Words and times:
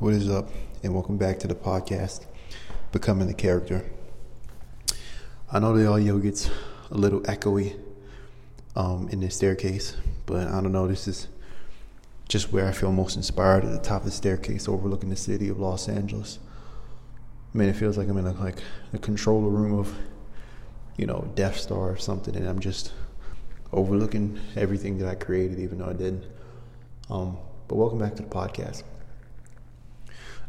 what 0.00 0.14
is 0.14 0.30
up? 0.30 0.48
And 0.84 0.94
welcome 0.94 1.16
back 1.16 1.40
to 1.40 1.48
the 1.48 1.56
podcast, 1.56 2.24
Becoming 2.92 3.26
the 3.26 3.34
Character. 3.34 3.84
I 5.50 5.58
know 5.58 5.76
the 5.76 5.88
audio 5.88 6.18
gets 6.18 6.48
a 6.92 6.94
little 6.94 7.20
echoey 7.22 7.76
um, 8.76 9.08
in 9.10 9.18
this 9.18 9.34
staircase, 9.34 9.96
but 10.24 10.46
I 10.46 10.60
don't 10.60 10.70
know, 10.70 10.86
this 10.86 11.08
is 11.08 11.26
just 12.28 12.52
where 12.52 12.68
I 12.68 12.70
feel 12.70 12.92
most 12.92 13.16
inspired 13.16 13.64
at 13.64 13.72
the 13.72 13.80
top 13.80 14.02
of 14.02 14.04
the 14.04 14.10
staircase 14.12 14.68
overlooking 14.68 15.10
the 15.10 15.16
city 15.16 15.48
of 15.48 15.58
Los 15.58 15.88
Angeles. 15.88 16.38
I 17.52 17.58
mean, 17.58 17.68
it 17.68 17.74
feels 17.74 17.98
like 17.98 18.08
I'm 18.08 18.18
in 18.18 18.26
a, 18.26 18.34
like 18.34 18.62
a 18.92 18.98
controller 18.98 19.48
room 19.48 19.76
of, 19.76 19.92
you 20.96 21.06
know, 21.06 21.28
Death 21.34 21.58
Star 21.58 21.90
or 21.90 21.96
something, 21.96 22.36
and 22.36 22.48
I'm 22.48 22.60
just 22.60 22.92
overlooking 23.72 24.38
everything 24.54 24.98
that 24.98 25.08
I 25.08 25.16
created, 25.16 25.58
even 25.58 25.78
though 25.78 25.88
I 25.88 25.94
didn't. 25.94 26.24
Um, 27.10 27.36
but 27.66 27.74
welcome 27.74 27.98
back 27.98 28.14
to 28.14 28.22
the 28.22 28.28
podcast. 28.28 28.84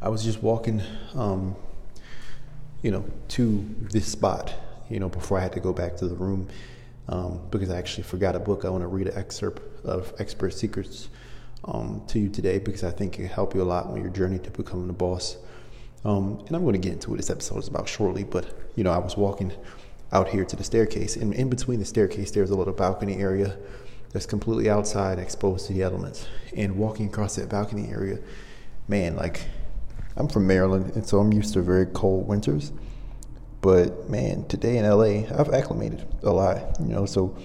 I 0.01 0.07
was 0.07 0.23
just 0.23 0.41
walking, 0.41 0.81
um, 1.13 1.57
you 2.81 2.91
know, 2.91 3.03
to 3.29 3.75
this 3.91 4.05
spot, 4.05 4.53
you 4.89 4.97
know, 4.97 5.09
before 5.09 5.37
I 5.37 5.41
had 5.41 5.51
to 5.53 5.59
go 5.59 5.73
back 5.73 5.97
to 5.97 6.07
the 6.07 6.15
room 6.15 6.47
um, 7.09 7.41
because 7.51 7.69
I 7.69 7.77
actually 7.77 8.03
forgot 8.03 8.33
a 8.33 8.39
book. 8.39 8.63
I 8.63 8.69
want 8.69 8.83
to 8.83 8.87
read 8.87 9.07
an 9.07 9.17
excerpt 9.17 9.83
of 9.85 10.13
Expert 10.17 10.51
Secrets 10.51 11.09
um, 11.65 12.01
to 12.07 12.17
you 12.17 12.29
today 12.29 12.59
because 12.59 12.85
I 12.85 12.91
think 12.91 13.15
it 13.15 13.23
can 13.23 13.27
help 13.27 13.53
you 13.53 13.61
a 13.61 13.63
lot 13.63 13.87
on 13.87 13.99
your 13.99 14.09
journey 14.09 14.39
to 14.39 14.51
becoming 14.51 14.89
a 14.89 14.93
boss. 14.93 15.37
Um, 16.05 16.45
and 16.47 16.55
I'm 16.55 16.63
going 16.63 16.73
to 16.73 16.79
get 16.79 16.93
into 16.93 17.09
what 17.09 17.17
this 17.17 17.29
episode 17.29 17.57
is 17.57 17.67
about 17.67 17.89
shortly, 17.89 18.23
but, 18.23 18.57
you 18.77 18.85
know, 18.85 18.91
I 18.91 18.99
was 18.99 19.17
walking 19.17 19.51
out 20.13 20.29
here 20.29 20.45
to 20.45 20.55
the 20.55 20.63
staircase, 20.63 21.17
and 21.17 21.33
in 21.33 21.49
between 21.49 21.79
the 21.79 21.85
staircase, 21.85 22.31
there's 22.31 22.51
a 22.51 22.55
little 22.55 22.73
balcony 22.73 23.17
area 23.17 23.57
that's 24.13 24.25
completely 24.25 24.69
outside, 24.69 25.19
exposed 25.19 25.67
to 25.67 25.73
the 25.73 25.81
elements. 25.81 26.25
And 26.55 26.77
walking 26.77 27.07
across 27.07 27.35
that 27.35 27.49
balcony 27.49 27.89
area, 27.91 28.19
man, 28.87 29.17
like 29.17 29.41
I'm 30.19 30.27
from 30.27 30.45
Maryland, 30.45 30.91
and 30.95 31.07
so 31.07 31.19
I'm 31.19 31.31
used 31.31 31.53
to 31.53 31.61
very 31.61 31.85
cold 31.85 32.27
winters. 32.27 32.73
But 33.61 34.09
man, 34.09 34.45
today 34.47 34.77
in 34.77 34.85
LA, 34.85 35.23
I've 35.37 35.49
acclimated 35.53 36.05
a 36.23 36.31
lot, 36.31 36.77
you 36.79 36.87
know. 36.87 37.05
So 37.05 37.37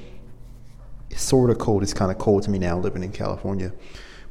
it's 1.08 1.22
sort 1.22 1.50
of 1.50 1.58
cold. 1.58 1.84
It's 1.84 1.94
kind 1.94 2.10
of 2.10 2.18
cold 2.18 2.42
to 2.42 2.50
me 2.50 2.58
now 2.58 2.76
living 2.78 3.04
in 3.04 3.12
California. 3.12 3.72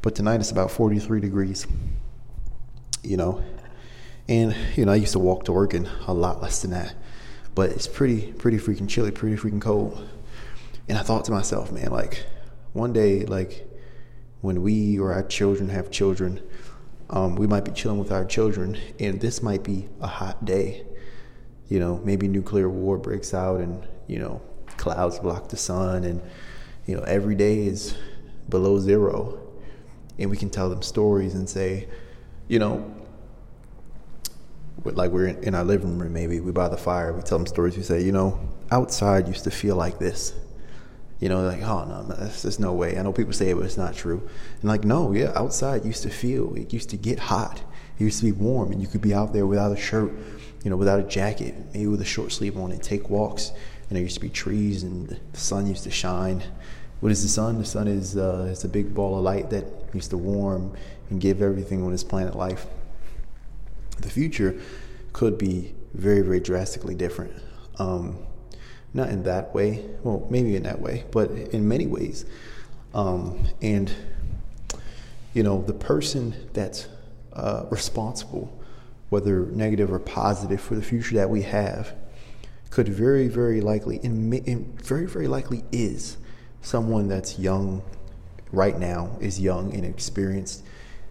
But 0.01 0.15
tonight 0.15 0.41
it's 0.41 0.51
about 0.51 0.71
43 0.71 1.21
degrees, 1.21 1.65
you 3.01 3.15
know. 3.15 3.41
And 4.27 4.55
you 4.75 4.85
know, 4.85 4.91
I 4.91 4.95
used 4.95 5.13
to 5.13 5.19
walk 5.19 5.45
to 5.45 5.53
work 5.53 5.73
in 5.73 5.87
a 6.07 6.13
lot 6.13 6.41
less 6.41 6.61
than 6.61 6.71
that. 6.71 6.95
But 7.55 7.69
it's 7.69 7.87
pretty, 7.87 8.33
pretty 8.33 8.57
freaking 8.57 8.89
chilly, 8.89 9.11
pretty 9.11 9.37
freaking 9.37 9.61
cold. 9.61 10.05
And 10.89 10.97
I 10.97 11.01
thought 11.01 11.23
to 11.25 11.31
myself, 11.31 11.71
man, 11.71 11.91
like 11.91 12.25
one 12.73 12.91
day, 12.91 13.25
like 13.25 13.65
when 14.41 14.61
we 14.61 14.99
or 14.99 15.13
our 15.13 15.23
children 15.23 15.69
have 15.69 15.91
children, 15.91 16.41
um, 17.13 17.35
we 17.35 17.45
might 17.45 17.63
be 17.63 17.71
chilling 17.71 17.99
with 17.99 18.11
our 18.11 18.25
children, 18.25 18.75
and 18.99 19.21
this 19.21 19.43
might 19.43 19.63
be 19.63 19.87
a 20.01 20.07
hot 20.07 20.43
day. 20.45 20.83
You 21.69 21.79
know, 21.79 22.01
maybe 22.03 22.27
nuclear 22.27 22.67
war 22.67 22.97
breaks 22.97 23.35
out, 23.35 23.61
and 23.61 23.87
you 24.07 24.17
know, 24.17 24.41
clouds 24.77 25.19
block 25.19 25.47
the 25.49 25.55
sun, 25.55 26.05
and 26.05 26.21
you 26.87 26.97
know, 26.97 27.03
every 27.03 27.35
day 27.35 27.67
is 27.67 27.95
below 28.49 28.79
zero, 28.79 29.39
and 30.17 30.31
we 30.31 30.37
can 30.37 30.49
tell 30.49 30.71
them 30.71 30.81
stories 30.81 31.35
and 31.35 31.47
say, 31.47 31.87
you 32.47 32.57
know, 32.57 32.91
like 34.83 35.11
we're 35.11 35.27
in, 35.27 35.53
our 35.53 35.63
living 35.63 35.99
room, 35.99 36.13
maybe 36.13 36.39
we 36.39 36.51
by 36.51 36.67
the 36.67 36.77
fire, 36.77 37.13
we 37.13 37.21
tell 37.21 37.37
them 37.37 37.47
stories. 37.47 37.77
We 37.77 37.83
say, 37.83 38.01
you 38.01 38.11
know, 38.11 38.39
outside 38.71 39.27
used 39.27 39.43
to 39.43 39.51
feel 39.51 39.75
like 39.75 39.99
this. 39.99 40.33
You 41.23 41.29
know, 41.29 41.41
like, 41.43 41.61
oh 41.61 41.85
no, 41.85 42.03
there's, 42.03 42.41
there's 42.41 42.59
no 42.59 42.73
way. 42.73 42.97
I 42.99 43.01
know 43.01 43.13
people 43.13 43.31
say 43.31 43.51
it, 43.51 43.55
but 43.55 43.63
it's 43.63 43.77
not 43.77 43.95
true. 43.95 44.27
And 44.59 44.69
like, 44.69 44.83
no, 44.83 45.13
yeah, 45.13 45.31
outside 45.37 45.85
used 45.85 46.03
to 46.03 46.09
feel, 46.09 46.53
it 46.55 46.73
used 46.73 46.89
to 46.89 46.97
get 46.97 47.17
hot. 47.17 47.63
It 47.97 48.03
used 48.03 48.19
to 48.19 48.25
be 48.25 48.33
warm, 48.33 48.73
and 48.73 48.81
you 48.81 48.89
could 48.89 48.99
be 48.99 49.13
out 49.13 49.31
there 49.31 49.47
without 49.47 49.71
a 49.71 49.77
shirt, 49.77 50.11
you 50.65 50.69
know, 50.69 50.75
without 50.75 50.99
a 50.99 51.03
jacket, 51.03 51.55
maybe 51.73 51.87
with 51.87 52.01
a 52.01 52.05
short 52.05 52.33
sleeve 52.33 52.57
on, 52.57 52.73
and 52.73 52.83
take 52.83 53.09
walks. 53.09 53.51
And 53.87 53.95
there 53.95 54.03
used 54.03 54.15
to 54.15 54.19
be 54.19 54.27
trees, 54.27 54.83
and 54.83 55.17
the 55.31 55.39
sun 55.39 55.65
used 55.65 55.85
to 55.85 55.91
shine. 55.91 56.43
What 56.99 57.13
is 57.13 57.23
the 57.23 57.29
sun? 57.29 57.57
The 57.57 57.63
sun 57.63 57.87
is 57.87 58.17
uh, 58.17 58.49
it's 58.51 58.65
a 58.65 58.69
big 58.69 58.93
ball 58.93 59.17
of 59.17 59.23
light 59.23 59.49
that 59.51 59.63
used 59.93 60.09
to 60.09 60.17
warm 60.17 60.75
and 61.09 61.21
give 61.21 61.41
everything 61.41 61.85
on 61.85 61.91
this 61.93 62.03
planet 62.03 62.35
life. 62.35 62.65
The 64.01 64.09
future 64.09 64.59
could 65.13 65.37
be 65.37 65.73
very, 65.93 66.19
very 66.19 66.41
drastically 66.41 66.95
different. 66.95 67.31
Um, 67.79 68.17
not 68.93 69.09
in 69.09 69.23
that 69.23 69.53
way, 69.53 69.85
well, 70.03 70.25
maybe 70.29 70.55
in 70.55 70.63
that 70.63 70.79
way, 70.79 71.03
but 71.11 71.31
in 71.31 71.67
many 71.67 71.87
ways. 71.87 72.25
Um, 72.93 73.47
and, 73.61 73.91
you 75.33 75.41
know, 75.41 75.61
the 75.61 75.73
person 75.73 76.35
that's 76.53 76.87
uh, 77.33 77.65
responsible, 77.71 78.55
whether 79.09 79.47
negative 79.47 79.91
or 79.91 79.99
positive, 79.99 80.61
for 80.61 80.75
the 80.75 80.83
future 80.83 81.15
that 81.15 81.29
we 81.29 81.41
have, 81.41 81.93
could 82.69 82.87
very, 82.87 83.27
very 83.27 83.61
likely, 83.61 83.99
and, 84.03 84.81
very, 84.81 85.05
very 85.05 85.27
likely 85.27 85.63
is 85.71 86.17
someone 86.61 87.07
that's 87.07 87.39
young 87.39 87.83
right 88.51 88.77
now, 88.77 89.17
is 89.19 89.39
young 89.39 89.73
and 89.73 89.83
experienced, 89.85 90.63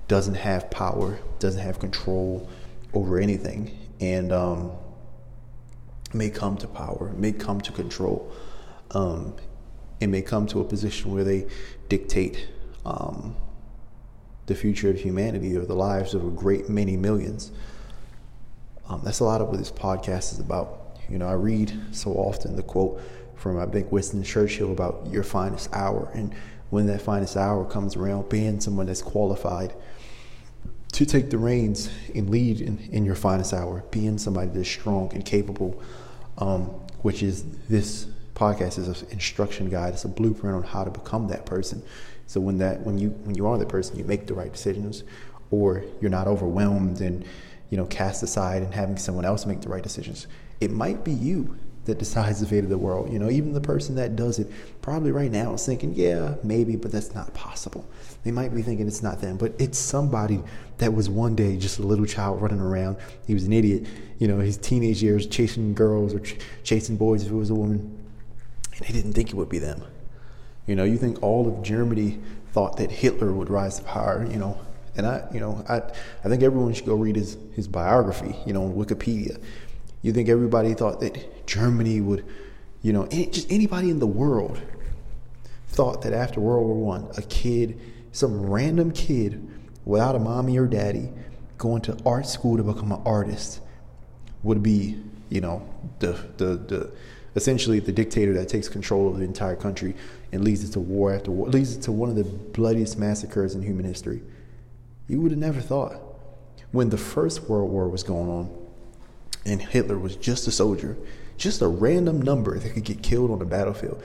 doesn't 0.07 0.35
have 0.35 0.71
power, 0.71 1.19
doesn't 1.39 1.61
have 1.61 1.79
control 1.79 2.49
over 2.95 3.19
anything, 3.19 3.77
and 4.01 4.33
um, 4.33 4.73
may 6.15 6.31
come 6.31 6.57
to 6.59 6.67
power, 6.67 7.13
may 7.17 7.33
come 7.33 7.61
to 7.61 7.73
control, 7.73 8.31
um, 8.93 9.35
and 10.01 10.11
may 10.11 10.23
come 10.23 10.47
to 10.49 10.61
a 10.61 10.65
position 10.65 11.13
where 11.13 11.25
they 11.25 11.47
dictate 11.89 12.49
um, 12.85 13.37
the 14.47 14.55
future 14.55 14.91
of 14.91 14.99
humanity 14.99 15.57
or 15.57 15.65
the 15.65 15.75
lives 15.75 16.15
of 16.15 16.27
a 16.27 16.31
great 16.31 16.69
many 16.69 16.97
millions. 16.97 17.53
Um, 18.89 19.01
that's 19.05 19.21
a 19.21 19.25
lot 19.25 19.41
of 19.41 19.49
what 19.49 19.59
this 19.59 19.71
podcast 19.71 20.33
is 20.33 20.41
about. 20.41 20.99
You 21.09 21.19
know, 21.19 21.29
I 21.29 21.35
read 21.35 21.73
so 21.93 22.13
often 22.13 22.57
the 22.57 22.63
quote 22.63 23.01
from 23.37 23.59
I 23.59 23.67
think 23.67 23.91
Winston 23.91 24.23
Churchill 24.23 24.73
about 24.73 25.07
your 25.11 25.23
finest 25.23 25.69
hour, 25.73 26.11
and 26.15 26.35
when 26.71 26.87
that 26.87 27.03
finest 27.03 27.37
hour 27.37 27.65
comes 27.65 27.97
around, 27.97 28.29
being 28.29 28.61
someone 28.61 28.87
that's 28.87 29.03
qualified 29.03 29.75
to 30.93 31.07
take 31.07 31.31
the 31.31 31.39
reins 31.39 31.91
and 32.15 32.31
lead 32.31 32.61
in, 32.61 32.79
in 32.91 33.05
your 33.05 33.15
finest 33.15 33.53
hour, 33.53 33.85
being 33.91 34.19
somebody 34.19 34.51
that's 34.51 34.69
strong 34.69 35.11
and 35.15 35.25
capable, 35.25 35.83
um, 36.39 36.65
which 37.03 37.23
is 37.23 37.45
this 37.69 38.07
podcast 38.35 38.79
is 38.79 38.89
an 38.89 39.09
instruction 39.11 39.69
guide. 39.69 39.95
It's 39.95 40.05
a 40.05 40.09
blueprint 40.09 40.57
on 40.57 40.63
how 40.63 40.85
to 40.85 40.91
become 40.91 41.29
that 41.29 41.47
person. 41.47 41.83
So 42.27 42.41
when 42.41 42.59
that 42.59 42.81
when 42.81 42.99
you 42.99 43.11
when 43.25 43.35
you 43.35 43.47
are 43.47 43.59
that 43.59 43.69
person, 43.69 43.97
you 43.97 44.05
make 44.05 44.27
the 44.27 44.35
right 44.35 44.53
decisions, 44.53 45.05
or 45.51 45.85
you're 46.01 46.11
not 46.11 46.27
overwhelmed 46.27 47.01
and 47.01 47.25
you 47.71 47.77
know 47.77 47.87
cast 47.87 48.23
aside 48.23 48.63
and 48.63 48.73
having 48.75 48.97
someone 48.97 49.25
else 49.25 49.47
make 49.47 49.61
the 49.61 49.69
right 49.69 49.83
decisions. 49.83 50.27
It 50.61 50.71
might 50.71 51.05
be 51.05 51.13
you 51.13 51.59
that 51.85 51.99
decides 51.99 52.41
the 52.41 52.47
fate 52.47 52.65
of 52.65 52.71
the 52.71 52.79
world. 52.79 53.13
You 53.13 53.19
know, 53.19 53.31
even 53.31 53.53
the 53.53 53.61
person 53.61 53.97
that 53.97 54.15
does 54.17 54.39
it 54.39 54.51
probably 54.81 55.11
right 55.11 55.31
now 55.31 55.55
is 55.55 55.67
thinking, 55.67 55.95
yeah, 55.95 56.35
maybe, 56.43 56.77
but 56.77 56.93
that's 56.93 57.15
not 57.15 57.35
possible. 57.35 57.85
They 58.25 58.31
might 58.31 58.55
be 58.55 58.63
thinking 58.63 58.87
it's 58.87 59.03
not 59.03 59.21
them, 59.21 59.37
but 59.37 59.53
it's 59.59 59.79
somebody 59.79 60.43
that 60.79 60.95
was 60.95 61.11
one 61.11 61.35
day 61.35 61.57
just 61.57 61.79
a 61.79 61.83
little 61.83 62.07
child 62.07 62.41
running 62.41 62.61
around. 62.61 62.97
He 63.27 63.35
was 63.35 63.45
an 63.45 63.53
idiot, 63.53 63.87
you 64.19 64.29
know, 64.29 64.39
his 64.39 64.57
teenage 64.57 65.03
years 65.03 65.27
chasing 65.27 65.75
girls 65.75 66.15
or 66.15 66.21
ch- 66.21 66.39
chasing 66.63 66.97
boys 66.97 67.25
if 67.25 67.33
it 67.33 67.35
was 67.35 67.51
a 67.51 67.55
woman, 67.55 67.99
and 68.77 68.87
he 68.87 68.93
didn't 68.93 69.15
think 69.15 69.31
it 69.31 69.35
would 69.35 69.49
be 69.49 69.59
them. 69.59 69.83
You 70.67 70.77
know, 70.77 70.85
you 70.85 70.99
think 70.99 71.23
all 71.23 71.49
of 71.49 71.63
Germany 71.65 72.21
thought 72.53 72.77
that 72.77 72.91
Hitler 72.91 73.33
would 73.33 73.51
rise 73.51 73.79
to 73.79 73.85
power, 73.85 74.25
you 74.31 74.39
know, 74.39 74.59
and 74.95 75.07
I, 75.07 75.27
you 75.33 75.41
know, 75.41 75.65
I, 75.69 75.81
I 76.25 76.29
think 76.29 76.43
everyone 76.43 76.75
should 76.75 76.87
go 76.87 76.95
read 76.95 77.17
his, 77.17 77.37
his 77.55 77.67
biography, 77.67 78.37
you 78.47 78.53
know, 78.53 78.65
on 78.65 78.75
Wikipedia 78.75 79.41
you 80.03 80.13
think 80.13 80.29
everybody 80.29 80.75
thought 80.75 81.01
that 81.01 81.47
Germany 81.47 82.01
would, 82.01 82.25
you 82.83 82.93
know, 82.93 83.07
just 83.07 83.51
anybody 83.51 83.89
in 83.89 84.01
the 84.01 84.07
world 84.07 84.61
thought 85.69 86.03
that 86.03 86.13
after 86.13 86.41
World 86.41 86.67
War 86.67 86.77
One, 86.77 87.09
a 87.17 87.23
kid, 87.23 87.81
some 88.13 88.47
random 88.47 88.93
kid 88.93 89.49
without 89.85 90.15
a 90.15 90.19
mommy 90.19 90.59
or 90.59 90.67
daddy, 90.67 91.11
going 91.59 91.83
to 91.83 91.97
art 92.07 92.27
school 92.27 92.57
to 92.57 92.63
become 92.63 92.93
an 92.93 93.03
artist 93.05 93.61
would 94.43 94.63
be, 94.63 95.03
you 95.29 95.41
know, 95.41 95.69
the 95.99 96.13
the 96.37 96.57
the 96.57 96.93
essentially 97.35 97.81
the 97.81 97.93
dictator 97.93 98.35
that 98.35 98.49
takes 98.49 98.69
control 98.69 99.09
of 99.09 99.19
the 99.19 99.25
entire 99.25 99.57
country 99.57 99.95
and 100.33 100.45
leads 100.45 100.63
it 100.65 100.73
to 100.73 100.81
war 100.81 101.15
after 101.15 101.31
war, 101.31 101.49
leads 101.49 101.77
it 101.77 101.83
to 101.83 101.93
one 101.93 102.11
of 102.11 102.17
the 102.17 102.25
bloodiest 102.25 102.99
massacres 102.99 103.55
in 103.55 103.63
human 103.63 103.85
history. 103.85 104.23
You 105.09 105.21
would 105.21 105.31
have 105.31 105.41
never 105.41 105.61
thought. 105.61 105.97
When 106.73 106.89
the 106.89 106.99
First 106.99 107.49
World 107.49 107.71
War 107.71 107.89
was 107.89 108.03
going 108.03 108.31
on, 108.31 108.51
and 109.45 109.61
Hitler 109.61 109.99
was 109.99 110.17
just 110.17 110.47
a 110.47 110.53
soldier, 110.53 110.97
just 111.37 111.61
a 111.61 111.69
random 111.69 112.23
number 112.23 112.59
that 112.59 112.73
could 112.73 112.85
get 112.85 113.03
killed 113.03 113.31
on 113.31 113.39
the 113.39 113.45
battlefield. 113.45 114.03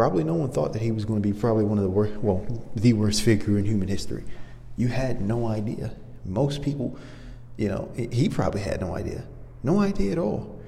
Probably 0.00 0.24
no 0.24 0.32
one 0.32 0.50
thought 0.50 0.72
that 0.72 0.80
he 0.80 0.92
was 0.92 1.04
going 1.04 1.20
to 1.20 1.28
be 1.28 1.38
probably 1.38 1.62
one 1.62 1.76
of 1.76 1.84
the 1.84 1.90
worst, 1.90 2.16
well, 2.22 2.42
the 2.74 2.94
worst 2.94 3.20
figure 3.20 3.58
in 3.58 3.66
human 3.66 3.86
history. 3.86 4.24
You 4.78 4.88
had 4.88 5.20
no 5.20 5.46
idea. 5.46 5.92
Most 6.24 6.62
people, 6.62 6.98
you 7.58 7.68
know, 7.68 7.92
he 7.94 8.30
probably 8.30 8.62
had 8.62 8.80
no 8.80 8.96
idea. 8.96 9.24
No 9.62 9.78
idea 9.78 10.12
at 10.12 10.18
all. 10.18 10.58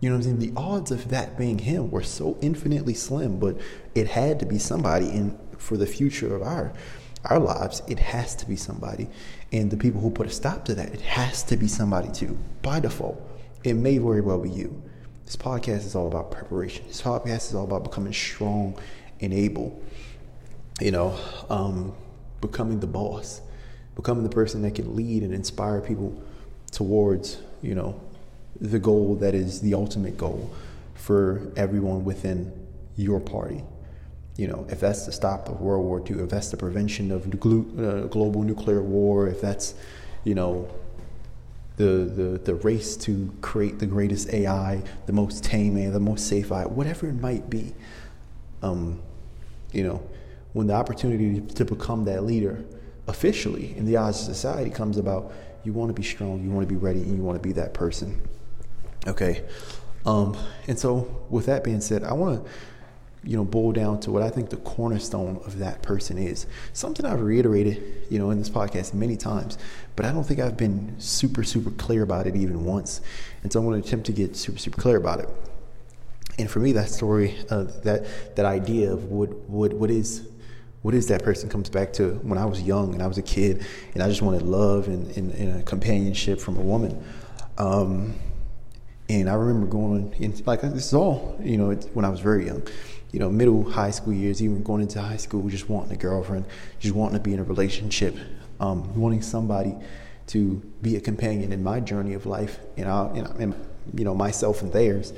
You 0.00 0.08
know 0.08 0.16
what 0.16 0.24
I'm 0.24 0.38
saying? 0.38 0.54
The 0.54 0.58
odds 0.58 0.90
of 0.90 1.10
that 1.10 1.36
being 1.36 1.58
him 1.58 1.90
were 1.90 2.02
so 2.02 2.38
infinitely 2.40 2.94
slim, 2.94 3.38
but 3.38 3.60
it 3.94 4.08
had 4.08 4.40
to 4.40 4.46
be 4.46 4.58
somebody 4.58 5.10
in 5.10 5.38
for 5.58 5.76
the 5.76 5.86
future 5.86 6.34
of 6.34 6.40
our 6.40 6.72
our 7.26 7.38
lives. 7.38 7.82
It 7.88 7.98
has 7.98 8.34
to 8.36 8.46
be 8.46 8.56
somebody. 8.56 9.10
And 9.52 9.70
the 9.70 9.76
people 9.76 10.00
who 10.00 10.10
put 10.10 10.26
a 10.26 10.30
stop 10.30 10.64
to 10.64 10.74
that, 10.76 10.94
it 10.94 11.02
has 11.02 11.42
to 11.42 11.58
be 11.58 11.68
somebody 11.68 12.10
too, 12.10 12.38
by 12.62 12.80
default. 12.80 13.20
It 13.64 13.74
may 13.74 13.98
very 13.98 14.22
well 14.22 14.38
be 14.38 14.48
you. 14.48 14.82
This 15.28 15.36
podcast 15.36 15.84
is 15.84 15.94
all 15.94 16.06
about 16.06 16.30
preparation. 16.30 16.86
This 16.86 17.02
podcast 17.02 17.50
is 17.50 17.54
all 17.54 17.64
about 17.64 17.84
becoming 17.84 18.14
strong 18.14 18.74
and 19.20 19.30
able. 19.30 19.78
You 20.80 20.90
know, 20.90 21.18
um, 21.50 21.94
becoming 22.40 22.80
the 22.80 22.86
boss, 22.86 23.42
becoming 23.94 24.22
the 24.22 24.30
person 24.30 24.62
that 24.62 24.74
can 24.74 24.96
lead 24.96 25.22
and 25.22 25.34
inspire 25.34 25.82
people 25.82 26.18
towards, 26.70 27.42
you 27.60 27.74
know, 27.74 28.00
the 28.58 28.78
goal 28.78 29.16
that 29.16 29.34
is 29.34 29.60
the 29.60 29.74
ultimate 29.74 30.16
goal 30.16 30.50
for 30.94 31.52
everyone 31.58 32.06
within 32.06 32.50
your 32.96 33.20
party. 33.20 33.62
You 34.38 34.46
know, 34.46 34.66
if 34.70 34.80
that's 34.80 35.04
to 35.04 35.12
stop 35.12 35.50
of 35.50 35.60
World 35.60 35.84
War 35.84 36.02
II, 36.08 36.22
if 36.22 36.30
that's 36.30 36.50
the 36.50 36.56
prevention 36.56 37.12
of 37.12 37.26
uh, 37.26 38.06
global 38.06 38.42
nuclear 38.44 38.80
war, 38.80 39.28
if 39.28 39.42
that's, 39.42 39.74
you 40.24 40.34
know, 40.34 40.70
the, 41.78 41.84
the, 41.84 42.40
the 42.44 42.54
race 42.56 42.96
to 42.96 43.32
create 43.40 43.78
the 43.78 43.86
greatest 43.86 44.34
AI, 44.34 44.82
the 45.06 45.12
most 45.12 45.44
tame 45.44 45.78
AI, 45.78 45.90
the 45.90 46.00
most 46.00 46.26
safe 46.26 46.50
AI, 46.50 46.64
whatever 46.64 47.06
it 47.06 47.14
might 47.14 47.48
be, 47.48 47.72
um, 48.62 49.00
you 49.72 49.84
know, 49.84 50.02
when 50.54 50.66
the 50.66 50.74
opportunity 50.74 51.40
to 51.40 51.64
become 51.64 52.04
that 52.04 52.24
leader 52.24 52.64
officially 53.06 53.76
in 53.76 53.86
the 53.86 53.96
eyes 53.96 54.18
of 54.18 54.26
society 54.26 54.70
comes 54.70 54.98
about, 54.98 55.32
you 55.62 55.72
want 55.72 55.88
to 55.88 55.94
be 55.94 56.02
strong, 56.02 56.42
you 56.42 56.50
want 56.50 56.68
to 56.68 56.74
be 56.74 56.78
ready, 56.78 57.00
and 57.00 57.16
you 57.16 57.22
want 57.22 57.40
to 57.40 57.46
be 57.46 57.52
that 57.52 57.74
person. 57.74 58.20
Okay. 59.06 59.44
Um, 60.04 60.36
and 60.66 60.76
so, 60.76 61.24
with 61.30 61.46
that 61.46 61.62
being 61.62 61.80
said, 61.80 62.02
I 62.02 62.12
want 62.12 62.44
to 62.44 62.50
you 63.24 63.36
know, 63.36 63.44
boil 63.44 63.72
down 63.72 64.00
to 64.00 64.10
what 64.10 64.22
I 64.22 64.30
think 64.30 64.50
the 64.50 64.56
cornerstone 64.58 65.40
of 65.44 65.58
that 65.58 65.82
person 65.82 66.18
is. 66.18 66.46
Something 66.72 67.04
I've 67.04 67.20
reiterated, 67.20 68.06
you 68.10 68.18
know, 68.18 68.30
in 68.30 68.38
this 68.38 68.48
podcast 68.48 68.94
many 68.94 69.16
times, 69.16 69.58
but 69.96 70.06
I 70.06 70.12
don't 70.12 70.24
think 70.24 70.40
I've 70.40 70.56
been 70.56 70.94
super, 70.98 71.42
super 71.42 71.70
clear 71.70 72.02
about 72.02 72.26
it 72.26 72.36
even 72.36 72.64
once. 72.64 73.00
And 73.42 73.52
so 73.52 73.60
I'm 73.60 73.66
going 73.66 73.80
to 73.80 73.86
attempt 73.86 74.06
to 74.06 74.12
get 74.12 74.36
super, 74.36 74.58
super 74.58 74.80
clear 74.80 74.96
about 74.96 75.20
it. 75.20 75.28
And 76.38 76.48
for 76.48 76.60
me, 76.60 76.72
that 76.72 76.88
story, 76.88 77.34
uh, 77.50 77.64
that 77.82 78.36
that 78.36 78.46
idea 78.46 78.92
of 78.92 79.04
what 79.06 79.30
what 79.48 79.72
what 79.72 79.90
is 79.90 80.28
what 80.82 80.94
is 80.94 81.08
that 81.08 81.24
person 81.24 81.48
comes 81.48 81.68
back 81.68 81.92
to 81.94 82.10
when 82.22 82.38
I 82.38 82.44
was 82.44 82.62
young 82.62 82.94
and 82.94 83.02
I 83.02 83.08
was 83.08 83.18
a 83.18 83.22
kid 83.22 83.66
and 83.94 84.02
I 84.02 84.08
just 84.08 84.22
wanted 84.22 84.42
love 84.42 84.86
and, 84.86 85.14
and, 85.16 85.32
and 85.32 85.60
a 85.60 85.62
companionship 85.64 86.40
from 86.40 86.56
a 86.56 86.60
woman. 86.60 87.02
Um, 87.58 88.14
and 89.08 89.28
I 89.28 89.34
remember 89.34 89.66
going 89.66 90.14
in, 90.20 90.40
like 90.46 90.60
this 90.60 90.86
is 90.86 90.94
all 90.94 91.36
you 91.42 91.56
know 91.56 91.72
when 91.94 92.04
I 92.04 92.08
was 92.08 92.20
very 92.20 92.46
young 92.46 92.62
you 93.12 93.18
know, 93.18 93.30
middle 93.30 93.68
high 93.70 93.90
school 93.90 94.12
years, 94.12 94.42
even 94.42 94.62
going 94.62 94.82
into 94.82 95.00
high 95.00 95.16
school, 95.16 95.48
just 95.48 95.68
wanting 95.68 95.92
a 95.92 95.96
girlfriend, 95.96 96.44
just 96.78 96.94
wanting 96.94 97.16
to 97.16 97.22
be 97.22 97.32
in 97.32 97.40
a 97.40 97.44
relationship, 97.44 98.16
um, 98.60 98.94
wanting 98.94 99.22
somebody 99.22 99.74
to 100.28 100.56
be 100.82 100.96
a 100.96 101.00
companion 101.00 101.52
in 101.52 101.62
my 101.62 101.80
journey 101.80 102.12
of 102.12 102.26
life, 102.26 102.60
and, 102.76 102.86
I, 102.86 103.06
and, 103.08 103.26
and 103.40 103.68
you 103.94 104.04
know, 104.04 104.14
myself 104.14 104.60
and 104.60 104.72
theirs, 104.72 105.14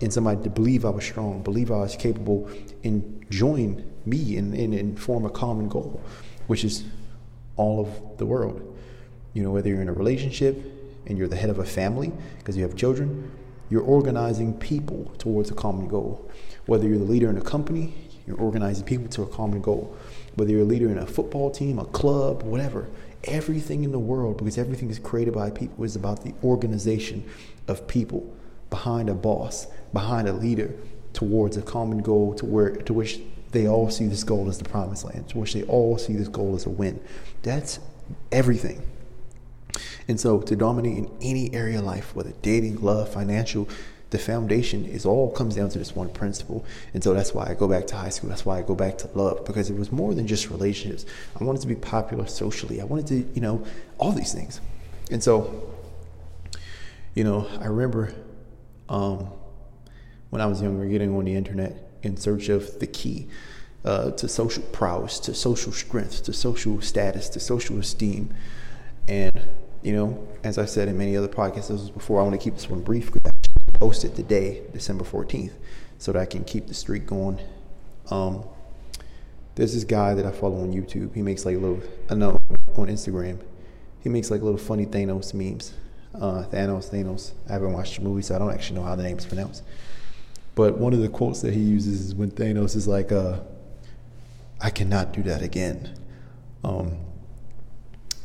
and 0.00 0.12
somebody 0.12 0.42
to 0.42 0.50
believe 0.50 0.84
I 0.84 0.90
was 0.90 1.04
strong, 1.04 1.42
believe 1.42 1.70
I 1.70 1.78
was 1.78 1.96
capable, 1.96 2.48
and 2.82 3.24
join 3.30 3.84
me 4.06 4.36
and, 4.36 4.54
and, 4.54 4.74
and 4.74 4.98
form 4.98 5.24
a 5.26 5.30
common 5.30 5.68
goal, 5.68 6.00
which 6.46 6.64
is 6.64 6.84
all 7.56 7.80
of 7.80 8.18
the 8.18 8.26
world. 8.26 8.76
You 9.34 9.42
know, 9.42 9.50
whether 9.50 9.68
you're 9.68 9.82
in 9.82 9.88
a 9.88 9.92
relationship 9.94 10.56
and 11.06 11.18
you're 11.18 11.28
the 11.28 11.36
head 11.36 11.50
of 11.50 11.58
a 11.58 11.64
family 11.64 12.12
because 12.38 12.56
you 12.56 12.62
have 12.62 12.76
children, 12.76 13.30
you're 13.68 13.82
organizing 13.82 14.54
people 14.54 15.12
towards 15.18 15.50
a 15.50 15.54
common 15.54 15.88
goal. 15.88 16.30
Whether 16.66 16.88
you're 16.88 16.98
the 16.98 17.04
leader 17.04 17.30
in 17.30 17.36
a 17.36 17.42
company, 17.42 17.94
you're 18.26 18.40
organizing 18.40 18.84
people 18.84 19.08
to 19.08 19.22
a 19.22 19.26
common 19.26 19.60
goal. 19.60 19.96
Whether 20.34 20.52
you're 20.52 20.62
a 20.62 20.64
leader 20.64 20.88
in 20.88 20.98
a 20.98 21.06
football 21.06 21.50
team, 21.50 21.78
a 21.78 21.84
club, 21.84 22.42
whatever, 22.42 22.88
everything 23.24 23.84
in 23.84 23.92
the 23.92 23.98
world, 23.98 24.38
because 24.38 24.58
everything 24.58 24.90
is 24.90 24.98
created 24.98 25.34
by 25.34 25.50
people, 25.50 25.84
is 25.84 25.96
about 25.96 26.24
the 26.24 26.34
organization 26.42 27.28
of 27.68 27.86
people 27.86 28.32
behind 28.70 29.08
a 29.08 29.14
boss, 29.14 29.66
behind 29.92 30.28
a 30.28 30.32
leader, 30.32 30.74
towards 31.12 31.56
a 31.56 31.62
common 31.62 31.98
goal 31.98 32.34
to 32.34 32.44
where 32.44 32.70
to 32.70 32.92
which 32.92 33.20
they 33.52 33.68
all 33.68 33.88
see 33.88 34.06
this 34.06 34.24
goal 34.24 34.48
as 34.48 34.58
the 34.58 34.68
promised 34.68 35.04
land, 35.04 35.28
to 35.28 35.38
which 35.38 35.52
they 35.52 35.62
all 35.64 35.96
see 35.96 36.14
this 36.14 36.28
goal 36.28 36.56
as 36.56 36.66
a 36.66 36.70
win. 36.70 37.00
That's 37.42 37.78
everything. 38.32 38.82
And 40.08 40.20
so 40.20 40.40
to 40.40 40.56
dominate 40.56 40.98
in 40.98 41.10
any 41.22 41.54
area 41.54 41.78
of 41.78 41.84
life, 41.84 42.14
whether 42.14 42.32
dating, 42.42 42.82
love, 42.82 43.08
financial, 43.08 43.68
the 44.14 44.18
foundation 44.20 44.84
is 44.84 45.04
all 45.04 45.28
comes 45.32 45.56
down 45.56 45.68
to 45.68 45.76
this 45.76 45.96
one 45.96 46.08
principle. 46.08 46.64
And 46.94 47.02
so 47.02 47.14
that's 47.14 47.34
why 47.34 47.48
I 47.50 47.54
go 47.54 47.66
back 47.66 47.88
to 47.88 47.96
high 47.96 48.10
school. 48.10 48.30
That's 48.30 48.46
why 48.46 48.60
I 48.60 48.62
go 48.62 48.76
back 48.76 48.96
to 48.98 49.08
love 49.08 49.44
because 49.44 49.70
it 49.70 49.76
was 49.76 49.90
more 49.90 50.14
than 50.14 50.28
just 50.28 50.50
relationships. 50.50 51.04
I 51.38 51.42
wanted 51.42 51.62
to 51.62 51.66
be 51.66 51.74
popular 51.74 52.24
socially. 52.28 52.80
I 52.80 52.84
wanted 52.84 53.08
to, 53.08 53.16
you 53.34 53.40
know, 53.40 53.66
all 53.98 54.12
these 54.12 54.32
things. 54.32 54.60
And 55.10 55.20
so, 55.20 55.68
you 57.16 57.24
know, 57.24 57.48
I 57.60 57.66
remember 57.66 58.14
um, 58.88 59.30
when 60.30 60.40
I 60.40 60.46
was 60.46 60.62
younger 60.62 60.86
getting 60.86 61.16
on 61.16 61.24
the 61.24 61.34
internet 61.34 61.74
in 62.04 62.16
search 62.16 62.48
of 62.50 62.78
the 62.78 62.86
key 62.86 63.26
uh, 63.84 64.12
to 64.12 64.28
social 64.28 64.62
prowess, 64.62 65.18
to 65.18 65.34
social 65.34 65.72
strength, 65.72 66.22
to 66.22 66.32
social 66.32 66.80
status, 66.80 67.28
to 67.30 67.40
social 67.40 67.80
esteem. 67.80 68.32
And, 69.08 69.42
you 69.82 69.92
know, 69.92 70.24
as 70.44 70.56
I 70.56 70.66
said 70.66 70.86
in 70.86 70.96
many 70.96 71.16
other 71.16 71.26
podcasts 71.26 71.66
this 71.66 71.80
was 71.80 71.90
before, 71.90 72.20
I 72.20 72.22
want 72.22 72.34
to 72.34 72.44
keep 72.44 72.54
this 72.54 72.70
one 72.70 72.80
brief 72.80 73.12
because 73.12 73.34
post 73.74 74.04
it 74.04 74.14
today, 74.14 74.62
December 74.72 75.04
14th, 75.04 75.52
so 75.98 76.12
that 76.12 76.20
I 76.20 76.26
can 76.26 76.44
keep 76.44 76.66
the 76.66 76.74
streak 76.74 77.06
going. 77.06 77.40
Um, 78.10 78.44
there's 79.54 79.74
this 79.74 79.84
guy 79.84 80.14
that 80.14 80.26
I 80.26 80.32
follow 80.32 80.60
on 80.60 80.72
YouTube. 80.72 81.14
He 81.14 81.22
makes 81.22 81.44
like 81.44 81.56
little, 81.56 81.80
I 82.10 82.14
know, 82.14 82.38
on 82.76 82.88
Instagram. 82.88 83.38
He 84.00 84.08
makes 84.08 84.30
like 84.30 84.42
little 84.42 84.58
funny 84.58 84.86
Thanos 84.86 85.32
memes. 85.34 85.74
Uh, 86.14 86.44
Thanos, 86.50 86.90
Thanos. 86.90 87.32
I 87.48 87.52
haven't 87.52 87.72
watched 87.72 87.96
the 87.96 88.02
movie, 88.02 88.22
so 88.22 88.34
I 88.34 88.38
don't 88.38 88.52
actually 88.52 88.80
know 88.80 88.84
how 88.84 88.96
the 88.96 89.02
name's 89.02 89.26
pronounced. 89.26 89.62
But 90.54 90.78
one 90.78 90.92
of 90.92 91.00
the 91.00 91.08
quotes 91.08 91.40
that 91.42 91.54
he 91.54 91.60
uses 91.60 92.00
is 92.00 92.14
when 92.14 92.30
Thanos 92.30 92.76
is 92.76 92.86
like, 92.86 93.10
uh, 93.10 93.40
I 94.60 94.70
cannot 94.70 95.12
do 95.12 95.22
that 95.24 95.42
again. 95.42 95.98
Um, 96.62 96.98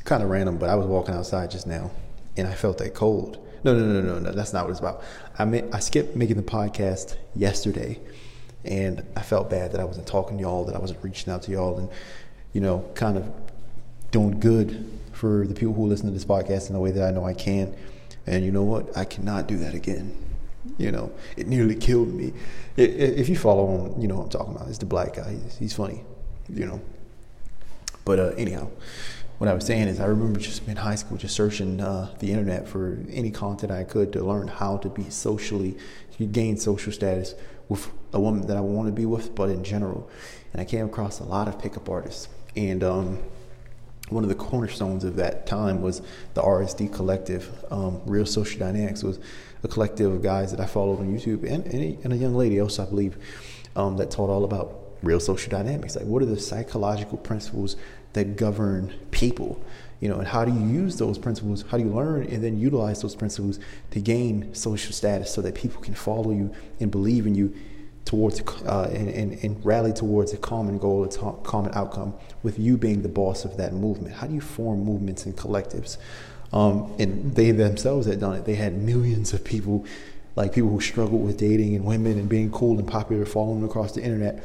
kind 0.03 0.23
of 0.23 0.29
random, 0.29 0.57
but 0.57 0.69
I 0.69 0.75
was 0.75 0.85
walking 0.85 1.13
outside 1.13 1.51
just 1.51 1.67
now 1.67 1.91
and 2.37 2.47
I 2.47 2.53
felt 2.53 2.77
that 2.79 2.93
cold. 2.93 3.37
No, 3.63 3.73
no, 3.77 3.85
no, 3.85 4.01
no, 4.01 4.19
no. 4.19 4.31
That's 4.31 4.53
not 4.53 4.65
what 4.65 4.71
it's 4.71 4.79
about. 4.79 5.03
I 5.37 5.45
mean, 5.45 5.69
I 5.73 5.79
skipped 5.79 6.15
making 6.15 6.37
the 6.37 6.43
podcast 6.43 7.15
yesterday, 7.35 7.99
and 8.63 9.03
I 9.15 9.21
felt 9.21 9.49
bad 9.49 9.71
that 9.73 9.81
I 9.81 9.83
wasn't 9.83 10.07
talking 10.07 10.37
to 10.37 10.41
y'all, 10.41 10.65
that 10.65 10.75
I 10.75 10.79
wasn't 10.79 11.03
reaching 11.03 11.31
out 11.31 11.43
to 11.43 11.51
y'all, 11.51 11.77
and 11.77 11.89
you 12.53 12.61
know, 12.61 12.89
kind 12.95 13.17
of 13.17 13.29
doing 14.11 14.39
good 14.39 14.89
for 15.11 15.45
the 15.45 15.53
people 15.53 15.73
who 15.73 15.85
listen 15.85 16.05
to 16.07 16.13
this 16.13 16.25
podcast 16.25 16.69
in 16.69 16.75
a 16.75 16.79
way 16.79 16.91
that 16.91 17.07
I 17.07 17.11
know 17.11 17.25
I 17.25 17.33
can. 17.33 17.75
And 18.25 18.45
you 18.45 18.51
know 18.51 18.63
what? 18.63 18.95
I 18.97 19.05
cannot 19.05 19.47
do 19.47 19.57
that 19.57 19.73
again. 19.73 20.15
You 20.77 20.91
know, 20.91 21.11
it 21.35 21.47
nearly 21.47 21.75
killed 21.75 22.13
me. 22.13 22.33
If 22.77 23.27
you 23.27 23.35
follow 23.35 23.67
him, 23.67 24.01
you 24.01 24.07
know 24.07 24.15
what 24.15 24.23
I'm 24.25 24.29
talking 24.29 24.55
about. 24.55 24.67
It's 24.69 24.77
the 24.77 24.85
black 24.85 25.15
guy. 25.15 25.31
He's, 25.31 25.57
he's 25.57 25.73
funny. 25.73 26.03
You 26.47 26.65
know. 26.65 26.81
But 28.05 28.19
uh, 28.19 28.27
anyhow 28.37 28.69
what 29.39 29.47
I 29.47 29.53
was 29.53 29.65
saying 29.65 29.87
is 29.87 30.01
I 30.01 30.05
remember 30.05 30.37
just 30.37 30.67
in 30.67 30.75
high 30.75 30.95
school 30.95 31.17
just 31.17 31.33
searching 31.33 31.79
uh, 31.79 32.13
the 32.19 32.29
internet 32.29 32.67
for 32.67 32.99
any 33.09 33.31
content 33.31 33.71
I 33.71 33.85
could 33.85 34.11
to 34.13 34.23
learn 34.23 34.49
how 34.49 34.77
to 34.77 34.89
be 34.89 35.09
socially, 35.09 35.77
gain 36.31 36.57
social 36.57 36.91
status 36.91 37.35
with 37.69 37.89
a 38.11 38.19
woman 38.19 38.47
that 38.47 38.57
I 38.57 38.59
want 38.59 38.89
to 38.89 38.91
be 38.91 39.05
with, 39.05 39.33
but 39.35 39.49
in 39.49 39.63
general. 39.63 40.09
And 40.51 40.61
I 40.61 40.65
came 40.65 40.85
across 40.85 41.21
a 41.21 41.23
lot 41.23 41.47
of 41.47 41.57
pickup 41.57 41.87
artists. 41.87 42.27
And 42.57 42.83
um, 42.83 43.19
one 44.09 44.23
of 44.23 44.29
the 44.29 44.35
cornerstones 44.35 45.05
of 45.05 45.15
that 45.15 45.47
time 45.47 45.81
was 45.81 46.01
the 46.33 46.41
RSD 46.41 46.93
collective. 46.93 47.63
Um, 47.71 48.01
Real 48.05 48.25
Social 48.25 48.59
Dynamics 48.59 49.03
was 49.03 49.19
a 49.63 49.69
collective 49.69 50.11
of 50.11 50.21
guys 50.21 50.51
that 50.51 50.59
I 50.59 50.65
followed 50.65 50.99
on 50.99 51.15
YouTube 51.15 51.49
and, 51.49 51.65
and, 51.65 51.81
a, 51.81 51.97
and 52.03 52.11
a 52.11 52.17
young 52.17 52.35
lady 52.35 52.59
also, 52.59 52.85
I 52.85 52.89
believe, 52.89 53.17
um, 53.77 53.95
that 53.97 54.11
taught 54.11 54.29
all 54.29 54.43
about 54.43 54.88
real 55.03 55.19
social 55.19 55.49
dynamics. 55.49 55.95
Like, 55.95 56.05
what 56.05 56.21
are 56.21 56.25
the 56.25 56.39
psychological 56.39 57.17
principles 57.17 57.75
that 58.13 58.35
govern 58.35 58.93
people? 59.11 59.61
You 59.99 60.07
know 60.07 60.19
and 60.19 60.27
how 60.27 60.45
do 60.45 60.53
you 60.53 60.65
use 60.65 60.97
those 60.97 61.17
principles? 61.17 61.65
How 61.69 61.77
do 61.77 61.83
you 61.83 61.89
learn 61.89 62.23
and 62.27 62.43
then 62.43 62.57
utilize 62.57 63.01
those 63.01 63.15
principles 63.15 63.59
to 63.91 63.99
gain 63.99 64.53
social 64.53 64.93
status 64.93 65.33
so 65.33 65.41
that 65.41 65.55
people 65.55 65.81
can 65.81 65.93
follow 65.93 66.31
you 66.31 66.53
and 66.79 66.89
believe 66.89 67.27
in 67.27 67.35
you 67.35 67.53
towards 68.05 68.41
uh, 68.65 68.89
and, 68.93 69.09
and, 69.09 69.43
and, 69.43 69.63
rally 69.63 69.91
towards 69.91 70.33
a 70.33 70.37
common 70.37 70.77
goal 70.77 71.03
a 71.03 71.09
common 71.43 71.71
outcome 71.75 72.13
with 72.43 72.57
you 72.57 72.77
being 72.77 73.01
the 73.01 73.09
boss 73.09 73.43
of 73.43 73.57
that 73.57 73.73
movement? 73.73 74.15
How 74.15 74.27
do 74.27 74.33
you 74.33 74.41
form 74.41 74.83
movements 74.83 75.25
and 75.25 75.35
collectives? 75.35 75.97
Um, 76.53 76.95
and 76.97 77.35
they 77.35 77.51
themselves 77.51 78.07
had 78.07 78.19
done 78.19 78.35
it. 78.35 78.45
They 78.45 78.55
had 78.55 78.73
millions 78.73 79.33
of 79.33 79.43
people 79.43 79.85
like 80.35 80.53
people 80.53 80.69
who 80.69 80.79
struggled 80.79 81.23
with 81.23 81.37
dating 81.37 81.75
and 81.75 81.83
women 81.83 82.17
and 82.17 82.29
being 82.29 82.49
cool 82.51 82.79
and 82.79 82.87
popular 82.87 83.25
following 83.25 83.63
across 83.63 83.91
the 83.91 84.01
internet 84.01 84.43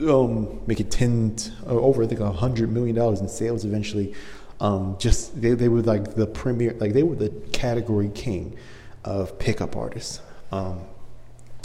um, 0.00 0.60
it 0.68 0.90
ten 0.90 1.36
uh, 1.66 1.70
over 1.70 2.02
I 2.02 2.06
think 2.06 2.20
a 2.20 2.32
hundred 2.32 2.70
million 2.70 2.96
dollars 2.96 3.20
in 3.20 3.28
sales 3.28 3.64
eventually. 3.64 4.14
Um, 4.60 4.96
just 4.98 5.40
they, 5.40 5.54
they 5.54 5.68
were 5.68 5.82
like 5.82 6.14
the 6.14 6.26
premier, 6.26 6.74
like 6.78 6.92
they 6.92 7.04
were 7.04 7.14
the 7.14 7.30
category 7.52 8.10
king 8.14 8.56
of 9.04 9.38
pickup 9.38 9.76
artists. 9.76 10.20
Um, 10.50 10.80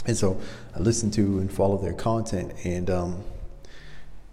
and 0.06 0.16
so 0.16 0.40
I 0.76 0.80
listened 0.80 1.12
to 1.14 1.38
and 1.38 1.50
followed 1.50 1.82
their 1.82 1.94
content, 1.94 2.52
and 2.64 2.90
um, 2.90 3.24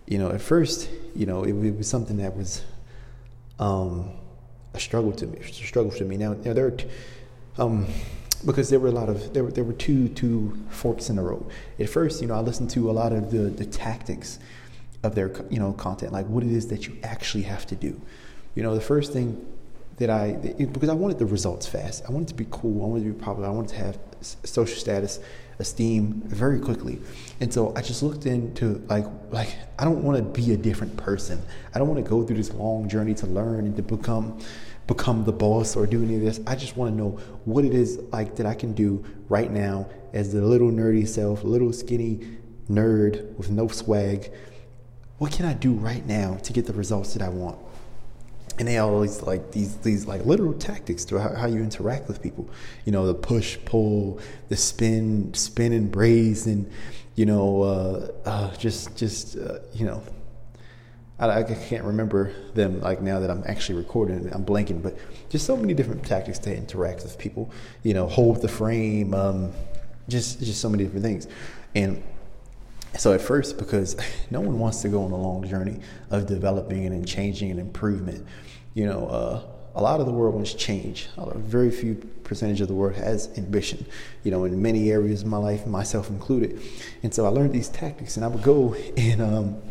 you 0.05 0.17
know, 0.17 0.29
at 0.29 0.41
first, 0.41 0.89
you 1.15 1.25
know, 1.25 1.43
it, 1.43 1.53
it 1.53 1.77
was 1.77 1.88
something 1.88 2.17
that 2.17 2.36
was 2.36 2.63
um, 3.60 4.12
a 4.74 4.79
struggle 4.79 5.12
to 5.13 5.25
me. 5.25 5.39
A 5.39 5.51
struggle 5.51 5.91
to 5.91 6.05
me. 6.05 6.17
Now, 6.17 6.34
now 6.34 6.53
there, 6.53 6.67
are, 6.67 6.77
um, 7.58 7.88
because 8.45 8.69
there 8.69 8.79
were 8.79 8.88
a 8.88 8.91
lot 8.91 9.10
of 9.10 9.33
there 9.33 9.43
were 9.43 9.51
there 9.51 9.63
were 9.63 9.74
two 9.74 10.10
two 10.10 10.57
forks 10.69 11.10
in 11.10 11.15
the 11.15 11.21
road. 11.21 11.45
At 11.79 11.89
first, 11.89 12.21
you 12.21 12.27
know, 12.27 12.36
I 12.36 12.41
listened 12.41 12.69
to 12.71 12.89
a 12.89 12.93
lot 12.93 13.13
of 13.13 13.31
the 13.31 13.50
the 13.50 13.65
tactics 13.65 14.39
of 15.03 15.15
their 15.15 15.31
you 15.50 15.60
know 15.60 15.74
content, 15.74 16.13
like 16.13 16.27
what 16.27 16.43
it 16.43 16.51
is 16.51 16.67
that 16.67 16.88
you 16.88 16.98
actually 17.03 17.43
have 17.43 17.65
to 17.67 17.75
do. 17.75 18.00
You 18.55 18.63
know, 18.63 18.75
the 18.75 18.81
first 18.81 19.13
thing 19.13 19.45
that 19.98 20.10
I 20.10 20.33
because 20.57 20.89
I 20.89 20.93
wanted 20.93 21.19
the 21.19 21.25
results 21.25 21.67
fast. 21.67 22.03
I 22.07 22.12
wanted 22.12 22.29
to 22.29 22.33
be 22.33 22.48
cool. 22.50 22.83
I 22.83 22.88
wanted 22.88 23.05
to 23.05 23.13
be 23.13 23.24
popular. 23.24 23.48
I 23.48 23.51
wanted 23.51 23.69
to 23.69 23.77
have 23.77 24.00
social 24.21 24.77
status, 24.77 25.19
esteem 25.60 26.21
very 26.25 26.60
quickly. 26.60 27.00
And 27.39 27.53
so 27.53 27.74
I 27.75 27.81
just 27.81 28.01
looked 28.03 28.25
into 28.25 28.83
like 28.89 29.05
like 29.31 29.55
I 29.77 29.86
don't 29.86 30.03
want 30.03 30.17
to 30.17 30.24
be 30.24 30.53
a 30.53 30.57
different 30.57 30.98
person. 30.98 31.41
I 31.74 31.79
don't 31.79 31.88
want 31.88 32.03
to 32.03 32.10
go 32.10 32.24
through 32.24 32.38
this 32.38 32.53
long 32.53 32.89
journey 32.89 33.13
to 33.15 33.27
learn 33.27 33.65
and 33.65 33.75
to 33.75 33.83
become 33.83 34.39
become 34.88 35.24
the 35.24 35.32
boss 35.32 35.76
or 35.76 35.86
do 35.86 36.04
any 36.04 36.16
of 36.16 36.22
this. 36.22 36.40
I 36.46 36.56
just 36.56 36.76
want 36.76 36.92
to 36.92 36.98
know 36.98 37.12
what 37.46 37.66
it 37.66 37.74
is 37.74 38.00
like 38.12 38.36
that 38.36 38.46
I 38.46 38.54
can 38.54 38.74
do 38.74 39.04
right 39.30 39.52
now 39.52 39.88
as 40.14 40.34
the 40.34 40.42
little 40.42 40.70
nerdy 40.70 41.08
self, 41.08 41.44
little 41.44 41.72
skinny 41.72 42.20
nerd 42.70 43.36
with 43.36 43.50
no 43.50 43.68
swag. 43.68 44.32
What 45.18 45.32
can 45.32 45.46
I 45.46 45.54
do 45.54 45.74
right 45.74 46.06
now 46.06 46.36
to 46.44 46.54
get 46.54 46.66
the 46.66 46.74
results 46.74 47.14
that 47.14 47.22
I 47.22 47.30
want? 47.30 47.58
and 48.60 48.68
they 48.68 48.78
always 48.78 49.24
like 49.24 49.52
these 49.52 49.78
these 49.78 50.06
like 50.06 50.26
literal 50.26 50.54
tactics 50.54 51.06
to 51.06 51.20
how, 51.20 51.34
how, 51.34 51.48
you 51.48 51.58
interact 51.58 52.08
with 52.08 52.22
people 52.22 52.48
you 52.86 52.92
know 52.92 53.08
the 53.08 53.14
push 53.14 53.58
pull 53.66 54.20
the 54.50 54.58
spin 54.58 55.34
spin 55.34 55.74
and 55.74 55.92
brace 55.92 56.46
and 56.46 56.70
you 57.16 57.26
know 57.26 57.62
uh, 57.64 58.12
uh, 58.26 58.56
just 58.58 58.96
just 58.96 59.38
uh, 59.38 59.60
you 59.74 59.86
know 59.86 60.04
I, 61.22 61.40
I, 61.40 61.44
can't 61.44 61.86
remember 61.86 62.34
them 62.54 62.82
like 62.82 63.01
now 63.01 63.20
that 63.20 63.30
I'm 63.30 63.44
actually 63.46 63.78
recording 63.78 64.30
I'm 64.34 64.44
blanking 64.44 64.82
but 64.82 64.98
just 65.30 65.46
so 65.46 65.56
many 65.56 65.74
different 65.74 66.06
tactics 66.06 66.40
to 66.40 66.56
interact 66.56 67.04
with 67.04 67.18
people 67.18 67.51
you 67.84 67.94
know 67.94 68.08
hold 68.08 68.42
the 68.42 68.48
frame 68.48 69.13
um, 69.13 69.51
just 70.10 70.40
just 70.40 70.60
so 70.60 70.70
many 70.70 70.84
different 70.84 71.06
things 71.06 71.28
and 71.75 72.04
so 72.98 73.13
at 73.13 73.22
first, 73.22 73.58
because 73.58 73.96
no 74.32 74.42
one 74.42 74.60
wants 74.60 74.82
to 74.82 74.90
go 74.90 75.04
on 75.04 75.12
a 75.12 75.18
long 75.18 75.48
journey 75.48 75.80
of 76.10 76.25
developing 76.25 76.86
and 76.86 77.08
changing 77.08 77.51
and 77.51 77.60
improvement, 77.60 78.25
you 78.74 78.86
know, 78.86 79.08
uh, 79.08 79.44
a 79.74 79.82
lot 79.82 80.01
of 80.01 80.06
the 80.06 80.12
world 80.12 80.36
wants 80.36 80.54
change. 80.54 81.08
A 81.18 81.38
very 81.38 81.72
few 81.72 81.96
percentage 82.25 82.60
of 82.60 82.68
the 82.68 82.74
world 82.74 82.96
has 82.96 83.30
ambition, 83.38 83.86
you 84.24 84.32
know, 84.32 84.44
in 84.44 84.62
many 84.62 84.92
areas 84.92 85.22
of 85.22 85.30
my 85.30 85.38
life, 85.38 85.66
myself 85.66 86.10
included. 86.10 86.62
And 87.04 87.13
so 87.13 87.25
I 87.25 87.30
learned 87.30 87.54
these 87.54 87.70
tactics, 87.70 88.18
and 88.18 88.25
I 88.25 88.28
would 88.28 88.44
go 88.44 88.75
and 88.98 89.22
um, 89.22 89.62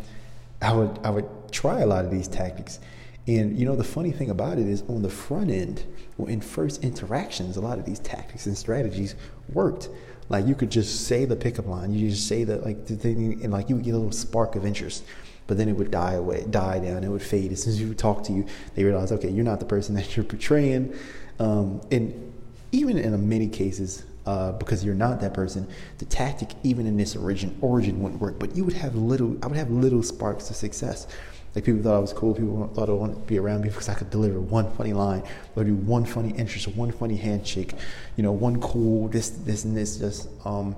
I 0.61 0.73
would 0.73 0.99
I 1.03 1.11
would 1.11 1.29
try 1.51 1.81
a 1.81 1.85
lot 1.85 2.05
of 2.05 2.11
these 2.11 2.27
tactics. 2.27 2.79
And 3.27 3.57
you 3.57 3.65
know, 3.65 3.75
the 3.75 3.83
funny 3.83 4.11
thing 4.11 4.29
about 4.29 4.57
it 4.57 4.67
is, 4.67 4.83
on 4.83 5.01
the 5.01 5.09
front 5.09 5.51
end, 5.51 5.85
in 6.27 6.41
first 6.41 6.83
interactions, 6.83 7.57
a 7.57 7.61
lot 7.61 7.79
of 7.79 7.85
these 7.85 7.99
tactics 7.99 8.45
and 8.45 8.57
strategies 8.57 9.15
worked. 9.53 9.89
Like 10.29 10.47
you 10.47 10.55
could 10.55 10.71
just 10.71 11.07
say 11.07 11.25
the 11.25 11.35
pickup 11.35 11.67
line, 11.67 11.93
you 11.93 12.09
just 12.09 12.27
say 12.27 12.43
that 12.45 12.63
like 12.63 12.85
the 12.87 12.95
thing, 12.95 13.41
and 13.43 13.51
like 13.51 13.69
you 13.69 13.75
would 13.75 13.85
get 13.85 13.91
a 13.91 13.97
little 13.97 14.11
spark 14.11 14.55
of 14.55 14.65
interest, 14.65 15.03
but 15.47 15.57
then 15.57 15.67
it 15.67 15.73
would 15.73 15.91
die 15.91 16.13
away, 16.13 16.45
die 16.49 16.79
down, 16.79 17.03
it 17.03 17.09
would 17.09 17.21
fade. 17.21 17.51
As 17.51 17.63
soon 17.63 17.73
as 17.73 17.81
you 17.81 17.89
would 17.89 17.97
talk 17.97 18.23
to 18.23 18.33
you, 18.33 18.45
they 18.75 18.83
realize, 18.83 19.11
okay, 19.11 19.29
you're 19.29 19.45
not 19.45 19.59
the 19.59 19.65
person 19.65 19.95
that 19.95 20.15
you're 20.15 20.23
portraying. 20.23 20.95
Um, 21.39 21.81
and 21.91 22.33
even 22.71 22.97
in 22.97 23.27
many 23.27 23.47
cases, 23.47 24.05
uh, 24.25 24.53
because 24.53 24.85
you're 24.85 24.95
not 24.95 25.19
that 25.21 25.33
person, 25.33 25.67
the 25.97 26.05
tactic, 26.05 26.51
even 26.63 26.87
in 26.87 26.95
this 26.95 27.15
origin 27.15 27.57
origin, 27.61 28.01
wouldn't 28.01 28.21
work. 28.21 28.39
But 28.39 28.55
you 28.55 28.63
would 28.63 28.73
have 28.73 28.95
little, 28.95 29.37
I 29.43 29.47
would 29.47 29.57
have 29.57 29.71
little 29.71 30.03
sparks 30.03 30.49
of 30.49 30.55
success. 30.55 31.07
Like 31.55 31.65
people 31.65 31.83
thought 31.83 31.95
I 31.95 31.99
was 31.99 32.13
cool. 32.13 32.33
People 32.33 32.69
thought 32.73 32.89
I 32.89 32.93
wanted 32.93 33.15
to 33.15 33.21
be 33.21 33.37
around 33.37 33.61
me 33.61 33.69
because 33.69 33.89
I 33.89 33.93
could 33.93 34.09
deliver 34.09 34.39
one 34.39 34.71
funny 34.73 34.93
line, 34.93 35.23
or 35.55 35.63
do 35.63 35.75
one 35.75 36.05
funny 36.05 36.31
interest, 36.31 36.67
or 36.67 36.71
one 36.71 36.91
funny 36.91 37.17
handshake, 37.17 37.73
you 38.15 38.23
know, 38.23 38.31
one 38.31 38.61
cool 38.61 39.09
this, 39.09 39.29
this, 39.29 39.65
and 39.65 39.75
this, 39.75 39.97
just 39.97 40.29
um, 40.45 40.75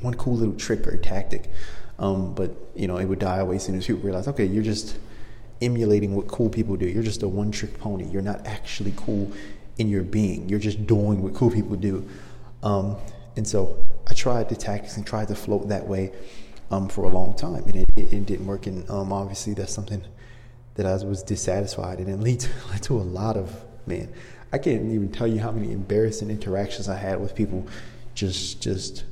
one 0.00 0.14
cool 0.14 0.36
little 0.36 0.54
trick 0.54 0.86
or 0.86 0.96
tactic. 0.96 1.50
Um, 1.98 2.34
but 2.34 2.50
you 2.74 2.88
know, 2.88 2.96
it 2.96 3.04
would 3.04 3.18
die 3.18 3.38
away 3.38 3.56
as 3.56 3.64
soon 3.64 3.76
as 3.76 3.86
people 3.86 4.02
realize, 4.02 4.28
okay, 4.28 4.46
you're 4.46 4.62
just 4.62 4.96
emulating 5.60 6.14
what 6.14 6.26
cool 6.26 6.48
people 6.48 6.76
do. 6.76 6.86
You're 6.86 7.02
just 7.02 7.22
a 7.22 7.28
one-trick 7.28 7.78
pony. 7.78 8.06
You're 8.08 8.22
not 8.22 8.46
actually 8.46 8.94
cool 8.96 9.30
in 9.78 9.88
your 9.88 10.02
being. 10.02 10.48
You're 10.48 10.58
just 10.58 10.86
doing 10.86 11.22
what 11.22 11.34
cool 11.34 11.50
people 11.50 11.76
do. 11.76 12.08
Um, 12.62 12.96
and 13.36 13.46
so 13.46 13.84
I 14.06 14.14
tried 14.14 14.48
the 14.48 14.56
tactics 14.56 14.96
and 14.96 15.06
tried 15.06 15.28
to 15.28 15.34
float 15.34 15.68
that 15.68 15.86
way 15.86 16.12
um, 16.72 16.88
for 16.88 17.04
a 17.04 17.08
long 17.08 17.34
time, 17.36 17.62
and 17.64 17.76
it, 17.76 17.88
it, 17.96 18.12
it 18.12 18.26
didn't 18.26 18.46
work. 18.46 18.66
And 18.66 18.88
um, 18.90 19.12
obviously, 19.12 19.54
that's 19.54 19.72
something 19.72 20.02
that 20.74 20.86
I 20.86 20.94
was 21.04 21.22
dissatisfied, 21.22 21.98
and 21.98 22.08
it 22.08 22.18
led 22.18 22.40
to, 22.40 22.50
led 22.70 22.82
to 22.84 22.98
a 22.98 23.04
lot 23.04 23.36
of 23.36 23.54
man. 23.86 24.12
I 24.52 24.58
can't 24.58 24.90
even 24.90 25.10
tell 25.12 25.26
you 25.26 25.38
how 25.40 25.52
many 25.52 25.72
embarrassing 25.72 26.30
interactions 26.30 26.88
I 26.88 26.96
had 26.96 27.20
with 27.20 27.34
people, 27.34 27.66
just 28.14 28.60
just 28.60 29.04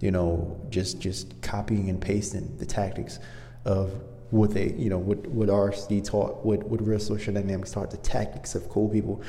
you 0.00 0.10
know 0.10 0.60
just 0.68 1.00
just 1.00 1.40
copying 1.42 1.88
and 1.88 2.00
pasting 2.00 2.56
the 2.58 2.66
tactics 2.66 3.18
of 3.64 3.92
what 4.30 4.52
they 4.52 4.72
you 4.72 4.88
know 4.90 4.98
what 4.98 5.26
what 5.28 5.48
RSD 5.48 6.04
taught, 6.04 6.44
what 6.44 6.64
what 6.64 6.84
real 6.84 6.98
social 6.98 7.32
dynamics 7.34 7.70
taught, 7.70 7.90
the 7.90 7.96
tactics 7.98 8.54
of 8.54 8.68
cool 8.68 8.88
people, 8.88 9.22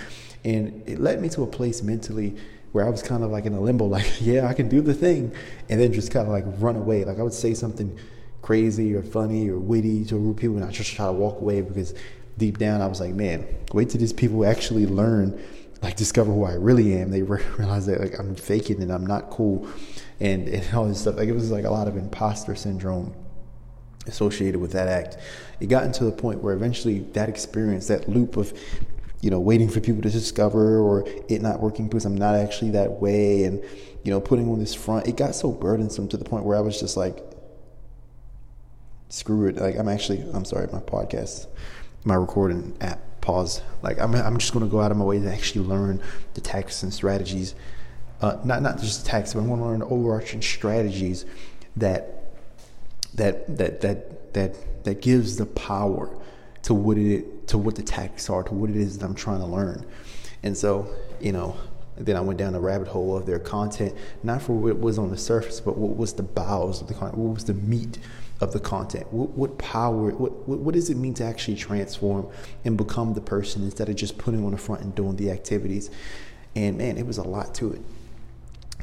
and 0.44 0.84
it 0.88 1.00
led 1.00 1.22
me 1.22 1.30
to 1.30 1.44
a 1.44 1.48
place 1.48 1.84
mentally 1.84 2.36
where 2.72 2.86
I 2.86 2.90
was 2.90 3.02
kind 3.02 3.24
of 3.24 3.32
like 3.32 3.46
in 3.46 3.54
a 3.54 3.60
limbo, 3.60 3.86
like, 3.98 4.22
yeah, 4.22 4.48
I 4.48 4.54
can 4.54 4.70
do 4.70 4.82
the 4.82 4.94
thing, 4.94 5.34
and 5.70 5.80
then 5.80 5.94
just 5.94 6.12
kind 6.12 6.28
of 6.28 6.34
like 6.34 6.46
run 6.60 6.76
away. 6.76 7.04
Like 7.06 7.20
I 7.20 7.24
would 7.24 7.34
say 7.34 7.54
something 7.54 7.98
crazy 8.42 8.96
or 8.96 9.04
funny 9.04 9.50
or 9.50 9.60
witty 9.60 10.06
to 10.06 10.16
a 10.16 10.20
group 10.20 10.38
of 10.38 10.42
people, 10.42 10.58
and 10.58 10.66
I 10.66 10.72
just 10.72 10.94
try 10.94 11.06
to 11.06 11.12
walk 11.12 11.42
away 11.42 11.62
because 11.62 11.94
deep 12.38 12.58
down 12.58 12.82
I 12.82 12.88
was 12.88 13.00
like, 13.00 13.14
man, 13.14 13.46
wait 13.74 13.90
till 13.90 14.00
these 14.00 14.14
people 14.14 14.46
actually 14.46 14.88
learn, 14.88 15.42
like 15.82 15.96
discover 15.96 16.32
who 16.32 16.44
I 16.44 16.54
really 16.54 16.96
am. 16.96 17.12
They 17.12 17.22
realize 17.24 17.86
that 17.88 18.00
like 18.00 18.20
I'm 18.20 18.36
faking 18.36 18.82
and 18.82 18.92
I'm 18.92 19.06
not 19.06 19.30
cool, 19.30 19.68
and 20.20 20.48
and 20.48 20.74
all 20.76 20.88
this 20.88 21.02
stuff. 21.02 21.18
Like 21.18 21.30
it 21.30 21.34
was 21.34 21.52
like 21.52 21.66
a 21.66 21.72
lot 21.72 21.88
of 21.88 21.98
imposter 21.98 22.56
syndrome 22.56 23.16
associated 24.08 24.60
with 24.60 24.72
that 24.72 24.88
act. 24.88 25.18
It 25.60 25.68
got 25.68 25.84
into 25.84 26.04
the 26.06 26.12
point 26.12 26.42
where 26.42 26.56
eventually 26.56 27.00
that 27.14 27.30
experience, 27.30 27.88
that 27.88 28.10
loop 28.10 28.36
of 28.36 28.52
you 29.22 29.30
know, 29.30 29.40
waiting 29.40 29.70
for 29.70 29.80
people 29.80 30.02
to 30.02 30.10
discover 30.10 30.80
or 30.80 31.08
it 31.30 31.42
not 31.42 31.60
working 31.60 31.88
because 31.88 32.06
I'm 32.06 32.18
not 32.18 32.36
actually 32.36 32.72
that 32.72 32.92
way 33.00 33.44
and, 33.44 33.64
you 34.04 34.12
know, 34.12 34.20
putting 34.20 34.50
on 34.50 34.60
this 34.60 34.74
front. 34.74 35.08
It 35.08 35.16
got 35.16 35.36
so 35.36 35.52
burdensome 35.52 36.08
to 36.10 36.18
the 36.18 36.26
point 36.26 36.44
where 36.44 36.58
I 36.58 36.62
was 36.62 36.80
just 36.80 36.98
like, 36.98 37.20
screw 39.10 39.48
it. 39.48 39.58
Like, 39.58 39.78
I'm 39.78 39.88
actually, 39.88 40.24
I'm 40.34 40.46
sorry, 40.46 40.68
my 40.72 40.80
podcast, 40.80 41.48
my 42.04 42.16
recording 42.16 42.76
app 42.82 43.00
paused. 43.22 43.62
Like, 43.84 44.00
I'm, 44.00 44.16
I'm 44.16 44.38
just 44.40 44.54
going 44.54 44.66
to 44.66 44.72
go 44.72 44.82
out 44.82 44.92
of 44.92 44.98
my 44.98 45.06
way 45.06 45.20
to 45.20 45.32
actually 45.32 45.66
learn 45.66 46.02
the 46.34 46.42
tactics 46.42 46.82
and 46.82 46.92
strategies. 46.92 47.54
Uh, 48.22 48.40
not, 48.44 48.64
not 48.64 48.80
just 48.80 49.06
tactics, 49.06 49.36
but 49.36 49.42
I 49.42 49.44
want 49.44 49.62
to 49.62 49.66
learn 49.66 49.80
the 49.80 49.86
overarching 49.86 50.42
strategies 50.42 51.26
that, 51.76 52.34
that, 53.14 53.58
that, 53.58 53.82
that, 53.82 54.34
that, 54.34 54.84
that 54.84 55.02
gives 55.02 55.38
the 55.38 55.46
power 55.46 56.10
to 56.64 56.74
what 56.74 56.98
it 56.98 57.41
to 57.52 57.58
what 57.58 57.76
the 57.76 57.84
tactics 57.84 58.30
are, 58.30 58.44
to 58.44 58.54
what 58.54 58.70
it 58.70 58.78
is 58.78 58.98
that 58.98 59.06
I'm 59.06 59.14
trying 59.14 59.40
to 59.40 59.46
learn. 59.46 59.86
And 60.42 60.58
so, 60.58 60.88
you 61.20 61.34
know, 61.34 61.58
then 61.98 62.16
I 62.16 62.22
went 62.22 62.40
down 62.40 62.54
the 62.54 62.62
rabbit 62.62 62.88
hole 62.88 63.18
of 63.18 63.26
their 63.26 63.40
content, 63.40 63.94
not 64.24 64.42
for 64.42 64.54
what 64.54 64.80
was 64.80 64.98
on 64.98 65.12
the 65.12 65.18
surface, 65.18 65.60
but 65.60 65.78
what 65.78 65.98
was 65.98 66.14
the 66.14 66.24
bowels 66.24 66.82
of 66.82 66.88
the 66.88 66.94
content, 66.94 67.18
what 67.18 67.34
was 67.34 67.44
the 67.44 67.54
meat 67.54 68.00
of 68.40 68.54
the 68.54 68.60
content, 68.60 69.12
what, 69.12 69.32
what 69.32 69.58
power, 69.58 70.12
what, 70.12 70.48
what, 70.48 70.60
what 70.60 70.74
does 70.74 70.90
it 70.90 70.96
mean 70.96 71.14
to 71.16 71.26
actually 71.26 71.58
transform 71.58 72.26
and 72.64 72.78
become 72.78 73.14
the 73.14 73.22
person 73.22 73.64
instead 73.64 73.90
of 73.90 73.98
just 73.98 74.18
putting 74.18 74.46
on 74.46 74.52
the 74.52 74.58
front 74.58 74.82
and 74.82 74.96
doing 74.96 75.18
the 75.18 75.30
activities. 75.30 75.92
And 76.56 76.78
man, 76.78 76.98
it 76.98 77.06
was 77.06 77.18
a 77.18 77.24
lot 77.24 77.54
to 77.56 77.74
it. 77.74 77.82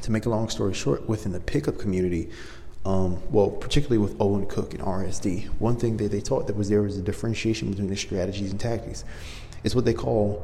To 0.03 0.11
make 0.11 0.27
a 0.27 0.29
long 0.29 0.47
story 0.47 0.75
short, 0.75 1.09
within 1.09 1.31
the 1.31 1.39
pickup 1.39 1.79
community, 1.79 2.29
um, 2.89 3.21
well, 3.29 3.51
particularly 3.51 3.99
with 3.99 4.19
Owen 4.19 4.47
Cook 4.47 4.73
and 4.73 4.81
RSD, 4.81 5.45
one 5.59 5.75
thing 5.75 5.97
that 5.97 6.11
they 6.11 6.21
taught 6.21 6.47
that 6.47 6.55
was 6.55 6.69
there 6.69 6.81
was 6.81 6.97
a 6.97 7.03
differentiation 7.03 7.69
between 7.69 7.87
the 7.87 7.95
strategies 7.95 8.49
and 8.49 8.59
tactics. 8.59 9.05
It's 9.63 9.75
what 9.75 9.85
they 9.85 9.93
call 9.93 10.43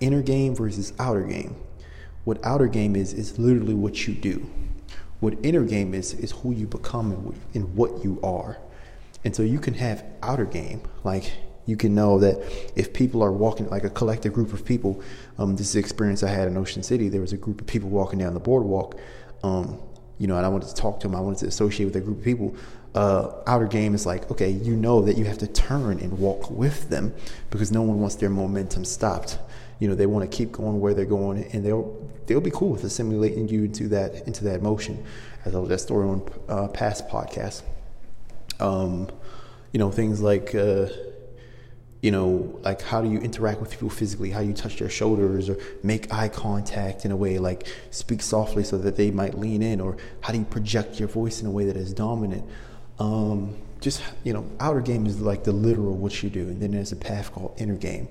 inner 0.00 0.20
game 0.20 0.56
versus 0.56 0.92
outer 0.98 1.22
game. 1.22 1.54
What 2.24 2.44
outer 2.44 2.66
game 2.66 2.96
is 2.96 3.12
is 3.12 3.38
literally 3.38 3.74
what 3.74 4.08
you 4.08 4.14
do. 4.14 4.50
What 5.20 5.34
inner 5.44 5.62
game 5.62 5.94
is 5.94 6.14
is 6.14 6.32
who 6.32 6.52
you 6.52 6.66
become 6.66 7.36
and, 7.54 7.76
what 7.76 8.02
you 8.02 8.18
are. 8.24 8.58
And 9.24 9.36
so 9.36 9.44
you 9.44 9.60
can 9.60 9.74
have 9.74 10.04
outer 10.20 10.46
game, 10.46 10.82
like 11.04 11.32
you 11.64 11.76
can 11.76 11.94
know 11.94 12.18
that 12.18 12.42
if 12.74 12.92
people 12.92 13.22
are 13.22 13.30
walking 13.30 13.68
like 13.68 13.84
a 13.84 13.90
collective 13.90 14.32
group 14.32 14.52
of 14.52 14.64
people 14.66 15.00
um, 15.38 15.56
this 15.56 15.68
is 15.68 15.72
the 15.72 15.78
experience 15.78 16.22
i 16.22 16.28
had 16.28 16.46
in 16.46 16.58
ocean 16.58 16.82
city 16.82 17.08
there 17.08 17.22
was 17.22 17.32
a 17.32 17.38
group 17.38 17.58
of 17.58 17.66
people 17.66 17.88
walking 17.88 18.18
down 18.18 18.34
the 18.34 18.40
boardwalk 18.40 19.00
um, 19.42 19.80
you 20.18 20.26
know, 20.26 20.36
and 20.36 20.46
I 20.46 20.48
wanted 20.48 20.68
to 20.68 20.74
talk 20.74 21.00
to 21.00 21.08
them. 21.08 21.16
I 21.16 21.20
wanted 21.20 21.40
to 21.40 21.46
associate 21.46 21.86
with 21.86 21.96
a 21.96 22.00
group 22.00 22.18
of 22.18 22.24
people. 22.24 22.54
Uh, 22.94 23.32
outer 23.46 23.66
game 23.66 23.94
is 23.94 24.06
like, 24.06 24.30
okay, 24.30 24.50
you 24.50 24.76
know 24.76 25.02
that 25.02 25.16
you 25.16 25.24
have 25.24 25.38
to 25.38 25.48
turn 25.48 25.98
and 25.98 26.16
walk 26.18 26.50
with 26.50 26.88
them 26.90 27.12
because 27.50 27.72
no 27.72 27.82
one 27.82 28.00
wants 28.00 28.14
their 28.14 28.30
momentum 28.30 28.84
stopped. 28.84 29.38
You 29.80 29.88
know, 29.88 29.96
they 29.96 30.06
want 30.06 30.30
to 30.30 30.36
keep 30.36 30.52
going 30.52 30.80
where 30.80 30.94
they're 30.94 31.04
going, 31.04 31.44
and 31.52 31.64
they'll 31.64 32.10
they'll 32.26 32.40
be 32.40 32.52
cool 32.52 32.70
with 32.70 32.84
assimilating 32.84 33.48
you 33.48 33.64
into 33.64 33.88
that 33.88 34.26
into 34.26 34.44
that 34.44 34.62
motion. 34.62 35.04
I 35.44 35.50
told 35.50 35.68
that 35.68 35.78
story 35.78 36.08
on 36.08 36.22
uh, 36.48 36.68
past 36.68 37.08
podcasts. 37.08 37.62
Um, 38.60 39.10
you 39.72 39.78
know, 39.78 39.90
things 39.90 40.20
like. 40.20 40.54
Uh, 40.54 40.86
you 42.04 42.10
know, 42.10 42.60
like 42.62 42.82
how 42.82 43.00
do 43.00 43.10
you 43.10 43.18
interact 43.18 43.62
with 43.62 43.70
people 43.70 43.88
physically? 43.88 44.30
How 44.30 44.40
you 44.40 44.52
touch 44.52 44.76
their 44.76 44.90
shoulders 44.90 45.48
or 45.48 45.56
make 45.82 46.12
eye 46.12 46.28
contact 46.28 47.06
in 47.06 47.12
a 47.12 47.16
way, 47.16 47.38
like 47.38 47.66
speak 47.90 48.20
softly 48.20 48.62
so 48.62 48.76
that 48.76 48.96
they 48.96 49.10
might 49.10 49.38
lean 49.38 49.62
in, 49.62 49.80
or 49.80 49.96
how 50.20 50.34
do 50.34 50.38
you 50.38 50.44
project 50.44 50.98
your 51.00 51.08
voice 51.08 51.40
in 51.40 51.46
a 51.46 51.50
way 51.50 51.64
that 51.64 51.78
is 51.78 51.94
dominant? 51.94 52.44
Um, 52.98 53.56
just 53.80 54.02
you 54.22 54.34
know, 54.34 54.44
outer 54.60 54.82
game 54.82 55.06
is 55.06 55.18
like 55.22 55.44
the 55.44 55.52
literal 55.52 55.96
what 55.96 56.22
you 56.22 56.28
do, 56.28 56.42
and 56.42 56.60
then 56.60 56.72
there's 56.72 56.92
a 56.92 56.96
path 56.96 57.32
called 57.32 57.54
inner 57.56 57.76
game. 57.76 58.08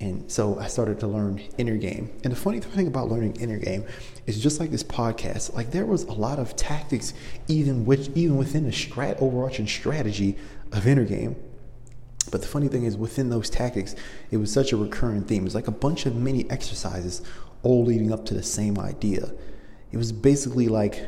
And 0.00 0.28
so 0.28 0.58
I 0.58 0.66
started 0.66 0.98
to 1.00 1.06
learn 1.06 1.40
inner 1.58 1.76
game. 1.76 2.10
And 2.24 2.32
the 2.32 2.36
funny 2.36 2.58
thing 2.58 2.88
about 2.88 3.08
learning 3.08 3.36
inner 3.36 3.58
game 3.58 3.84
is 4.26 4.42
just 4.42 4.58
like 4.58 4.72
this 4.72 4.82
podcast, 4.82 5.54
like 5.54 5.70
there 5.70 5.86
was 5.86 6.02
a 6.04 6.12
lot 6.12 6.40
of 6.40 6.56
tactics 6.56 7.14
even 7.46 7.86
which 7.86 8.08
even 8.16 8.36
within 8.36 8.64
the 8.64 8.72
strat 8.72 9.22
overarching 9.22 9.68
strategy 9.68 10.36
of 10.72 10.88
inner 10.88 11.04
game 11.04 11.36
but 12.30 12.42
the 12.42 12.48
funny 12.48 12.68
thing 12.68 12.84
is, 12.84 12.96
within 12.96 13.30
those 13.30 13.50
tactics, 13.50 13.94
it 14.30 14.36
was 14.36 14.52
such 14.52 14.72
a 14.72 14.76
recurring 14.76 15.22
theme. 15.22 15.42
It 15.42 15.44
was 15.44 15.54
like 15.54 15.68
a 15.68 15.72
bunch 15.72 16.06
of 16.06 16.14
mini 16.14 16.48
exercises 16.50 17.22
all 17.62 17.84
leading 17.84 18.12
up 18.12 18.24
to 18.26 18.34
the 18.34 18.42
same 18.42 18.78
idea. 18.78 19.32
It 19.90 19.96
was 19.96 20.12
basically 20.12 20.68
like 20.68 21.04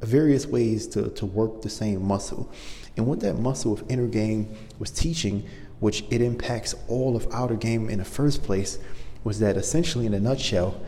various 0.00 0.46
ways 0.46 0.86
to, 0.88 1.10
to 1.10 1.26
work 1.26 1.62
the 1.62 1.70
same 1.70 2.04
muscle. 2.04 2.50
And 2.96 3.06
what 3.06 3.20
that 3.20 3.34
muscle 3.34 3.72
of 3.72 3.84
inner 3.88 4.06
game 4.06 4.54
was 4.78 4.90
teaching, 4.90 5.48
which 5.80 6.04
it 6.10 6.20
impacts 6.20 6.74
all 6.88 7.16
of 7.16 7.26
outer 7.32 7.56
game 7.56 7.88
in 7.88 7.98
the 7.98 8.04
first 8.04 8.42
place, 8.42 8.78
was 9.24 9.38
that 9.38 9.56
essentially, 9.56 10.06
in 10.06 10.14
a 10.14 10.20
nutshell, 10.20 10.80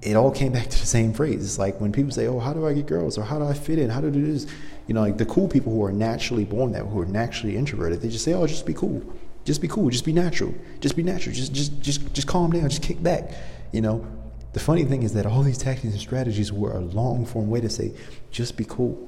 it 0.00 0.14
all 0.14 0.30
came 0.30 0.52
back 0.52 0.68
to 0.68 0.78
the 0.78 0.86
same 0.86 1.12
phrase. 1.12 1.42
It's 1.44 1.58
like 1.58 1.80
when 1.80 1.92
people 1.92 2.12
say, 2.12 2.26
"Oh, 2.26 2.38
how 2.38 2.52
do 2.52 2.66
I 2.66 2.72
get 2.72 2.86
girls?" 2.86 3.18
or 3.18 3.24
"How 3.24 3.38
do 3.38 3.44
I 3.44 3.52
fit 3.52 3.78
in?" 3.78 3.90
"How 3.90 4.00
do 4.00 4.08
I 4.08 4.10
do 4.10 4.32
this?" 4.32 4.46
You 4.88 4.94
know, 4.94 5.02
like 5.02 5.18
the 5.18 5.26
cool 5.26 5.46
people 5.46 5.72
who 5.72 5.84
are 5.84 5.92
naturally 5.92 6.44
born 6.44 6.72
that, 6.72 6.84
who 6.84 7.00
are 7.00 7.06
naturally 7.06 7.56
introverted, 7.56 8.00
they 8.00 8.08
just 8.08 8.24
say, 8.24 8.32
"Oh, 8.32 8.46
just 8.46 8.64
be 8.64 8.72
cool, 8.72 9.02
just 9.44 9.60
be 9.60 9.68
cool, 9.68 9.90
just 9.90 10.04
be 10.04 10.14
natural, 10.14 10.54
just 10.80 10.96
be 10.96 11.02
natural, 11.02 11.34
just 11.34 11.52
just 11.52 11.80
just 11.80 12.12
just 12.14 12.26
calm 12.26 12.50
down, 12.50 12.68
just 12.70 12.82
kick 12.82 13.00
back." 13.02 13.30
You 13.70 13.82
know, 13.82 14.06
the 14.54 14.60
funny 14.60 14.84
thing 14.84 15.02
is 15.02 15.12
that 15.12 15.26
all 15.26 15.42
these 15.42 15.58
tactics 15.58 15.92
and 15.92 16.00
strategies 16.00 16.50
were 16.52 16.72
a 16.72 16.80
long 16.80 17.26
form 17.26 17.50
way 17.50 17.60
to 17.60 17.68
say, 17.68 17.92
"Just 18.30 18.56
be 18.56 18.64
cool, 18.64 18.98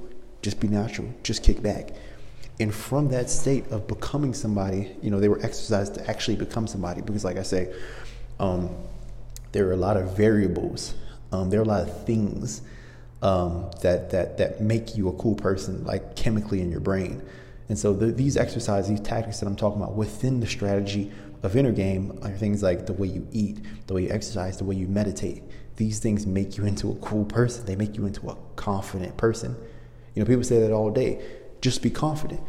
just 0.42 0.60
be 0.60 0.68
natural, 0.68 1.08
just 1.22 1.42
kick 1.42 1.62
back." 1.62 1.92
And 2.60 2.75
from 2.75 3.08
that 3.08 3.30
state 3.30 3.66
of 3.70 3.88
becoming 3.88 4.34
somebody, 4.34 4.94
you 5.00 5.10
know, 5.10 5.18
they 5.18 5.30
were 5.30 5.40
exercised 5.42 5.94
to 5.94 6.10
actually 6.10 6.37
become 6.37 6.66
somebody. 6.66 7.00
Because, 7.00 7.25
like 7.25 7.38
I 7.38 7.42
say, 7.42 7.72
um, 8.38 8.68
there 9.52 9.66
are 9.68 9.72
a 9.72 9.78
lot 9.78 9.96
of 9.96 10.14
variables. 10.14 10.92
Um, 11.32 11.49
there 11.49 11.58
are 11.58 11.62
a 11.62 11.66
lot 11.66 11.80
of 11.88 12.04
things 12.04 12.60
um, 13.23 13.71
that 13.83 14.11
that 14.11 14.39
that 14.39 14.61
make 14.61 14.97
you 14.97 15.09
a 15.09 15.12
cool 15.12 15.35
person, 15.35 15.85
like 15.85 16.17
chemically 16.17 16.61
in 16.61 16.71
your 16.71 16.81
brain. 16.81 17.23
And 17.69 17.79
so 17.79 17.93
the, 17.93 18.07
these 18.07 18.37
exercises, 18.37 18.91
these 18.91 19.00
tactics 19.00 19.39
that 19.41 19.47
I'm 19.47 19.57
talking 19.57 19.81
about 19.81 19.95
within 19.95 20.41
the 20.41 20.47
strategy 20.47 21.12
of 21.43 21.57
inner 21.57 21.73
game 21.73 22.19
are 22.23 22.31
things 22.33 22.62
like 22.62 22.87
the 22.87 22.93
way 22.93 23.09
you 23.09 23.27
eat, 23.31 23.59
the 23.87 23.95
way 23.95 24.03
you 24.03 24.11
exercise, 24.11 24.59
the 24.59 24.65
way 24.65 24.75
you 24.75 24.89
meditate. 24.89 25.45
These 25.77 26.00
things 26.00 26.27
make 26.27 26.59
you 26.59 26.67
into 26.67 26.91
a 26.91 26.97
cool 26.97 27.25
person. 27.25 27.65
They 27.67 27.77
make 27.77 27.97
you 27.97 28.07
into 28.07 28.29
a 28.29 28.37
confident 28.57 29.17
person. 29.17 29.57
You 30.15 30.23
know, 30.23 30.27
people 30.27 30.45
say 30.45 30.61
that 30.61 30.73
all 30.73 30.91
day. 30.91 31.25
Just 31.61 31.83
be 31.83 31.91
confident. 31.91 32.41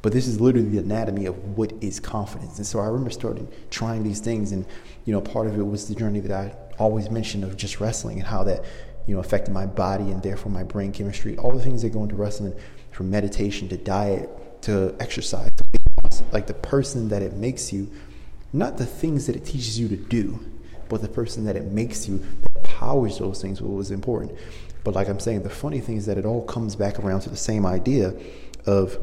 But 0.00 0.12
this 0.12 0.26
is 0.26 0.40
literally 0.40 0.68
the 0.68 0.78
anatomy 0.78 1.26
of 1.26 1.56
what 1.56 1.72
is 1.80 2.00
confidence. 2.00 2.58
And 2.58 2.66
so 2.66 2.80
I 2.80 2.86
remember 2.86 3.10
starting 3.10 3.48
trying 3.70 4.02
these 4.02 4.20
things, 4.20 4.52
and 4.52 4.66
you 5.04 5.12
know, 5.12 5.20
part 5.20 5.46
of 5.46 5.58
it 5.58 5.62
was 5.62 5.88
the 5.88 5.94
journey 5.94 6.20
that 6.20 6.32
I 6.32 6.54
always 6.78 7.10
mentioned 7.10 7.44
of 7.44 7.56
just 7.56 7.80
wrestling 7.80 8.18
and 8.18 8.26
how 8.26 8.42
that 8.44 8.64
you 9.06 9.14
know 9.14 9.20
affected 9.20 9.52
my 9.52 9.66
body 9.66 10.10
and 10.10 10.22
therefore 10.22 10.52
my 10.52 10.62
brain 10.62 10.92
chemistry. 10.92 11.36
All 11.38 11.52
the 11.52 11.62
things 11.62 11.82
that 11.82 11.90
go 11.90 12.02
into 12.02 12.16
wrestling, 12.16 12.54
from 12.90 13.10
meditation 13.10 13.68
to 13.68 13.76
diet 13.76 14.28
to 14.62 14.94
exercise, 15.00 15.50
like 16.32 16.46
the 16.46 16.54
person 16.54 17.08
that 17.08 17.22
it 17.22 17.34
makes 17.34 17.72
you, 17.72 17.90
not 18.52 18.78
the 18.78 18.86
things 18.86 19.26
that 19.26 19.36
it 19.36 19.44
teaches 19.44 19.78
you 19.78 19.88
to 19.88 19.96
do, 19.96 20.38
but 20.88 21.02
the 21.02 21.08
person 21.08 21.44
that 21.44 21.56
it 21.56 21.64
makes 21.72 22.06
you 22.06 22.18
that 22.42 22.64
powers 22.64 23.18
those 23.18 23.40
things 23.40 23.60
was 23.60 23.90
important. 23.90 24.38
But 24.84 24.94
like 24.94 25.08
I'm 25.08 25.20
saying, 25.20 25.42
the 25.42 25.50
funny 25.50 25.80
thing 25.80 25.96
is 25.96 26.06
that 26.06 26.18
it 26.18 26.26
all 26.26 26.44
comes 26.44 26.76
back 26.76 26.98
around 26.98 27.20
to 27.20 27.30
the 27.30 27.36
same 27.36 27.64
idea 27.64 28.14
of 28.66 28.98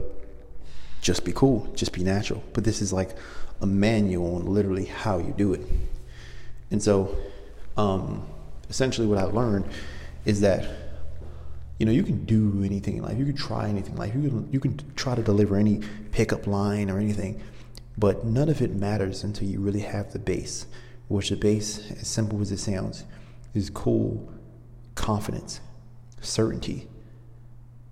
just 1.02 1.24
be 1.26 1.32
cool, 1.32 1.68
just 1.76 1.94
be 1.94 2.04
natural. 2.04 2.44
But 2.54 2.64
this 2.64 2.82
is 2.82 2.92
like 2.92 3.16
a 3.62 3.66
manual 3.66 4.36
on 4.36 4.46
literally 4.46 4.86
how 4.86 5.18
you 5.18 5.34
do 5.38 5.54
it. 5.54 5.62
And 6.72 6.84
so, 6.84 7.18
um, 7.78 8.28
essentially, 8.70 9.08
what 9.08 9.18
I 9.18 9.24
learned 9.24 9.66
is 10.26 10.42
that 10.42 10.66
you 11.78 11.86
know 11.86 11.92
you 11.92 12.04
can 12.04 12.26
do 12.26 12.62
anything 12.64 12.98
in 12.98 13.04
life. 13.04 13.18
You 13.18 13.26
can 13.26 13.36
try 13.36 13.70
anything 13.70 13.94
in 13.94 13.98
life. 13.98 14.14
You 14.16 14.30
can 14.30 14.52
you 14.52 14.60
can 14.60 14.80
try 14.96 15.16
to 15.16 15.22
deliver 15.22 15.56
any 15.56 15.82
pickup 16.12 16.48
line 16.48 16.90
or 16.90 17.00
anything, 17.00 17.42
but 17.98 18.26
none 18.26 18.50
of 18.50 18.62
it 18.62 18.76
matters 18.76 19.24
until 19.24 19.48
you 19.48 19.60
really 19.60 19.82
have 19.82 20.12
the 20.12 20.20
base. 20.20 20.66
Which 21.08 21.30
the 21.30 21.36
base, 21.36 21.92
as 21.92 22.08
simple 22.08 22.40
as 22.42 22.52
it 22.52 22.60
sounds, 22.60 23.04
is 23.56 23.70
cool, 23.70 24.32
confidence, 24.94 25.60
certainty. 26.22 26.88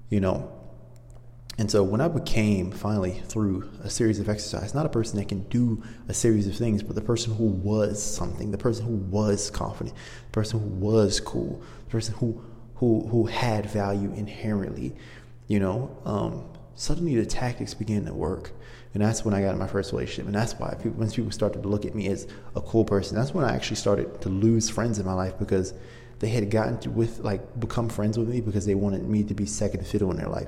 You 0.10 0.20
know, 0.22 0.52
and 1.60 1.72
so 1.72 1.82
when 1.82 2.02
I 2.02 2.08
became 2.08 2.72
finally 2.72 3.22
through 3.26 3.70
a 3.84 3.90
series 3.90 4.20
of 4.20 4.30
exercise, 4.30 4.76
not 4.76 4.86
a 4.86 4.90
person 4.90 5.18
that 5.18 5.28
can 5.28 5.42
do 5.50 5.82
a 6.08 6.14
series 6.14 6.48
of 6.48 6.56
things, 6.56 6.84
but 6.84 6.96
the 6.96 7.02
person 7.02 7.36
who 7.36 7.46
was 7.46 8.02
something, 8.02 8.52
the 8.52 8.60
person 8.60 8.86
who 8.86 8.96
was 8.96 9.50
confident, 9.50 9.96
the 10.28 10.34
person 10.34 10.60
who 10.60 10.68
was 10.68 11.20
cool, 11.20 11.62
the 11.86 11.92
person 11.92 12.14
who 12.16 12.44
who 12.76 13.08
who 13.08 13.26
had 13.26 13.66
value 13.66 14.14
inherently, 14.14 14.96
you 15.48 15.60
know, 15.60 15.98
um, 16.06 16.46
suddenly 16.76 17.16
the 17.16 17.26
tactics 17.26 17.74
began 17.74 18.06
to 18.06 18.14
work. 18.14 18.52
And 18.94 19.04
that's 19.04 19.26
when 19.26 19.34
I 19.34 19.42
got 19.42 19.54
in 19.54 19.60
my 19.60 19.68
first 19.68 19.92
relationship. 19.92 20.26
And 20.26 20.36
that's 20.36 20.54
why 20.54 20.76
people, 20.76 21.00
once 21.00 21.16
people 21.16 21.32
started 21.32 21.62
to 21.64 21.70
look 21.70 21.86
at 21.86 21.94
me 21.94 22.08
as 22.08 22.28
a 22.56 22.62
cool 22.62 22.86
person, 22.86 23.16
that's 23.18 23.34
when 23.34 23.46
I 23.46 23.56
actually 23.56 23.76
started 23.76 24.22
to 24.22 24.30
lose 24.30 24.70
friends 24.70 24.98
in 24.98 25.06
my 25.06 25.14
life 25.14 25.38
because 25.38 25.74
they 26.20 26.30
had 26.30 26.50
gotten 26.50 26.80
to 26.80 26.90
with 26.90 27.20
like 27.20 27.60
become 27.60 27.90
friends 27.90 28.18
with 28.18 28.30
me 28.30 28.42
because 28.42 28.66
they 28.66 28.76
wanted 28.76 29.08
me 29.08 29.24
to 29.24 29.34
be 29.34 29.46
second 29.46 29.86
fiddle 29.86 30.10
in 30.12 30.18
their 30.18 30.30
life 30.30 30.48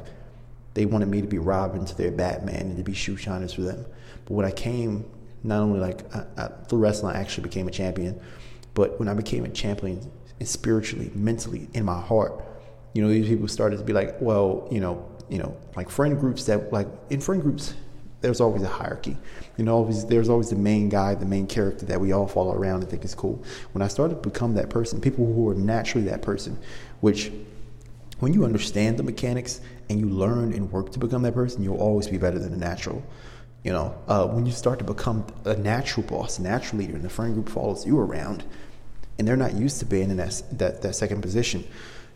they 0.73 0.85
wanted 0.85 1.07
me 1.07 1.21
to 1.21 1.27
be 1.27 1.37
Robin 1.37 1.85
to 1.85 1.95
their 1.95 2.11
Batman 2.11 2.61
and 2.61 2.77
to 2.77 2.83
be 2.83 2.93
shoe 2.93 3.17
shiners 3.17 3.53
for 3.53 3.61
them. 3.61 3.85
But 4.25 4.33
when 4.33 4.45
I 4.45 4.51
came, 4.51 5.05
not 5.43 5.61
only 5.61 5.79
like 5.79 6.03
I, 6.15 6.25
I, 6.37 6.47
through 6.67 6.79
wrestling, 6.79 7.15
I 7.15 7.19
actually 7.19 7.43
became 7.43 7.67
a 7.67 7.71
champion, 7.71 8.19
but 8.73 8.99
when 8.99 9.07
I 9.07 9.13
became 9.13 9.45
a 9.45 9.49
champion 9.49 10.09
spiritually, 10.43 11.11
mentally, 11.13 11.67
in 11.73 11.85
my 11.85 11.99
heart, 11.99 12.43
you 12.93 13.01
know, 13.01 13.09
these 13.09 13.27
people 13.27 13.47
started 13.47 13.77
to 13.77 13.83
be 13.83 13.93
like, 13.93 14.19
well, 14.21 14.67
you 14.71 14.79
know, 14.79 15.05
you 15.29 15.37
know, 15.37 15.55
like 15.75 15.89
friend 15.89 16.19
groups 16.19 16.45
that 16.45 16.71
like 16.73 16.87
in 17.09 17.21
friend 17.21 17.41
groups, 17.41 17.73
there's 18.21 18.41
always 18.41 18.63
a 18.63 18.67
hierarchy. 18.67 19.17
You 19.57 19.63
know, 19.63 19.75
always 19.75 20.05
there's 20.05 20.29
always 20.29 20.49
the 20.49 20.55
main 20.55 20.89
guy, 20.89 21.15
the 21.15 21.25
main 21.25 21.47
character 21.47 21.85
that 21.85 22.01
we 22.01 22.11
all 22.11 22.27
follow 22.27 22.53
around 22.53 22.81
and 22.81 22.89
think 22.89 23.05
is 23.05 23.15
cool. 23.15 23.43
When 23.73 23.81
I 23.81 23.87
started 23.87 24.21
to 24.21 24.29
become 24.29 24.55
that 24.55 24.69
person, 24.69 24.99
people 24.99 25.25
who 25.25 25.47
are 25.49 25.55
naturally 25.55 26.07
that 26.07 26.21
person, 26.21 26.57
which 27.01 27.31
when 28.19 28.33
you 28.33 28.45
understand 28.45 28.97
the 28.97 29.03
mechanics 29.03 29.61
and 29.89 29.99
you 29.99 30.07
learn 30.07 30.53
and 30.53 30.71
work 30.71 30.91
to 30.91 30.99
become 30.99 31.21
that 31.23 31.33
person, 31.33 31.63
you'll 31.63 31.77
always 31.77 32.07
be 32.07 32.17
better 32.17 32.39
than 32.39 32.53
a 32.53 32.57
natural. 32.57 33.03
You 33.63 33.73
know, 33.73 33.95
uh, 34.07 34.25
when 34.27 34.45
you 34.45 34.51
start 34.51 34.79
to 34.79 34.85
become 34.85 35.25
a 35.45 35.55
natural 35.55 36.05
boss, 36.05 36.39
a 36.39 36.41
natural 36.41 36.79
leader, 36.79 36.95
and 36.95 37.03
the 37.03 37.09
friend 37.09 37.33
group 37.33 37.49
follows 37.49 37.85
you 37.85 37.99
around, 37.99 38.43
and 39.17 39.27
they're 39.27 39.35
not 39.35 39.53
used 39.53 39.79
to 39.79 39.85
being 39.85 40.09
in 40.09 40.17
that 40.17 40.41
that, 40.51 40.81
that 40.81 40.95
second 40.95 41.21
position, 41.21 41.65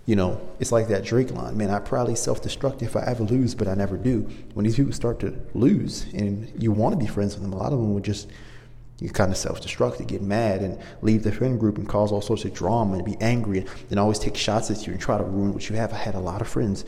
you 0.06 0.16
know, 0.16 0.40
it's 0.60 0.72
like 0.72 0.88
that 0.88 1.04
Drake 1.04 1.32
line, 1.32 1.58
man. 1.58 1.70
I 1.70 1.80
probably 1.80 2.16
self-destruct 2.16 2.82
if 2.82 2.96
I 2.96 3.04
ever 3.04 3.24
lose, 3.24 3.56
but 3.56 3.68
I 3.68 3.74
never 3.74 3.98
do. 3.98 4.30
When 4.54 4.66
these 4.66 4.76
people 4.76 4.94
start 4.94 5.20
to 5.20 5.38
lose, 5.54 6.06
and 6.14 6.52
you 6.62 6.72
want 6.72 6.94
to 6.94 7.00
be 7.00 7.08
friends 7.08 7.36
with 7.36 7.44
them, 7.44 7.54
a 7.54 7.58
lot 7.58 7.74
of 7.74 7.80
them 7.80 7.94
would 7.94 8.04
just 8.04 8.30
you 9.00 9.10
kind 9.10 9.32
of 9.32 9.38
self-destruct 9.38 10.00
and 10.00 10.08
get 10.08 10.22
mad 10.22 10.62
and 10.62 10.80
leave 11.02 11.24
the 11.24 11.32
friend 11.32 11.60
group 11.60 11.78
and 11.78 11.88
cause 11.90 12.12
all 12.12 12.22
sorts 12.22 12.46
of 12.46 12.54
drama 12.54 12.96
and 12.96 13.06
be 13.06 13.18
angry 13.20 13.60
and 13.60 13.70
then 13.90 13.98
always 13.98 14.20
take 14.20 14.36
shots 14.36 14.70
at 14.72 14.86
you 14.86 14.94
and 14.94 15.02
try 15.02 15.18
to 15.18 15.24
ruin 15.24 15.54
what 15.54 15.70
you 15.70 15.76
have. 15.76 15.92
I 15.94 15.98
had 15.98 16.16
a 16.16 16.20
lot 16.20 16.42
of 16.42 16.48
friends 16.48 16.86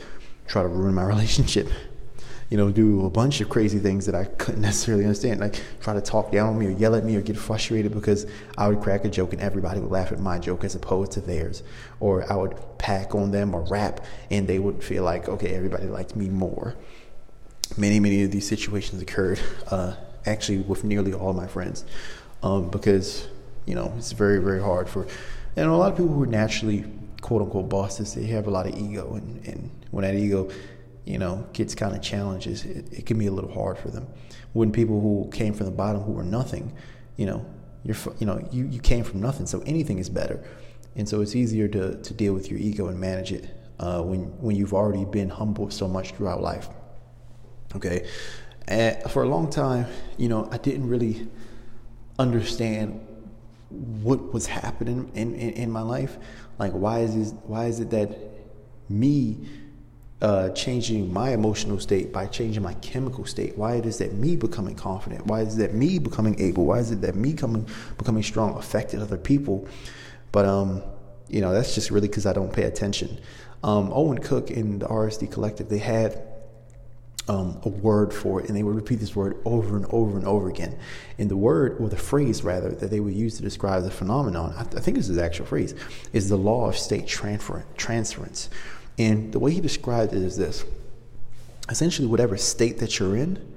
try 0.48 0.62
to 0.62 0.68
ruin 0.68 0.94
my 0.94 1.04
relationship. 1.06 1.68
You 2.50 2.58
know, 2.58 2.72
do 2.72 3.08
a 3.08 3.10
bunch 3.10 3.42
of 3.42 3.50
crazy 3.50 3.80
things 3.80 4.06
that 4.06 4.14
I 4.14 4.26
couldn't 4.26 4.62
necessarily 4.62 5.04
understand. 5.04 5.40
Like 5.40 5.60
try 5.82 5.96
to 5.96 6.02
talk 6.02 6.32
down 6.32 6.50
on 6.50 6.60
me 6.60 6.68
or 6.68 6.72
yell 6.72 6.94
at 6.94 7.04
me 7.04 7.16
or 7.16 7.22
get 7.22 7.38
frustrated 7.38 7.94
because 7.94 8.28
I 8.56 8.68
would 8.68 8.82
crack 8.82 9.04
a 9.04 9.10
joke 9.10 9.34
and 9.34 9.42
everybody 9.42 9.80
would 9.80 9.92
laugh 9.92 10.12
at 10.12 10.20
my 10.20 10.38
joke 10.38 10.64
as 10.64 10.76
opposed 10.76 11.12
to 11.14 11.22
theirs. 11.22 11.64
Or 12.00 12.32
I 12.32 12.36
would 12.36 12.56
pack 12.78 13.16
on 13.16 13.32
them 13.32 13.56
or 13.56 13.62
rap 13.62 14.06
and 14.30 14.48
they 14.48 14.60
would 14.60 14.84
feel 14.84 15.04
like, 15.04 15.28
okay, 15.28 15.56
everybody 15.56 15.88
liked 15.88 16.16
me 16.16 16.30
more. 16.30 16.76
Many, 17.78 18.00
many 18.00 18.22
of 18.24 18.30
these 18.30 18.48
situations 18.48 19.02
occurred. 19.02 19.40
Uh, 19.68 19.96
actually 20.26 20.60
with 20.60 20.84
nearly 20.84 21.14
all 21.14 21.34
my 21.34 21.48
friends 21.48 21.86
um, 22.44 22.70
because 22.70 23.28
you 23.66 23.76
know 23.76 23.94
it's 23.98 24.12
very 24.12 24.40
very 24.40 24.62
hard 24.62 24.88
for 24.90 25.08
and 25.56 25.70
a 25.70 25.76
lot 25.76 25.92
of 25.92 25.98
people 25.98 26.14
who 26.14 26.24
are 26.24 26.28
naturally 26.28 26.86
quote 27.22 27.42
unquote 27.42 27.70
bosses 27.70 28.14
they 28.14 28.26
have 28.26 28.48
a 28.48 28.52
lot 28.52 28.68
of 28.68 28.76
ego 28.78 29.16
and, 29.16 29.46
and 29.48 29.72
when 29.92 30.04
that 30.04 30.16
ego 30.16 30.50
you 31.06 31.18
know 31.18 31.46
gets 31.54 31.74
kind 31.74 31.96
of 31.96 32.02
challenges 32.02 32.66
it, 32.66 32.92
it 32.92 33.06
can 33.06 33.18
be 33.18 33.28
a 33.28 33.32
little 33.32 33.52
hard 33.52 33.78
for 33.78 33.90
them. 33.90 34.08
When 34.54 34.72
people 34.72 35.00
who 35.02 35.30
came 35.32 35.54
from 35.54 35.66
the 35.66 35.72
bottom 35.72 36.02
who 36.02 36.12
were 36.12 36.24
nothing 36.24 36.74
you 37.16 37.26
know 37.26 37.46
you're 37.84 37.96
you 38.20 38.26
know 38.26 38.48
you, 38.52 38.66
you 38.66 38.80
came 38.80 39.04
from 39.04 39.22
nothing 39.22 39.46
so 39.46 39.62
anything 39.66 40.00
is 40.00 40.10
better. 40.10 40.44
And 40.98 41.10
so 41.10 41.20
it's 41.20 41.36
easier 41.36 41.68
to, 41.68 42.02
to 42.02 42.14
deal 42.14 42.34
with 42.34 42.50
your 42.50 42.58
ego 42.58 42.88
and 42.88 42.98
manage 42.98 43.34
it 43.34 43.50
uh, 43.80 44.02
when 44.02 44.24
when 44.40 44.56
you've 44.56 44.74
already 44.74 45.06
been 45.06 45.30
humbled 45.30 45.74
so 45.74 45.88
much 45.88 46.12
throughout 46.14 46.42
life 46.42 46.70
okay 47.76 48.08
and 48.68 49.02
for 49.12 49.24
a 49.24 49.28
long 49.28 49.50
time, 49.50 49.88
you 50.18 50.28
know, 50.28 50.48
I 50.52 50.58
didn't 50.58 50.90
really 50.90 51.28
understand 52.18 53.00
what 53.70 54.34
was 54.34 54.46
happening 54.46 55.12
in, 55.14 55.36
in, 55.36 55.50
in 55.52 55.72
my 55.72 55.82
life. 55.82 56.18
Like, 56.58 56.72
why 56.72 57.00
is 57.00 57.16
this, 57.16 57.32
why 57.46 57.66
is 57.66 57.80
it 57.80 57.90
that 57.92 58.18
me 58.90 59.38
uh, 60.22 60.50
changing 60.50 61.12
my 61.12 61.32
emotional 61.32 61.80
state 61.80 62.14
by 62.14 62.26
changing 62.26 62.64
my 62.64 62.74
chemical 62.76 63.26
state? 63.26 63.58
Why 63.58 63.76
it 63.76 63.86
is 63.86 63.98
that 64.00 64.14
me 64.14 64.36
becoming 64.36 64.76
confident? 64.76 65.26
Why 65.28 65.42
is 65.42 65.56
it 65.56 65.60
that 65.60 65.74
me 65.74 66.00
becoming 66.00 66.40
able? 66.40 66.66
Why 66.66 66.80
is 66.80 66.92
it 66.92 67.02
that 67.02 67.16
me 67.16 67.34
coming 67.34 67.68
becoming 67.98 68.24
strong 68.24 68.58
affected 68.58 69.02
other 69.02 69.18
people? 69.18 69.68
But 70.32 70.46
um, 70.46 70.82
you 71.28 71.42
know, 71.42 71.54
that's 71.54 71.76
just 71.76 71.92
really 71.92 72.08
because 72.08 72.26
I 72.26 72.34
don't 72.34 72.52
pay 72.52 72.64
attention. 72.64 73.20
Um, 73.64 73.92
Owen 73.92 74.20
Cook 74.20 74.52
in 74.52 74.80
the 74.80 74.86
RSD 74.88 75.32
Collective, 75.32 75.70
they 75.70 75.80
had 75.80 76.22
um, 77.28 77.60
a 77.64 77.70
word 77.70 78.14
for 78.14 78.42
it, 78.42 78.48
and 78.48 78.56
they 78.56 78.64
would 78.64 78.76
repeat 78.76 79.00
this 79.00 79.16
word 79.16 79.38
over 79.46 79.76
and 79.76 79.86
over 79.90 80.18
and 80.18 80.28
over 80.28 80.50
again. 80.50 80.78
And 81.18 81.30
the 81.30 81.38
word, 81.38 81.78
or 81.80 81.90
the 81.90 81.98
phrase 81.98 82.44
rather, 82.44 82.70
that 82.70 82.92
they 82.92 83.00
would 83.00 83.16
use 83.16 83.38
to 83.38 83.42
describe 83.42 83.84
the 83.84 83.92
phenomenon, 83.92 84.54
I, 84.56 84.64
th- 84.64 84.76
I 84.76 84.80
think 84.80 84.98
this 84.98 85.10
is 85.10 85.16
the 85.16 85.24
actual 85.24 85.46
phrase, 85.46 85.74
is 86.14 86.30
the 86.30 86.38
law 86.38 86.70
of 86.70 86.78
state 86.78 87.08
transfer- 87.08 87.66
transference. 87.78 88.50
And 88.98 89.34
the 89.34 89.40
way 89.40 89.52
he 89.52 89.62
described 89.62 90.14
it 90.14 90.22
is 90.22 90.38
this 90.38 90.66
essentially, 91.68 92.08
whatever 92.08 92.38
state 92.38 92.78
that 92.78 93.00
you're 93.00 93.16
in, 93.16 93.54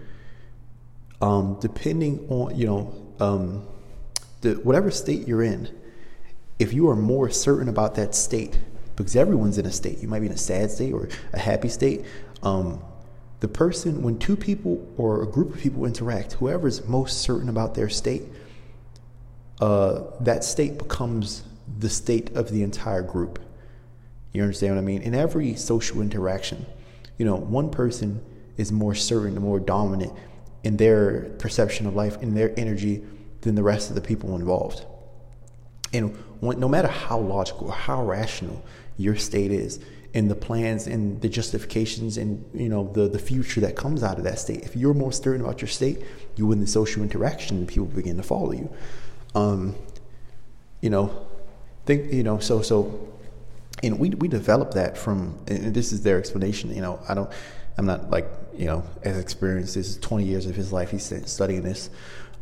um, 1.21 1.59
depending 1.61 2.27
on, 2.31 2.57
you 2.57 2.67
know, 2.67 2.95
um, 3.21 3.67
the, 4.41 4.55
whatever 4.55 4.91
state 4.91 5.29
you're 5.29 5.43
in, 5.43 5.69
if 6.59 6.73
you 6.73 6.89
are 6.89 6.97
more 6.97 7.29
certain 7.29 7.69
about 7.69 7.97
that 7.97 8.15
state, 8.15 8.59
because 8.97 9.15
everyone's 9.15 9.59
in 9.59 9.67
a 9.67 9.71
state, 9.71 9.99
you 9.99 10.09
might 10.09 10.21
be 10.21 10.27
in 10.27 10.33
a 10.33 10.39
sad 10.39 10.71
state 10.71 10.93
or 10.93 11.09
a 11.35 11.39
happy 11.39 11.69
state. 11.69 12.05
Um, 12.43 12.83
the 13.41 13.49
person, 13.49 14.03
when 14.03 14.19
two 14.19 14.37
people 14.37 14.87
or 14.97 15.23
a 15.23 15.27
group 15.27 15.55
of 15.55 15.61
people 15.61 15.85
interact, 15.85 16.35
whoever 16.35 16.67
is 16.67 16.87
most 16.87 17.21
certain 17.21 17.49
about 17.49 17.75
their 17.75 17.89
state, 17.89 18.23
uh, 19.61 20.03
that 20.21 20.45
state 20.45 20.79
becomes 20.79 21.43
the 21.79 21.89
state 21.89 22.35
of 22.37 22.51
the 22.51 22.63
entire 22.63 23.03
group. 23.03 23.39
You 24.33 24.43
understand 24.43 24.75
what 24.75 24.81
I 24.81 24.85
mean? 24.85 25.03
In 25.03 25.15
every 25.15 25.55
social 25.55 26.01
interaction, 26.01 26.67
you 27.17 27.25
know, 27.25 27.37
one 27.37 27.71
person 27.71 28.21
is 28.57 28.73
more 28.73 28.95
certain, 28.95 29.41
more 29.41 29.61
dominant 29.61 30.13
in 30.65 30.77
their 30.77 31.31
perception 31.39 31.87
of 31.87 31.95
life, 31.95 32.21
in 32.23 32.35
their 32.35 32.53
energy, 32.59 33.05
than 33.43 33.55
the 33.55 33.63
rest 33.63 33.89
of 33.89 33.95
the 33.95 34.01
people 34.01 34.35
involved. 34.35 34.85
And 35.93 36.17
when, 36.41 36.59
no 36.59 36.69
matter 36.69 36.89
how 36.89 37.19
logical 37.19 37.69
or 37.69 37.73
how 37.73 38.05
rational 38.05 38.65
your 38.97 39.17
state 39.17 39.53
is, 39.53 39.81
and 40.15 40.31
the 40.31 40.35
plans 40.35 40.87
and 40.87 41.21
the 41.21 41.29
justifications 41.29 42.17
and 42.17 42.45
you 42.55 42.69
know 42.69 42.91
the 42.93 43.09
the 43.09 43.19
future 43.19 43.61
that 43.61 43.77
comes 43.77 44.03
out 44.03 44.19
of 44.19 44.25
that 44.25 44.39
state. 44.39 44.63
If 44.63 44.75
you're 44.75 44.95
more 44.95 45.13
certain 45.13 45.43
about 45.43 45.61
your 45.61 45.69
state, 45.69 46.03
you 46.37 46.47
win 46.47 46.61
the 46.61 46.67
social 46.67 47.03
interaction, 47.03 47.59
and 47.59 47.69
people 47.69 47.87
begin 47.87 48.17
to 48.17 48.23
follow 48.23 48.53
you. 48.53 48.71
Um, 49.35 49.77
you 50.81 50.91
know, 50.91 51.27
think 51.85 52.13
you 52.13 52.23
know 52.23 52.39
so 52.39 52.63
so, 52.63 53.09
and 53.83 53.99
we 53.99 54.11
we 54.11 54.29
develop 54.29 54.73
that 54.75 54.97
from 54.97 55.39
and 55.47 55.75
this 55.75 55.93
is 55.93 56.03
their 56.03 56.19
explanation. 56.19 56.75
You 56.75 56.81
know, 56.83 57.01
I 57.09 57.15
don't, 57.15 57.31
I'm 57.77 57.87
not 57.87 58.11
like 58.11 58.29
you 58.57 58.67
know 58.67 58.85
as 59.03 59.19
experienced. 59.19 59.75
This 59.75 59.89
is 59.89 59.99
20 59.99 60.25
years 60.25 60.47
of 60.47 60.57
his 60.57 60.73
life. 60.73 60.91
He's 60.91 61.13
studying 61.27 61.63
this. 61.63 61.91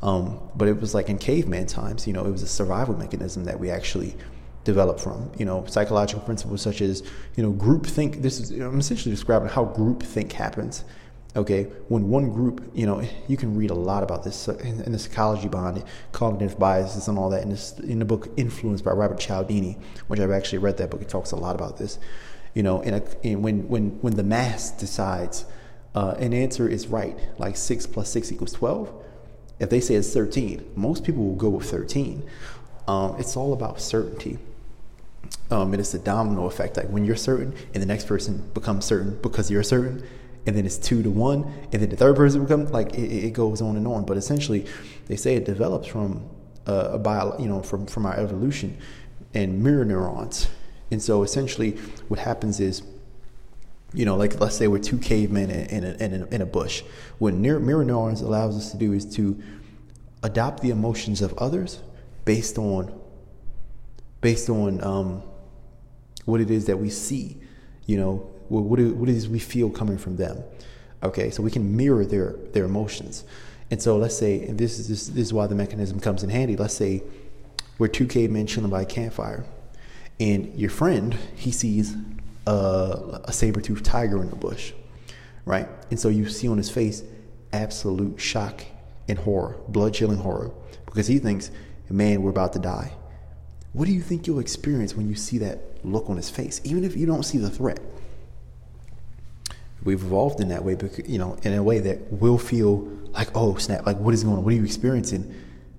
Um, 0.02 0.40
but 0.54 0.68
it 0.68 0.78
was 0.78 0.94
like 0.94 1.08
in 1.08 1.16
caveman 1.16 1.66
times, 1.66 2.06
you 2.06 2.12
know, 2.12 2.26
it 2.26 2.30
was 2.30 2.42
a 2.42 2.46
survival 2.46 2.94
mechanism 2.96 3.44
that 3.46 3.58
we 3.58 3.70
actually 3.70 4.14
develop 4.66 5.00
from. 5.00 5.30
You 5.38 5.46
know, 5.46 5.64
psychological 5.66 6.22
principles 6.22 6.60
such 6.60 6.82
as 6.82 7.02
you 7.36 7.42
know 7.42 7.52
group 7.52 7.86
think. 7.86 8.20
This 8.20 8.38
is 8.40 8.50
I'm 8.50 8.78
essentially 8.78 9.14
describing 9.14 9.48
how 9.48 9.64
group 9.64 10.02
think 10.02 10.32
happens. 10.32 10.84
Okay, 11.34 11.64
when 11.88 12.08
one 12.08 12.30
group, 12.30 12.70
you 12.74 12.86
know, 12.86 13.02
you 13.28 13.36
can 13.36 13.54
read 13.58 13.70
a 13.70 13.74
lot 13.74 14.02
about 14.02 14.24
this 14.24 14.48
in, 14.48 14.80
in 14.80 14.92
the 14.92 14.98
psychology 14.98 15.48
behind 15.48 15.76
it, 15.76 15.84
cognitive 16.12 16.58
biases 16.58 17.08
and 17.08 17.18
all 17.18 17.28
that. 17.28 17.42
In 17.42 17.50
this, 17.50 17.78
in 17.78 17.98
the 17.98 18.06
book 18.06 18.28
"Influence" 18.36 18.82
by 18.82 18.92
Robert 18.92 19.18
Cialdini, 19.18 19.78
which 20.08 20.18
I've 20.20 20.30
actually 20.30 20.58
read 20.58 20.76
that 20.78 20.90
book, 20.90 21.02
it 21.02 21.08
talks 21.08 21.32
a 21.32 21.36
lot 21.36 21.54
about 21.54 21.76
this. 21.76 21.98
You 22.54 22.62
know, 22.62 22.82
and 22.82 23.42
when 23.42 23.68
when 23.68 23.90
when 24.00 24.16
the 24.16 24.22
mass 24.22 24.70
decides 24.70 25.44
uh, 25.94 26.14
an 26.18 26.32
answer 26.32 26.68
is 26.68 26.88
right, 26.88 27.18
like 27.38 27.56
six 27.56 27.86
plus 27.86 28.08
six 28.08 28.32
equals 28.32 28.52
twelve. 28.52 28.92
If 29.58 29.68
they 29.70 29.80
say 29.80 29.94
it's 29.94 30.12
thirteen, 30.12 30.64
most 30.74 31.04
people 31.04 31.24
will 31.24 31.36
go 31.36 31.50
with 31.50 31.70
thirteen. 31.70 32.24
Um, 32.88 33.16
it's 33.18 33.36
all 33.36 33.52
about 33.52 33.80
certainty. 33.80 34.38
Um, 35.50 35.72
and 35.72 35.80
it's 35.80 35.94
a 35.94 35.98
domino 35.98 36.46
effect. 36.46 36.76
Like 36.76 36.88
when 36.88 37.04
you're 37.04 37.16
certain, 37.16 37.54
and 37.72 37.82
the 37.82 37.86
next 37.86 38.06
person 38.06 38.50
becomes 38.52 38.84
certain 38.84 39.18
because 39.22 39.50
you're 39.50 39.62
certain, 39.62 40.02
and 40.46 40.56
then 40.56 40.66
it's 40.66 40.78
two 40.78 41.02
to 41.02 41.10
one, 41.10 41.44
and 41.72 41.82
then 41.82 41.88
the 41.88 41.96
third 41.96 42.16
person 42.16 42.42
becomes 42.42 42.70
like 42.70 42.94
it, 42.94 43.26
it 43.26 43.32
goes 43.32 43.62
on 43.62 43.76
and 43.76 43.86
on. 43.86 44.04
But 44.04 44.16
essentially, 44.16 44.66
they 45.06 45.16
say 45.16 45.34
it 45.36 45.44
develops 45.44 45.86
from 45.86 46.28
uh, 46.66 46.90
a 46.92 46.98
bio, 46.98 47.38
you 47.38 47.48
know, 47.48 47.62
from 47.62 47.86
from 47.86 48.06
our 48.06 48.16
evolution 48.16 48.76
and 49.34 49.62
mirror 49.62 49.84
neurons. 49.84 50.48
And 50.90 51.02
so 51.02 51.22
essentially, 51.22 51.72
what 52.08 52.20
happens 52.20 52.60
is, 52.60 52.82
you 53.92 54.04
know, 54.04 54.16
like 54.16 54.40
let's 54.40 54.56
say 54.56 54.68
we're 54.68 54.78
two 54.78 54.98
cavemen 54.98 55.50
in, 55.50 55.66
in, 55.66 55.84
a, 55.84 56.04
in, 56.04 56.28
in 56.32 56.40
a 56.42 56.46
bush. 56.46 56.82
What 57.18 57.34
mirror 57.34 57.60
neurons 57.60 58.20
allows 58.20 58.56
us 58.56 58.70
to 58.72 58.76
do 58.76 58.92
is 58.92 59.04
to 59.16 59.40
adopt 60.22 60.62
the 60.62 60.70
emotions 60.70 61.22
of 61.22 61.34
others 61.38 61.82
based 62.24 62.58
on 62.58 62.92
based 64.20 64.48
on 64.48 64.82
um, 64.82 65.22
what 66.26 66.40
it 66.40 66.50
is 66.50 66.66
that 66.66 66.78
we 66.78 66.90
see, 66.90 67.38
you 67.86 67.96
know, 67.96 68.16
what, 68.48 68.78
it, 68.78 68.94
what 68.94 69.08
it 69.08 69.16
is 69.16 69.28
we 69.28 69.38
feel 69.38 69.70
coming 69.70 69.98
from 69.98 70.16
them. 70.16 70.44
Okay, 71.02 71.30
so 71.30 71.42
we 71.42 71.50
can 71.50 71.76
mirror 71.76 72.04
their 72.04 72.32
their 72.52 72.64
emotions. 72.64 73.24
And 73.70 73.82
so 73.82 73.96
let's 73.96 74.16
say, 74.16 74.42
and 74.46 74.58
this 74.58 74.78
is 74.78 74.88
this, 74.88 75.06
this 75.08 75.26
is 75.26 75.32
why 75.32 75.46
the 75.46 75.54
mechanism 75.54 75.98
comes 75.98 76.22
in 76.22 76.30
handy. 76.30 76.56
Let's 76.56 76.74
say 76.74 77.02
we're 77.78 77.88
two 77.88 78.06
cavemen 78.06 78.46
chilling 78.46 78.70
by 78.70 78.82
a 78.82 78.86
campfire, 78.86 79.44
and 80.20 80.54
your 80.54 80.70
friend 80.70 81.16
he 81.34 81.50
sees 81.50 81.96
a, 82.46 83.20
a 83.24 83.32
saber-toothed 83.32 83.84
tiger 83.84 84.22
in 84.22 84.30
the 84.30 84.36
bush, 84.36 84.72
right? 85.44 85.68
And 85.90 85.98
so 85.98 86.08
you 86.08 86.28
see 86.28 86.48
on 86.48 86.58
his 86.58 86.70
face 86.70 87.02
absolute 87.52 88.20
shock 88.20 88.64
and 89.08 89.18
horror, 89.18 89.56
blood-chilling 89.68 90.18
horror, 90.18 90.50
because 90.86 91.06
he 91.06 91.18
thinks, 91.18 91.50
man, 91.90 92.22
we're 92.22 92.30
about 92.30 92.52
to 92.52 92.58
die. 92.58 92.92
What 93.76 93.84
do 93.84 93.92
you 93.92 94.00
think 94.00 94.26
you'll 94.26 94.38
experience 94.38 94.94
when 94.94 95.06
you 95.06 95.14
see 95.14 95.36
that 95.36 95.84
look 95.84 96.08
on 96.08 96.16
his 96.16 96.30
face, 96.30 96.62
even 96.64 96.82
if 96.82 96.96
you 96.96 97.04
don't 97.04 97.24
see 97.24 97.36
the 97.36 97.50
threat? 97.50 97.78
We've 99.84 100.02
evolved 100.02 100.40
in 100.40 100.48
that 100.48 100.64
way, 100.64 100.76
because, 100.76 101.06
you 101.06 101.18
know, 101.18 101.36
in 101.42 101.52
a 101.52 101.62
way 101.62 101.80
that 101.80 102.10
we'll 102.10 102.38
feel 102.38 102.88
like, 103.10 103.28
oh 103.34 103.56
snap, 103.56 103.84
like 103.84 103.98
what 103.98 104.14
is 104.14 104.24
going 104.24 104.38
on? 104.38 104.44
What 104.44 104.54
are 104.54 104.56
you 104.56 104.64
experiencing? 104.64 105.30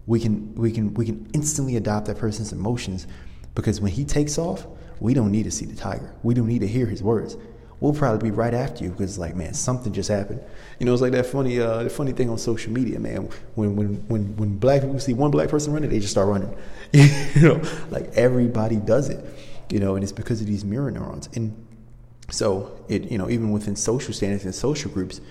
We 0.05 0.19
can 0.19 0.53
we 0.53 0.71
can 0.71 0.93
we 0.93 1.07
can 1.07 1.27
instantly 1.33 1.75
adopt 1.75 2.05
that 2.05 2.19
person's 2.19 2.53
emotions 2.53 3.07
because 3.55 3.81
when 3.81 3.91
he 3.91 4.05
takes 4.05 4.37
off, 4.37 4.67
we 4.99 5.15
don't 5.15 5.31
need 5.31 5.45
to 5.45 5.51
see 5.51 5.65
the 5.65 5.75
tiger. 5.75 6.13
We 6.21 6.35
don't 6.35 6.47
need 6.47 6.61
to 6.61 6.67
hear 6.67 6.85
his 6.85 7.01
words 7.01 7.35
we'll 7.79 7.93
probably 7.93 8.29
be 8.29 8.35
right 8.35 8.53
after 8.53 8.83
you 8.83 8.89
because 8.89 9.17
like 9.17 9.35
man 9.35 9.53
something 9.53 9.93
just 9.93 10.09
happened. 10.09 10.41
You 10.79 10.85
know 10.85 10.93
it's 10.93 11.01
like 11.01 11.11
that 11.13 11.25
funny 11.25 11.59
uh 11.59 11.83
the 11.83 11.89
funny 11.89 12.11
thing 12.11 12.29
on 12.29 12.37
social 12.37 12.71
media 12.71 12.99
man. 12.99 13.29
When 13.55 13.75
when 13.75 13.87
when 14.07 14.37
when 14.37 14.57
black 14.57 14.81
people 14.81 14.99
see 14.99 15.13
one 15.13 15.31
black 15.31 15.49
person 15.49 15.73
running 15.73 15.89
they 15.89 15.99
just 15.99 16.11
start 16.11 16.27
running. 16.27 16.55
You 17.35 17.41
know 17.41 17.61
like 17.91 18.11
everybody 18.13 18.77
does 18.77 19.09
it 19.09 19.23
you 19.69 19.79
know 19.79 19.95
and 19.95 20.03
it's 20.03 20.13
because 20.13 20.41
of 20.41 20.47
these 20.47 20.65
mirror 20.65 20.91
neurons. 20.91 21.29
And 21.35 21.55
so 22.29 22.77
it 22.87 23.11
you 23.11 23.17
know 23.17 23.29
even 23.29 23.51
within 23.51 23.75
social 23.75 24.13
standards 24.13 24.45
and 24.45 24.53
social 24.53 24.91
groups 24.91 25.21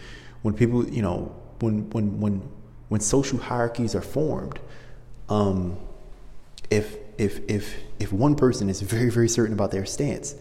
when 0.42 0.54
people 0.54 0.88
you 0.88 1.02
know 1.02 1.34
when 1.60 1.88
when 1.90 2.20
when 2.20 2.42
when 2.88 3.00
social 3.00 3.38
hierarchies 3.38 3.94
are 3.94 4.02
formed 4.02 4.58
um 5.28 5.76
if 6.70 6.96
if 7.18 7.40
if 7.48 7.76
if 7.98 8.12
one 8.12 8.34
person 8.34 8.68
is 8.68 8.80
very 8.80 9.10
very 9.10 9.28
certain 9.28 9.52
about 9.52 9.70
their 9.70 9.84
stance 9.84 10.34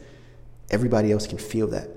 everybody 0.69 1.11
else 1.11 1.27
can 1.27 1.37
feel 1.37 1.67
that. 1.67 1.89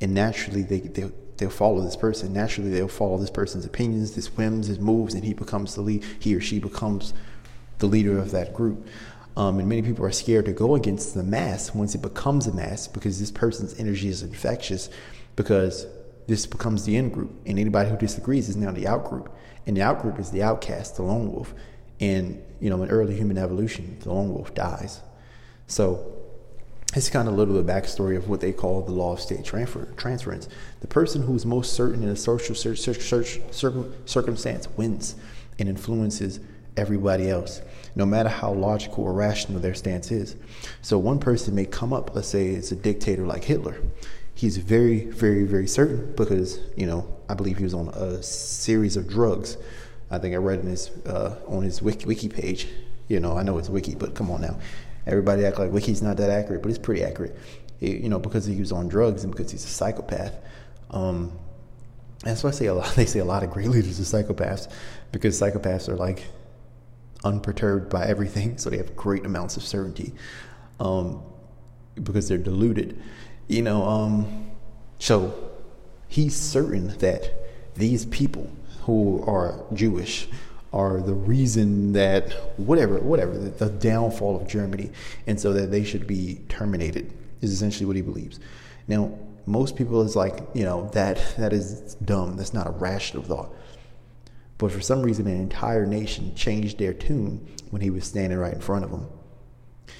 And 0.00 0.14
naturally, 0.14 0.62
they, 0.62 0.80
they, 0.80 1.10
they'll 1.36 1.50
follow 1.50 1.80
this 1.80 1.96
person. 1.96 2.32
Naturally, 2.32 2.70
they'll 2.70 2.88
follow 2.88 3.18
this 3.18 3.30
person's 3.30 3.64
opinions, 3.64 4.14
his 4.14 4.36
whims, 4.36 4.66
his 4.66 4.78
moves, 4.78 5.14
and 5.14 5.24
he 5.24 5.34
becomes 5.34 5.74
the 5.74 5.80
lead. 5.80 6.04
He 6.18 6.34
or 6.34 6.40
she 6.40 6.58
becomes 6.58 7.14
the 7.78 7.86
leader 7.86 8.18
of 8.18 8.30
that 8.32 8.52
group. 8.54 8.86
Um, 9.36 9.60
and 9.60 9.68
many 9.68 9.82
people 9.82 10.04
are 10.04 10.10
scared 10.10 10.46
to 10.46 10.52
go 10.52 10.74
against 10.74 11.14
the 11.14 11.22
mass 11.22 11.72
once 11.72 11.94
it 11.94 12.02
becomes 12.02 12.48
a 12.48 12.52
mass 12.52 12.88
because 12.88 13.20
this 13.20 13.30
person's 13.30 13.78
energy 13.78 14.08
is 14.08 14.22
infectious 14.22 14.90
because 15.36 15.86
this 16.26 16.44
becomes 16.44 16.84
the 16.84 16.96
in 16.96 17.08
group. 17.10 17.30
And 17.46 17.58
anybody 17.58 17.88
who 17.88 17.96
disagrees 17.96 18.48
is 18.48 18.56
now 18.56 18.72
the 18.72 18.88
out 18.88 19.04
group. 19.04 19.32
And 19.66 19.76
the 19.76 19.82
out 19.82 20.02
group 20.02 20.18
is 20.18 20.32
the 20.32 20.42
outcast, 20.42 20.96
the 20.96 21.02
lone 21.02 21.32
wolf. 21.32 21.54
And, 22.00 22.42
you 22.60 22.68
know, 22.68 22.82
in 22.82 22.90
early 22.90 23.14
human 23.14 23.38
evolution, 23.38 23.96
the 24.00 24.12
lone 24.12 24.34
wolf 24.34 24.54
dies. 24.54 25.00
So 25.68 26.17
it's 26.94 27.10
kind 27.10 27.28
of 27.28 27.34
a 27.34 27.36
little 27.36 27.54
bit 27.54 27.60
of 27.60 27.66
backstory 27.66 28.16
of 28.16 28.28
what 28.28 28.40
they 28.40 28.52
call 28.52 28.82
the 28.82 28.92
law 28.92 29.12
of 29.12 29.20
state 29.20 29.44
transfer, 29.44 29.86
transference. 29.96 30.48
The 30.80 30.86
person 30.86 31.22
who's 31.22 31.44
most 31.44 31.74
certain 31.74 32.02
in 32.02 32.08
a 32.08 32.16
social 32.16 32.54
search, 32.54 32.78
search, 32.78 33.00
search, 33.00 33.40
circumstance 34.06 34.68
wins 34.76 35.14
and 35.58 35.68
influences 35.68 36.40
everybody 36.76 37.28
else, 37.28 37.60
no 37.94 38.06
matter 38.06 38.28
how 38.28 38.52
logical 38.52 39.04
or 39.04 39.12
rational 39.12 39.60
their 39.60 39.74
stance 39.74 40.10
is. 40.10 40.36
So 40.80 40.98
one 40.98 41.18
person 41.18 41.54
may 41.54 41.66
come 41.66 41.92
up, 41.92 42.14
let's 42.14 42.28
say 42.28 42.48
it's 42.48 42.72
a 42.72 42.76
dictator 42.76 43.26
like 43.26 43.44
Hitler. 43.44 43.80
He's 44.34 44.56
very, 44.56 45.06
very, 45.06 45.44
very 45.44 45.66
certain 45.66 46.14
because, 46.14 46.60
you 46.76 46.86
know, 46.86 47.12
I 47.28 47.34
believe 47.34 47.58
he 47.58 47.64
was 47.64 47.74
on 47.74 47.88
a 47.88 48.22
series 48.22 48.96
of 48.96 49.08
drugs 49.08 49.56
I 50.10 50.18
think 50.18 50.34
I 50.34 50.38
read 50.38 50.60
in 50.60 50.66
his 50.66 50.90
uh, 51.06 51.36
on 51.46 51.62
his 51.62 51.82
wiki, 51.82 52.06
wiki 52.06 52.28
page. 52.28 52.68
You 53.08 53.20
know, 53.20 53.36
I 53.36 53.42
know 53.42 53.58
it's 53.58 53.68
wiki, 53.68 53.94
but 53.94 54.14
come 54.14 54.30
on 54.30 54.40
now. 54.40 54.58
Everybody 55.08 55.44
act 55.44 55.58
like 55.58 55.72
wiki's 55.72 56.02
not 56.02 56.16
that 56.18 56.30
accurate, 56.30 56.62
but 56.62 56.70
it's 56.70 56.78
pretty 56.78 57.02
accurate. 57.02 57.36
It, 57.80 58.00
you 58.00 58.08
know, 58.08 58.18
because 58.18 58.44
he 58.44 58.58
was 58.58 58.72
on 58.72 58.88
drugs 58.88 59.24
and 59.24 59.32
because 59.34 59.50
he's 59.50 59.64
a 59.64 59.68
psychopath. 59.68 60.34
Um, 60.90 61.38
that's 62.24 62.42
why 62.42 62.50
I 62.50 62.52
say 62.52 62.66
a 62.66 62.74
lot. 62.74 62.92
They 62.96 63.06
say 63.06 63.20
a 63.20 63.24
lot 63.24 63.42
of 63.42 63.50
great 63.50 63.68
leaders 63.68 64.00
are 64.00 64.22
psychopaths 64.22 64.70
because 65.12 65.40
psychopaths 65.40 65.88
are 65.88 65.96
like 65.96 66.24
unperturbed 67.24 67.88
by 67.90 68.06
everything, 68.06 68.58
so 68.58 68.70
they 68.70 68.76
have 68.76 68.94
great 68.96 69.24
amounts 69.24 69.56
of 69.56 69.62
certainty 69.62 70.12
um, 70.80 71.22
because 72.02 72.28
they're 72.28 72.38
deluded. 72.38 73.00
You 73.48 73.62
know, 73.62 73.82
um, 73.82 74.50
so 74.98 75.50
he's 76.08 76.36
certain 76.36 76.88
that 76.98 77.32
these 77.74 78.04
people 78.06 78.50
who 78.82 79.22
are 79.26 79.64
Jewish 79.72 80.28
are 80.72 81.00
the 81.00 81.14
reason 81.14 81.92
that 81.92 82.32
whatever, 82.58 82.98
whatever, 82.98 83.36
the, 83.36 83.50
the 83.50 83.70
downfall 83.70 84.36
of 84.36 84.46
Germany, 84.46 84.90
and 85.26 85.40
so 85.40 85.52
that 85.52 85.70
they 85.70 85.84
should 85.84 86.06
be 86.06 86.40
terminated 86.48 87.12
is 87.40 87.52
essentially 87.52 87.86
what 87.86 87.96
he 87.96 88.02
believes. 88.02 88.38
Now, 88.86 89.18
most 89.46 89.76
people 89.76 90.02
is 90.02 90.14
like, 90.14 90.40
you 90.52 90.64
know, 90.64 90.90
that 90.92 91.34
that 91.38 91.52
is 91.52 91.94
dumb. 91.96 92.36
That's 92.36 92.52
not 92.52 92.66
a 92.66 92.70
rational 92.70 93.22
thought. 93.22 93.54
But 94.58 94.72
for 94.72 94.80
some 94.80 95.02
reason, 95.02 95.26
an 95.26 95.40
entire 95.40 95.86
nation 95.86 96.34
changed 96.34 96.78
their 96.78 96.92
tune 96.92 97.46
when 97.70 97.80
he 97.80 97.90
was 97.90 98.04
standing 98.04 98.38
right 98.38 98.52
in 98.52 98.60
front 98.60 98.84
of 98.84 98.90
them. 98.90 99.06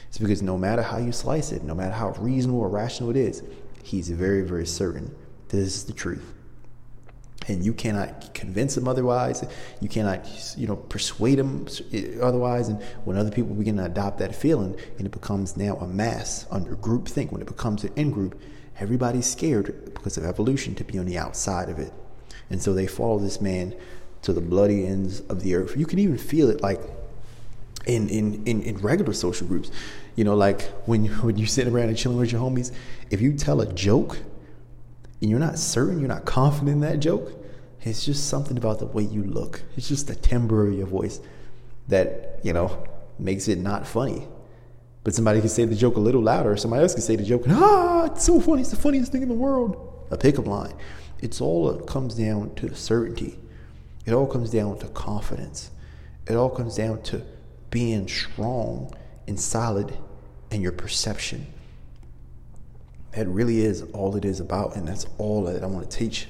It's 0.09 0.19
because 0.19 0.43
no 0.43 0.59
matter 0.59 0.83
how 0.83 0.99
you 0.99 1.13
slice 1.13 1.53
it, 1.53 1.63
no 1.63 1.75
matter 1.75 1.93
how 1.93 2.11
reasonable 2.19 2.61
or 2.61 2.69
rational 2.69 3.11
it 3.11 3.17
is, 3.17 3.43
he's 3.83 4.11
very, 4.11 4.43
very 4.43 4.67
certain 4.67 5.15
this 5.49 5.77
is 5.77 5.85
the 5.85 5.93
truth. 5.93 6.35
And 7.49 7.65
you 7.65 7.73
cannot 7.73 8.35
convince 8.35 8.75
them 8.75 8.87
otherwise. 8.87 9.45
You 9.81 9.89
cannot, 9.89 10.29
you 10.57 10.67
know, 10.67 10.77
persuade 10.77 11.39
them 11.39 11.67
otherwise. 12.23 12.69
And 12.69 12.81
when 13.05 13.17
other 13.17 13.31
people 13.31 13.55
begin 13.55 13.79
to 13.79 13.87
adopt 13.87 14.19
that 14.19 14.35
feeling, 14.35 14.79
and 14.99 15.07
it 15.07 15.11
becomes 15.11 15.57
now 15.57 15.77
a 15.77 15.87
mass 15.87 16.47
under 16.51 16.75
group 16.77 17.09
think, 17.09 17.33
when 17.33 17.41
it 17.41 17.49
becomes 17.49 17.85
an 17.85 17.93
in 17.97 18.11
group, 18.11 18.41
everybody's 18.79 19.27
scared 19.27 19.93
because 19.95 20.19
of 20.19 20.25
evolution 20.25 20.75
to 20.75 20.85
be 20.85 20.99
on 20.99 21.07
the 21.07 21.17
outside 21.17 21.69
of 21.71 21.79
it. 21.79 21.93
And 22.51 22.63
so 22.63 22.75
they 22.75 22.87
follow 22.87 23.19
this 23.19 23.41
man 23.41 23.75
to 24.23 24.33
the 24.33 24.41
bloody 24.41 24.87
ends 24.87 25.21
of 25.21 25.43
the 25.43 25.55
earth. 25.55 25.77
You 25.77 25.87
can 25.87 25.99
even 25.99 26.19
feel 26.19 26.51
it 26.51 26.61
like 26.61 26.81
in, 27.87 28.09
in, 28.09 28.45
in, 28.45 28.63
in 28.63 28.77
regular 28.79 29.13
social 29.13 29.47
groups. 29.47 29.71
You 30.17 30.25
know, 30.25 30.35
like 30.35 30.63
when, 30.87 31.07
when 31.23 31.39
you're 31.39 31.47
sitting 31.47 31.73
around 31.73 31.89
and 31.89 31.97
chilling 31.97 32.19
with 32.19 32.33
your 32.33 32.41
homies, 32.41 32.73
if 33.11 33.21
you 33.21 33.33
tell 33.33 33.61
a 33.61 33.73
joke 33.73 34.19
and 35.21 35.31
you're 35.31 35.41
not 35.41 35.59
certain, 35.59 35.99
you're 35.99 36.09
not 36.09 36.25
confident 36.25 36.71
in 36.71 36.81
that 36.81 37.01
joke, 37.01 37.33
it's 37.83 38.05
just 38.05 38.29
something 38.29 38.57
about 38.57 38.79
the 38.79 38.87
way 38.87 39.03
you 39.03 39.23
look. 39.25 39.63
It's 39.77 39.89
just 39.89 40.09
the 40.09 40.15
timbre 40.15 40.67
of 40.67 40.75
your 40.75 40.87
voice 40.87 41.21
that, 41.89 42.41
you 42.43 42.53
know, 42.53 42.87
makes 43.19 43.49
it 43.49 43.59
not 43.59 43.87
funny. 43.87 44.27
But 45.05 45.15
somebody 45.15 45.41
can 45.41 45.49
say 45.49 45.65
the 45.65 45.75
joke 45.75 45.97
a 45.97 46.01
little 46.01 46.23
louder, 46.23 46.57
somebody 46.57 46.83
else 46.83 46.93
can 46.93 47.03
say 47.03 47.17
the 47.17 47.25
joke, 47.25 47.45
ah, 47.49 48.07
it's 48.07 48.25
so 48.25 48.41
funny, 48.41 48.63
it's 48.63 48.71
the 48.71 48.77
funniest 48.77 49.13
thing 49.13 49.23
in 49.23 49.29
the 49.29 49.35
world. 49.35 50.07
A 50.11 50.17
pickup 50.17 50.47
line. 50.47 50.75
It's 51.21 51.41
all 51.41 51.71
it 51.71 51.87
comes 51.87 52.15
down 52.15 52.55
to 52.57 52.75
certainty. 52.75 53.39
It 54.07 54.13
all 54.13 54.27
comes 54.27 54.51
down 54.51 54.79
to 54.81 54.89
confidence. 54.89 55.71
It 56.27 56.35
all 56.35 56.51
comes 56.51 56.77
down 56.77 57.03
to 57.03 57.23
being 57.71 58.09
strong 58.09 58.95
and 59.27 59.39
solid 59.39 59.97
in 60.51 60.61
your 60.63 60.73
perception. 60.73 61.47
That 63.13 63.27
really 63.29 63.61
is 63.61 63.83
all 63.93 64.17
it 64.17 64.25
is 64.25 64.41
about, 64.41 64.77
and 64.77 64.87
that's 64.87 65.07
all 65.19 65.45
that 65.45 65.63
I 65.63 65.67
want 65.67 65.91
to 65.91 65.97
teach 65.97 66.29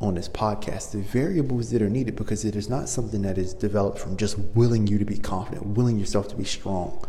on 0.00 0.14
this 0.14 0.28
podcast. 0.28 0.92
The 0.92 0.98
variables 0.98 1.70
that 1.70 1.82
are 1.82 1.90
needed 1.90 2.16
because 2.16 2.44
it 2.44 2.56
is 2.56 2.68
not 2.68 2.88
something 2.88 3.22
that 3.22 3.38
is 3.38 3.52
developed 3.52 3.98
from 3.98 4.16
just 4.16 4.38
willing 4.38 4.86
you 4.86 4.98
to 4.98 5.04
be 5.04 5.18
confident, 5.18 5.66
willing 5.66 5.98
yourself 5.98 6.28
to 6.28 6.36
be 6.36 6.44
strong. 6.44 7.04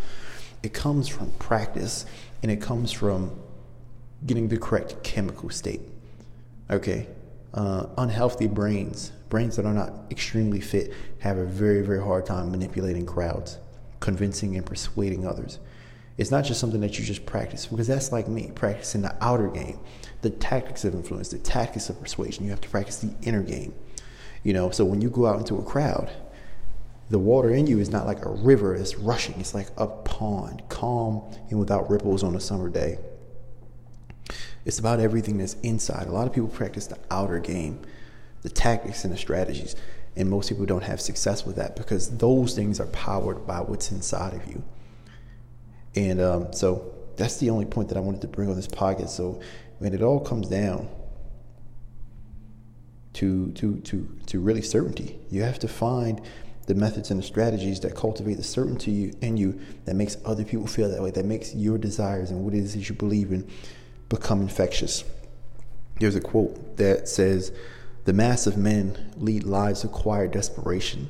It 0.62 0.74
comes 0.74 1.08
from 1.08 1.32
practice 1.40 2.06
and 2.44 2.52
it 2.52 2.62
comes 2.62 2.92
from 2.92 3.32
getting 4.26 4.48
the 4.48 4.58
correct 4.58 5.04
chemical 5.04 5.50
state. 5.50 5.82
Okay, 6.70 7.08
uh, 7.54 7.88
unhealthy 7.98 8.48
brains, 8.48 9.12
brains 9.30 9.56
that 9.56 9.66
are 9.66 9.74
not 9.74 9.94
extremely 10.10 10.62
fit, 10.62 10.94
have 11.20 11.38
a 11.38 11.46
very, 11.46 11.82
very 11.82 12.02
hard 12.02 12.26
time 12.26 12.52
manipulating 12.52 13.06
crowds, 13.06 13.58
convincing 14.00 14.56
and 14.56 14.66
persuading 14.66 15.26
others. 15.26 15.60
It's 16.18 16.32
not 16.32 16.46
just 16.46 16.60
something 16.60 16.82
that 16.82 17.00
you 17.00 17.06
just 17.06 17.26
practice, 17.26 17.68
because 17.68 17.88
that's 17.88 18.12
like 18.12 18.28
me, 18.28 18.52
practicing 18.54 19.02
the 19.02 19.16
outer 19.22 19.48
game, 19.48 19.80
the 20.22 20.30
tactics 20.30 20.86
of 20.86 20.94
influence, 20.94 21.30
the 21.30 21.38
tactics 21.40 21.90
of 21.90 22.00
persuasion. 22.00 22.44
You 22.44 22.52
have 22.52 22.62
to 22.62 22.70
practice 22.70 22.98
the 22.98 23.14
inner 23.24 23.44
game. 23.44 23.74
You 24.44 24.54
know, 24.54 24.72
so 24.72 24.86
when 24.86 25.02
you 25.02 25.10
go 25.10 25.26
out 25.26 25.40
into 25.40 25.58
a 25.58 25.64
crowd, 25.64 26.12
the 27.10 27.20
water 27.20 27.54
in 27.54 27.68
you 27.68 27.80
is 27.80 27.90
not 27.90 28.06
like 28.06 28.26
a 28.26 28.30
river 28.30 28.78
that's 28.78 28.96
rushing. 28.96 29.40
It's 29.40 29.54
like 29.54 29.68
a 29.78 29.88
pond, 29.88 30.64
calm 30.70 31.24
and 31.50 31.60
without 31.60 31.90
ripples 31.90 32.24
on 32.24 32.36
a 32.36 32.40
summer 32.40 32.70
day. 32.70 32.98
It's 34.64 34.80
about 34.80 35.00
everything 35.00 35.38
that's 35.38 35.56
inside. 35.56 36.08
A 36.08 36.12
lot 36.12 36.28
of 36.28 36.34
people 36.34 36.50
practice 36.50 36.88
the 36.88 36.98
outer 37.10 37.40
game, 37.40 37.82
the 38.44 38.50
tactics 38.50 39.04
and 39.04 39.14
the 39.14 39.18
strategies. 39.18 39.76
And 40.16 40.30
most 40.30 40.50
people 40.50 40.66
don't 40.66 40.84
have 40.84 41.02
success 41.02 41.46
with 41.46 41.56
that 41.56 41.76
because 41.76 42.18
those 42.18 42.56
things 42.56 42.80
are 42.80 42.88
powered 42.88 43.48
by 43.48 43.60
what's 43.62 43.92
inside 43.92 44.34
of 44.34 44.46
you. 44.48 44.64
And 45.96 46.22
um, 46.22 46.54
so 46.54 46.94
that's 47.18 47.38
the 47.38 47.50
only 47.50 47.66
point 47.66 47.90
that 47.90 47.98
I 47.98 48.02
wanted 48.02 48.22
to 48.22 48.28
bring 48.28 48.50
on 48.50 48.56
this 48.56 48.68
podcast. 48.68 49.10
So 49.10 49.42
when 49.82 49.96
it 49.96 50.04
all 50.04 50.20
comes 50.20 50.48
down 50.48 50.88
to 53.14 53.52
to 53.54 53.78
to 53.78 54.08
to 54.28 54.40
really 54.40 54.62
certainty, 54.62 55.18
you 55.32 55.42
have 55.42 55.58
to 55.58 55.68
find 55.68 56.22
the 56.68 56.76
methods 56.76 57.10
and 57.10 57.20
the 57.20 57.24
strategies 57.24 57.80
that 57.80 57.96
cultivate 57.96 58.36
the 58.36 58.44
certainty 58.44 59.12
in 59.22 59.38
you 59.38 59.60
that 59.86 59.96
makes 59.96 60.18
other 60.24 60.46
people 60.46 60.68
feel 60.68 60.88
that 60.88 61.02
way, 61.02 61.10
that 61.10 61.26
makes 61.26 61.56
your 61.56 61.80
desires 61.80 62.30
and 62.30 62.46
what 62.46 62.54
it 62.54 62.60
is 62.60 62.76
that 62.76 62.88
you 62.88 62.94
believe 62.94 63.32
in 63.32 63.50
become 64.08 64.40
infectious. 64.40 65.04
There's 66.00 66.16
a 66.16 66.22
quote 66.22 66.78
that 66.78 67.08
says, 67.08 67.52
The 68.06 68.14
mass 68.14 68.46
of 68.46 68.58
men 68.58 69.12
lead 69.18 69.46
lives 69.46 69.84
of 69.84 69.92
quiet 69.92 70.32
desperation. 70.32 71.10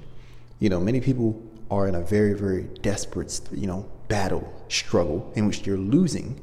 You 0.59 0.69
know, 0.69 0.79
many 0.79 1.01
people 1.01 1.43
are 1.69 1.89
in 1.89 1.95
a 1.95 2.01
very, 2.01 2.33
very 2.33 2.69
desperate, 2.81 3.41
you 3.51 3.67
know, 3.67 3.91
battle, 4.07 4.53
struggle 4.69 5.29
in 5.35 5.45
which 5.45 5.67
you're 5.67 5.77
losing, 5.77 6.39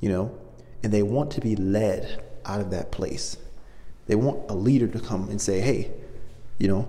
you 0.00 0.08
know, 0.08 0.38
and 0.82 0.92
they 0.92 1.02
want 1.02 1.30
to 1.32 1.40
be 1.40 1.56
led 1.56 2.22
out 2.44 2.60
of 2.60 2.70
that 2.70 2.90
place. 2.90 3.36
They 4.06 4.14
want 4.14 4.50
a 4.50 4.54
leader 4.54 4.88
to 4.88 5.00
come 5.00 5.28
and 5.28 5.40
say, 5.40 5.60
hey, 5.60 5.90
you 6.58 6.68
know, 6.68 6.88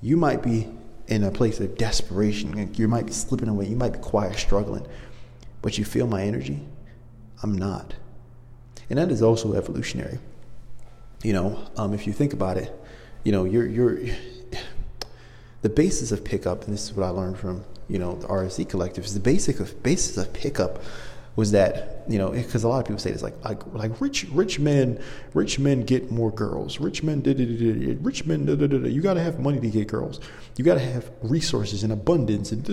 you 0.00 0.16
might 0.16 0.42
be 0.42 0.68
in 1.08 1.24
a 1.24 1.30
place 1.30 1.60
of 1.60 1.76
desperation. 1.76 2.72
You 2.74 2.88
might 2.88 3.06
be 3.06 3.12
slipping 3.12 3.48
away. 3.48 3.66
You 3.66 3.76
might 3.76 3.92
be 3.92 3.98
quiet, 3.98 4.38
struggling, 4.38 4.86
but 5.60 5.76
you 5.76 5.84
feel 5.84 6.06
my 6.06 6.22
energy. 6.22 6.60
I'm 7.42 7.56
not. 7.56 7.94
And 8.88 8.98
that 8.98 9.10
is 9.10 9.22
also 9.22 9.54
evolutionary. 9.54 10.18
You 11.22 11.32
know, 11.32 11.70
um, 11.76 11.92
if 11.92 12.06
you 12.06 12.12
think 12.12 12.32
about 12.32 12.56
it, 12.56 12.72
you 13.24 13.32
know, 13.32 13.44
you're, 13.44 13.66
you're, 13.66 13.98
the 15.62 15.68
basis 15.68 16.12
of 16.12 16.24
pickup, 16.24 16.64
and 16.64 16.72
this 16.72 16.84
is 16.84 16.92
what 16.94 17.04
I 17.04 17.10
learned 17.10 17.38
from, 17.38 17.64
you 17.88 17.98
know, 17.98 18.14
the 18.14 18.28
RSD 18.28 18.68
collective, 18.68 19.04
is 19.04 19.14
the 19.14 19.20
basic 19.20 19.60
of, 19.60 19.82
basis 19.82 20.16
of 20.16 20.32
pickup 20.32 20.82
was 21.36 21.52
that 21.52 22.04
you 22.08 22.18
know 22.18 22.30
because 22.30 22.64
a 22.64 22.68
lot 22.68 22.80
of 22.80 22.84
people 22.84 22.98
say 22.98 23.12
this 23.12 23.22
like 23.22 23.42
like 23.44 23.64
like 23.72 24.00
rich 24.00 24.26
rich 24.32 24.58
men 24.58 25.00
rich 25.32 25.58
men 25.58 25.82
get 25.82 26.10
more 26.10 26.30
girls 26.30 26.80
rich 26.80 27.02
men 27.02 27.20
da, 27.22 27.32
da, 27.32 27.44
da, 27.44 27.96
rich 28.00 28.26
men 28.26 28.46
you 28.90 29.00
got 29.00 29.14
to 29.14 29.22
have 29.22 29.38
money 29.38 29.60
to 29.60 29.70
get 29.70 29.86
girls 29.86 30.20
you 30.56 30.64
got 30.64 30.74
to 30.74 30.80
have 30.80 31.10
resources 31.22 31.84
in 31.84 31.90
abundance 31.90 32.52
and 32.52 32.64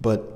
but 0.00 0.30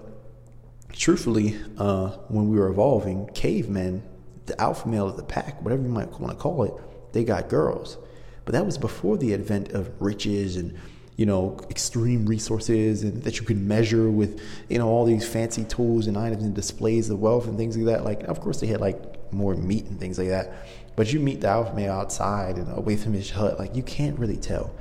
truthfully 0.93 1.57
uh, 1.79 2.09
when 2.29 2.49
we 2.49 2.59
were 2.59 2.69
evolving 2.69 3.27
cavemen 3.35 4.03
the 4.49 4.61
alpha 4.61 4.89
male 4.89 5.07
of 5.07 5.17
the 5.17 5.23
pack, 5.23 5.63
whatever 5.63 5.83
you 5.83 5.89
might 5.89 6.11
want 6.19 6.33
to 6.33 6.39
call 6.39 6.65
it, 6.65 6.75
they 7.13 7.23
got 7.23 7.49
girls. 7.49 7.99
But 8.45 8.53
that 8.53 8.67
was 8.67 8.79
before 8.79 9.17
the 9.17 9.35
advent 9.35 9.73
of 9.73 9.91
riches 10.01 10.57
and 10.57 10.77
you 11.19 11.27
know 11.27 11.59
extreme 11.69 12.25
resources 12.25 13.03
and 13.03 13.23
that 13.25 13.39
you 13.41 13.45
could 13.45 13.59
measure 13.59 14.09
with 14.09 14.41
you 14.71 14.79
know 14.79 14.89
all 14.89 15.05
these 15.05 15.29
fancy 15.29 15.65
tools 15.65 16.07
and 16.07 16.17
items 16.17 16.45
and 16.45 16.55
displays 16.55 17.11
of 17.11 17.21
wealth 17.21 17.47
and 17.47 17.59
things 17.59 17.77
like 17.77 17.87
that. 17.87 18.05
Like 18.05 18.23
of 18.23 18.41
course 18.41 18.61
they 18.61 18.69
had 18.69 18.81
like 18.81 19.31
more 19.33 19.55
meat 19.55 19.87
and 19.87 19.99
things 19.99 20.17
like 20.17 20.29
that. 20.29 20.67
But 20.95 21.13
you 21.13 21.21
meet 21.21 21.41
the 21.41 21.49
alpha 21.49 21.75
male 21.75 21.93
outside 21.93 22.57
and 22.57 22.73
away 22.77 22.97
from 22.97 23.13
his 23.13 23.31
hut, 23.31 23.59
like 23.59 23.75
you 23.75 23.83
can't 23.83 24.19
really 24.19 24.37
tell. 24.37 24.73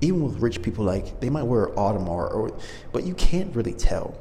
Even 0.00 0.22
with 0.22 0.38
rich 0.40 0.62
people, 0.62 0.84
like 0.84 1.20
they 1.20 1.30
might 1.30 1.42
wear 1.42 1.68
Audemars, 1.68 2.32
or 2.32 2.56
but 2.92 3.04
you 3.04 3.14
can't 3.14 3.56
really 3.56 3.72
tell. 3.72 4.14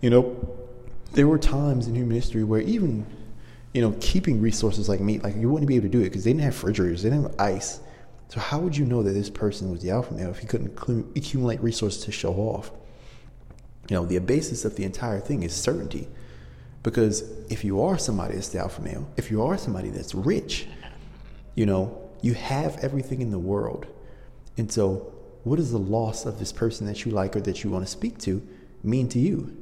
You 0.00 0.10
know, 0.10 0.58
there 1.12 1.28
were 1.28 1.38
times 1.38 1.88
in 1.88 1.94
human 1.94 2.14
history 2.16 2.42
where 2.42 2.62
even 2.62 3.06
you 3.76 3.82
know, 3.82 3.94
keeping 4.00 4.40
resources 4.40 4.88
like 4.88 5.00
meat, 5.00 5.22
like 5.22 5.36
you 5.36 5.50
wouldn't 5.50 5.68
be 5.68 5.76
able 5.76 5.84
to 5.84 5.90
do 5.90 6.00
it 6.00 6.04
because 6.04 6.24
they 6.24 6.30
didn't 6.30 6.44
have 6.44 6.54
refrigerators, 6.54 7.02
they 7.02 7.10
didn't 7.10 7.24
have 7.24 7.38
ice. 7.38 7.80
So 8.28 8.40
how 8.40 8.58
would 8.58 8.76
you 8.76 8.84
know 8.84 9.02
that 9.02 9.12
this 9.12 9.30
person 9.30 9.70
was 9.70 9.82
the 9.82 9.90
alpha 9.90 10.12
male 10.12 10.30
if 10.30 10.38
he 10.38 10.46
couldn't 10.46 10.78
accumulate 11.16 11.60
resources 11.62 12.04
to 12.04 12.12
show 12.12 12.34
off? 12.34 12.70
You 13.88 13.96
know, 13.96 14.04
the 14.04 14.18
basis 14.18 14.64
of 14.64 14.76
the 14.76 14.84
entire 14.84 15.20
thing 15.20 15.42
is 15.42 15.54
certainty. 15.54 16.08
Because 16.82 17.22
if 17.48 17.64
you 17.64 17.82
are 17.82 17.98
somebody 17.98 18.34
that's 18.34 18.48
the 18.48 18.58
alpha 18.58 18.80
male, 18.82 19.08
if 19.16 19.30
you 19.30 19.42
are 19.42 19.56
somebody 19.58 19.90
that's 19.90 20.14
rich, 20.14 20.66
you 21.54 21.66
know, 21.66 22.00
you 22.22 22.34
have 22.34 22.76
everything 22.78 23.20
in 23.20 23.30
the 23.30 23.38
world. 23.38 23.86
And 24.56 24.70
so 24.70 25.12
what 25.44 25.56
does 25.56 25.70
the 25.70 25.78
loss 25.78 26.26
of 26.26 26.38
this 26.38 26.52
person 26.52 26.86
that 26.86 27.04
you 27.04 27.12
like 27.12 27.36
or 27.36 27.40
that 27.42 27.62
you 27.62 27.70
want 27.70 27.84
to 27.84 27.90
speak 27.90 28.18
to 28.18 28.42
mean 28.82 29.08
to 29.10 29.18
you? 29.18 29.56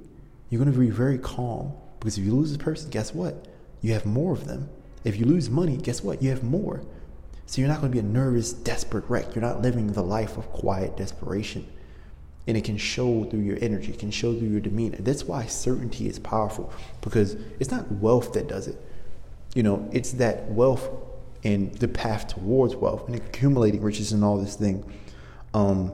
You're 0.48 0.62
going 0.62 0.72
to 0.72 0.78
be 0.78 0.90
very 0.90 1.18
calm 1.18 1.72
because 1.98 2.18
if 2.18 2.24
you 2.24 2.34
lose 2.34 2.50
this 2.50 2.62
person, 2.62 2.90
guess 2.90 3.14
what? 3.14 3.46
You 3.80 3.92
have 3.92 4.06
more 4.06 4.32
of 4.32 4.46
them. 4.46 4.68
If 5.04 5.18
you 5.18 5.26
lose 5.26 5.50
money, 5.50 5.76
guess 5.76 6.02
what? 6.02 6.22
You 6.22 6.30
have 6.30 6.42
more. 6.42 6.82
So 7.46 7.60
you're 7.60 7.68
not 7.68 7.80
going 7.80 7.92
to 7.92 7.94
be 7.94 8.00
a 8.00 8.10
nervous, 8.10 8.52
desperate 8.52 9.04
wreck. 9.08 9.34
You're 9.34 9.44
not 9.44 9.62
living 9.62 9.92
the 9.92 10.02
life 10.02 10.36
of 10.36 10.50
quiet 10.52 10.96
desperation. 10.96 11.66
And 12.46 12.56
it 12.56 12.64
can 12.64 12.76
show 12.76 13.24
through 13.24 13.40
your 13.40 13.58
energy, 13.60 13.92
it 13.92 13.98
can 13.98 14.10
show 14.10 14.36
through 14.36 14.48
your 14.48 14.60
demeanor. 14.60 14.98
That's 15.00 15.24
why 15.24 15.46
certainty 15.46 16.08
is 16.08 16.18
powerful 16.18 16.72
because 17.00 17.34
it's 17.58 17.70
not 17.70 17.90
wealth 17.90 18.34
that 18.34 18.48
does 18.48 18.68
it. 18.68 18.76
You 19.54 19.62
know, 19.62 19.88
it's 19.92 20.12
that 20.12 20.50
wealth 20.50 20.88
and 21.42 21.72
the 21.76 21.88
path 21.88 22.28
towards 22.28 22.76
wealth 22.76 23.06
and 23.06 23.16
accumulating 23.16 23.82
riches 23.82 24.12
and 24.12 24.22
all 24.24 24.36
this 24.36 24.56
thing. 24.56 24.84
Um, 25.54 25.92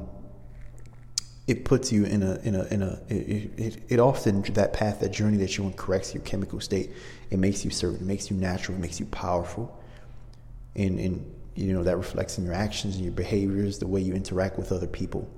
it 1.47 1.65
puts 1.65 1.91
you 1.91 2.05
in 2.05 2.23
a 2.23 2.37
in 2.43 2.55
a 2.55 2.65
in 2.67 2.83
a 2.83 3.01
it, 3.09 3.59
it, 3.59 3.83
it, 3.89 3.99
often 3.99 4.43
that 4.43 4.73
path 4.73 5.01
that 5.01 5.11
journey 5.11 5.37
that 5.39 5.57
you 5.57 5.65
want 5.65 5.77
corrects 5.77 6.15
your 6.15 6.23
chemical 6.23 6.61
state 6.61 6.93
it 7.31 7.41
makes 7.41 7.65
you 7.65 7.73
certain 7.73 7.97
it 7.97 8.07
makes 8.07 8.31
you 8.31 8.37
natural 8.37 8.79
it 8.79 8.81
makes 8.81 9.01
you 9.01 9.07
powerful 9.07 9.77
and 10.77 11.01
and 11.01 11.35
you 11.55 11.73
know 11.73 11.83
that 11.83 11.97
reflects 11.97 12.39
in 12.39 12.45
your 12.45 12.55
actions 12.55 12.97
and 12.97 13.05
your 13.05 13.13
behaviors 13.13 13.79
the 13.79 13.87
way 13.87 14.01
you 14.01 14.15
interact 14.15 14.59
with 14.59 14.73
other 14.73 14.87
people. 14.87 15.29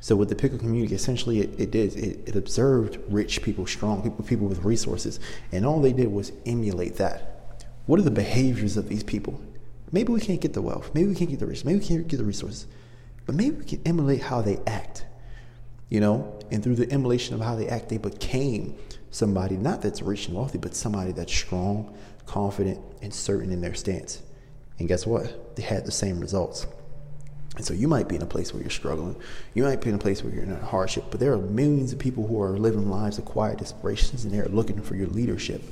So 0.00 0.16
with 0.16 0.28
the 0.28 0.34
pickup 0.34 0.60
community 0.60 0.94
essentially 0.94 1.40
it, 1.40 1.60
it 1.60 1.70
did 1.70 1.94
it, 1.96 2.28
it 2.28 2.36
observed 2.36 2.98
rich 3.08 3.42
people 3.42 3.66
strong 3.66 4.02
people 4.02 4.24
people 4.24 4.46
with 4.46 4.64
resources 4.64 5.20
and 5.52 5.64
all 5.64 5.80
they 5.80 5.92
did 5.92 6.08
was 6.08 6.32
emulate 6.46 6.96
that. 6.96 7.64
What 7.86 7.98
are 7.98 8.04
the 8.04 8.10
behaviors 8.10 8.76
of 8.76 8.88
these 8.88 9.02
people? 9.02 9.40
Maybe 9.92 10.12
we 10.12 10.20
can't 10.20 10.40
get 10.40 10.54
the 10.54 10.62
wealth 10.62 10.90
maybe 10.94 11.08
we 11.08 11.14
can't 11.14 11.30
get 11.30 11.40
the 11.40 11.46
riches 11.46 11.64
maybe 11.64 11.80
we 11.80 11.84
can't 11.84 12.06
get 12.06 12.16
the 12.16 12.24
resources 12.24 12.66
but 13.26 13.34
maybe 13.34 13.56
we 13.56 13.64
can 13.64 13.82
emulate 13.84 14.22
how 14.22 14.40
they 14.40 14.58
act 14.66 15.04
you 15.90 15.98
know, 15.98 16.38
and 16.52 16.62
through 16.62 16.76
the 16.76 16.90
emulation 16.90 17.34
of 17.34 17.40
how 17.40 17.56
they 17.56 17.68
act, 17.68 17.88
they 17.88 17.98
became 17.98 18.78
somebody 19.10 19.56
not 19.56 19.82
that's 19.82 20.00
rich 20.00 20.28
and 20.28 20.36
wealthy, 20.36 20.56
but 20.56 20.74
somebody 20.74 21.10
that's 21.10 21.34
strong, 21.34 21.94
confident, 22.26 22.80
and 23.02 23.12
certain 23.12 23.50
in 23.50 23.60
their 23.60 23.74
stance. 23.74 24.22
And 24.80 24.88
guess 24.88 25.06
what? 25.06 25.54
They 25.56 25.62
had 25.62 25.84
the 25.84 25.92
same 25.92 26.18
results. 26.18 26.66
And 27.56 27.64
so 27.64 27.74
you 27.74 27.86
might 27.86 28.08
be 28.08 28.16
in 28.16 28.22
a 28.22 28.26
place 28.26 28.52
where 28.54 28.62
you're 28.62 28.70
struggling. 28.70 29.14
You 29.54 29.62
might 29.62 29.82
be 29.82 29.90
in 29.90 29.94
a 29.94 29.98
place 29.98 30.24
where 30.24 30.32
you're 30.32 30.42
in 30.42 30.52
a 30.52 30.64
hardship, 30.64 31.04
but 31.10 31.20
there 31.20 31.32
are 31.34 31.38
millions 31.38 31.92
of 31.92 31.98
people 31.98 32.26
who 32.26 32.40
are 32.40 32.56
living 32.56 32.88
lives 32.88 33.18
of 33.18 33.26
quiet 33.26 33.58
desperations 33.58 34.24
and 34.24 34.32
they're 34.32 34.46
looking 34.46 34.80
for 34.80 34.96
your 34.96 35.08
leadership. 35.08 35.62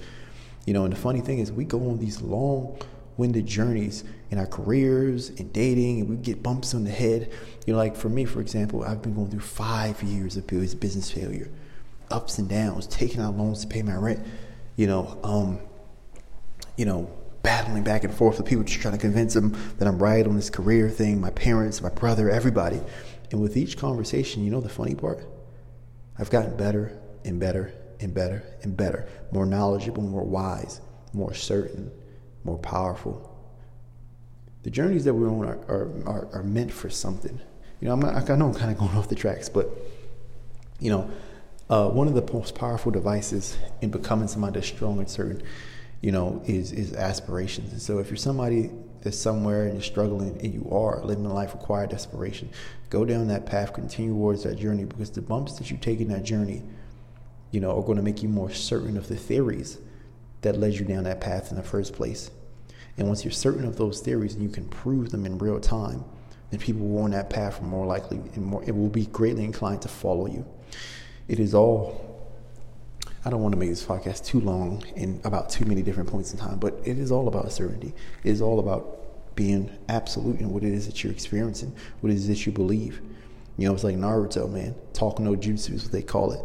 You 0.66 0.74
know, 0.74 0.84
and 0.84 0.92
the 0.92 0.98
funny 0.98 1.22
thing 1.22 1.38
is 1.38 1.50
we 1.50 1.64
go 1.64 1.78
on 1.88 1.98
these 1.98 2.20
long 2.20 2.78
winded 3.16 3.46
journeys 3.46 4.04
in 4.30 4.38
our 4.38 4.46
careers 4.46 5.30
and 5.30 5.50
dating, 5.54 6.00
and 6.00 6.08
we 6.10 6.16
get 6.16 6.42
bumps 6.42 6.74
on 6.74 6.84
the 6.84 6.90
head. 6.90 7.32
You 7.66 7.72
know, 7.72 7.78
like 7.78 7.96
for 7.96 8.10
me, 8.10 8.26
for 8.26 8.40
example, 8.42 8.84
I've 8.84 9.00
been 9.00 9.14
going 9.14 9.30
through 9.30 9.40
five 9.40 10.02
years 10.02 10.36
of 10.36 10.46
business 10.46 11.10
failure, 11.10 11.50
ups 12.10 12.38
and 12.38 12.48
downs, 12.48 12.86
taking 12.86 13.22
out 13.22 13.36
loans 13.36 13.62
to 13.62 13.66
pay 13.66 13.82
my 13.82 13.94
rent. 13.94 14.24
You 14.76 14.86
know, 14.86 15.18
um, 15.24 15.58
you 16.76 16.84
know, 16.84 17.10
battling 17.42 17.84
back 17.84 18.04
and 18.04 18.12
forth 18.12 18.38
with 18.38 18.46
people, 18.46 18.64
just 18.64 18.80
trying 18.80 18.94
to 18.94 19.00
convince 19.00 19.34
them 19.34 19.56
that 19.78 19.88
I'm 19.88 19.98
right 19.98 20.26
on 20.26 20.36
this 20.36 20.50
career 20.50 20.90
thing. 20.90 21.20
My 21.20 21.30
parents, 21.30 21.80
my 21.80 21.90
brother, 21.90 22.30
everybody. 22.30 22.80
And 23.30 23.40
with 23.40 23.56
each 23.56 23.76
conversation, 23.76 24.44
you 24.44 24.50
know 24.50 24.60
the 24.60 24.68
funny 24.68 24.94
part? 24.94 25.24
I've 26.18 26.30
gotten 26.30 26.56
better 26.56 26.98
and 27.24 27.38
better 27.38 27.72
and 28.00 28.14
better 28.14 28.42
and 28.62 28.76
better, 28.76 29.08
more 29.32 29.46
knowledgeable, 29.46 30.02
more 30.02 30.24
wise, 30.24 30.80
more 31.12 31.34
certain 31.34 31.90
more 32.48 32.58
powerful. 32.58 33.24
The 34.62 34.70
journeys 34.70 35.04
that 35.04 35.14
we're 35.14 35.28
on 35.28 35.46
are, 35.46 35.58
are, 35.68 35.90
are, 36.06 36.28
are 36.32 36.42
meant 36.42 36.72
for 36.72 36.90
something. 36.90 37.40
You 37.80 37.88
know, 37.88 37.94
I'm 37.94 38.04
I 38.04 38.36
know 38.36 38.46
I'm 38.46 38.54
kind 38.54 38.72
of 38.72 38.78
going 38.78 38.90
off 38.96 39.08
the 39.08 39.14
tracks, 39.14 39.48
but, 39.48 39.70
you 40.80 40.90
know, 40.90 41.10
uh, 41.70 41.88
one 41.88 42.08
of 42.08 42.14
the 42.14 42.32
most 42.32 42.54
powerful 42.54 42.90
devices 42.90 43.58
in 43.82 43.90
becoming 43.90 44.26
somebody 44.26 44.54
that's 44.54 44.66
strong 44.66 44.98
and 44.98 45.08
certain, 45.08 45.42
you 46.00 46.12
know, 46.12 46.42
is 46.46 46.72
is 46.72 46.94
aspirations. 46.94 47.72
And 47.72 47.82
so 47.82 47.98
if 47.98 48.08
you're 48.08 48.16
somebody 48.16 48.70
that's 49.02 49.18
somewhere 49.18 49.64
and 49.64 49.74
you're 49.74 49.82
struggling 49.82 50.38
and 50.40 50.52
you 50.52 50.68
are 50.70 51.02
living 51.04 51.26
a 51.26 51.32
life 51.32 51.54
required 51.54 51.90
desperation, 51.90 52.50
go 52.90 53.04
down 53.04 53.28
that 53.28 53.46
path, 53.46 53.72
continue 53.72 54.12
towards 54.12 54.44
that 54.44 54.56
journey 54.56 54.84
because 54.84 55.10
the 55.10 55.22
bumps 55.22 55.58
that 55.58 55.70
you 55.70 55.76
take 55.76 56.00
in 56.00 56.08
that 56.08 56.24
journey, 56.24 56.62
you 57.50 57.60
know, 57.60 57.76
are 57.76 57.82
going 57.82 57.96
to 57.96 58.02
make 58.02 58.22
you 58.22 58.28
more 58.28 58.50
certain 58.50 58.96
of 58.96 59.08
the 59.08 59.16
theories 59.16 59.78
that 60.42 60.56
led 60.56 60.74
you 60.74 60.84
down 60.84 61.04
that 61.04 61.20
path 61.20 61.50
in 61.50 61.56
the 61.56 61.62
first 61.62 61.92
place. 61.92 62.30
And 62.96 63.06
once 63.06 63.24
you're 63.24 63.32
certain 63.32 63.64
of 63.64 63.76
those 63.76 64.00
theories 64.00 64.34
and 64.34 64.42
you 64.42 64.48
can 64.48 64.68
prove 64.68 65.10
them 65.10 65.26
in 65.26 65.38
real 65.38 65.60
time, 65.60 66.04
then 66.50 66.60
people 66.60 66.82
who 66.82 66.98
are 66.98 67.04
on 67.04 67.10
that 67.12 67.30
path 67.30 67.60
are 67.60 67.64
more 67.64 67.86
likely 67.86 68.18
and 68.34 68.44
more 68.44 68.62
it 68.64 68.74
will 68.74 68.88
be 68.88 69.06
greatly 69.06 69.44
inclined 69.44 69.82
to 69.82 69.88
follow 69.88 70.26
you. 70.26 70.44
It 71.28 71.38
is 71.38 71.54
all 71.54 72.07
I 73.28 73.30
don't 73.30 73.42
want 73.42 73.52
to 73.52 73.58
make 73.58 73.68
this 73.68 73.84
podcast 73.84 74.24
too 74.24 74.40
long 74.40 74.82
and 74.96 75.20
about 75.26 75.50
too 75.50 75.66
many 75.66 75.82
different 75.82 76.08
points 76.08 76.32
in 76.32 76.38
time, 76.38 76.58
but 76.58 76.80
it 76.82 76.98
is 76.98 77.12
all 77.12 77.28
about 77.28 77.52
certainty. 77.52 77.92
It 78.24 78.30
is 78.30 78.40
all 78.40 78.58
about 78.58 79.34
being 79.34 79.70
absolute 79.90 80.40
in 80.40 80.50
what 80.50 80.62
it 80.62 80.72
is 80.72 80.86
that 80.86 81.04
you're 81.04 81.12
experiencing, 81.12 81.76
what 82.00 82.10
it 82.10 82.14
is 82.14 82.26
that 82.28 82.46
you 82.46 82.52
believe. 82.52 83.02
You 83.58 83.68
know, 83.68 83.74
it's 83.74 83.84
like 83.84 83.96
Naruto, 83.96 84.50
man. 84.50 84.74
Talk 84.94 85.18
no 85.18 85.36
jutsu 85.36 85.74
is 85.74 85.82
what 85.82 85.92
they 85.92 86.00
call 86.00 86.32
it. 86.32 86.40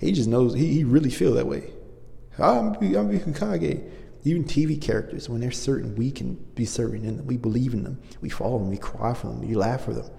He 0.00 0.10
just 0.12 0.26
knows 0.26 0.54
he, 0.54 0.68
he 0.68 0.84
really 0.84 1.10
feel 1.10 1.34
that 1.34 1.46
way. 1.46 1.70
I'm 2.38 2.68
I'm 2.76 3.20
Hokage. 3.20 3.86
Even 4.24 4.44
TV 4.44 4.80
characters, 4.80 5.28
when 5.28 5.42
they're 5.42 5.50
certain, 5.50 5.94
we 5.96 6.10
can 6.10 6.36
be 6.54 6.64
certain 6.64 7.04
in 7.04 7.18
them. 7.18 7.26
We 7.26 7.36
believe 7.36 7.74
in 7.74 7.84
them. 7.84 8.00
We 8.22 8.30
follow 8.30 8.58
them. 8.58 8.70
We 8.70 8.78
cry 8.78 9.12
for 9.12 9.26
them. 9.26 9.46
We 9.46 9.54
laugh 9.54 9.84
for 9.84 9.92
them, 9.92 10.10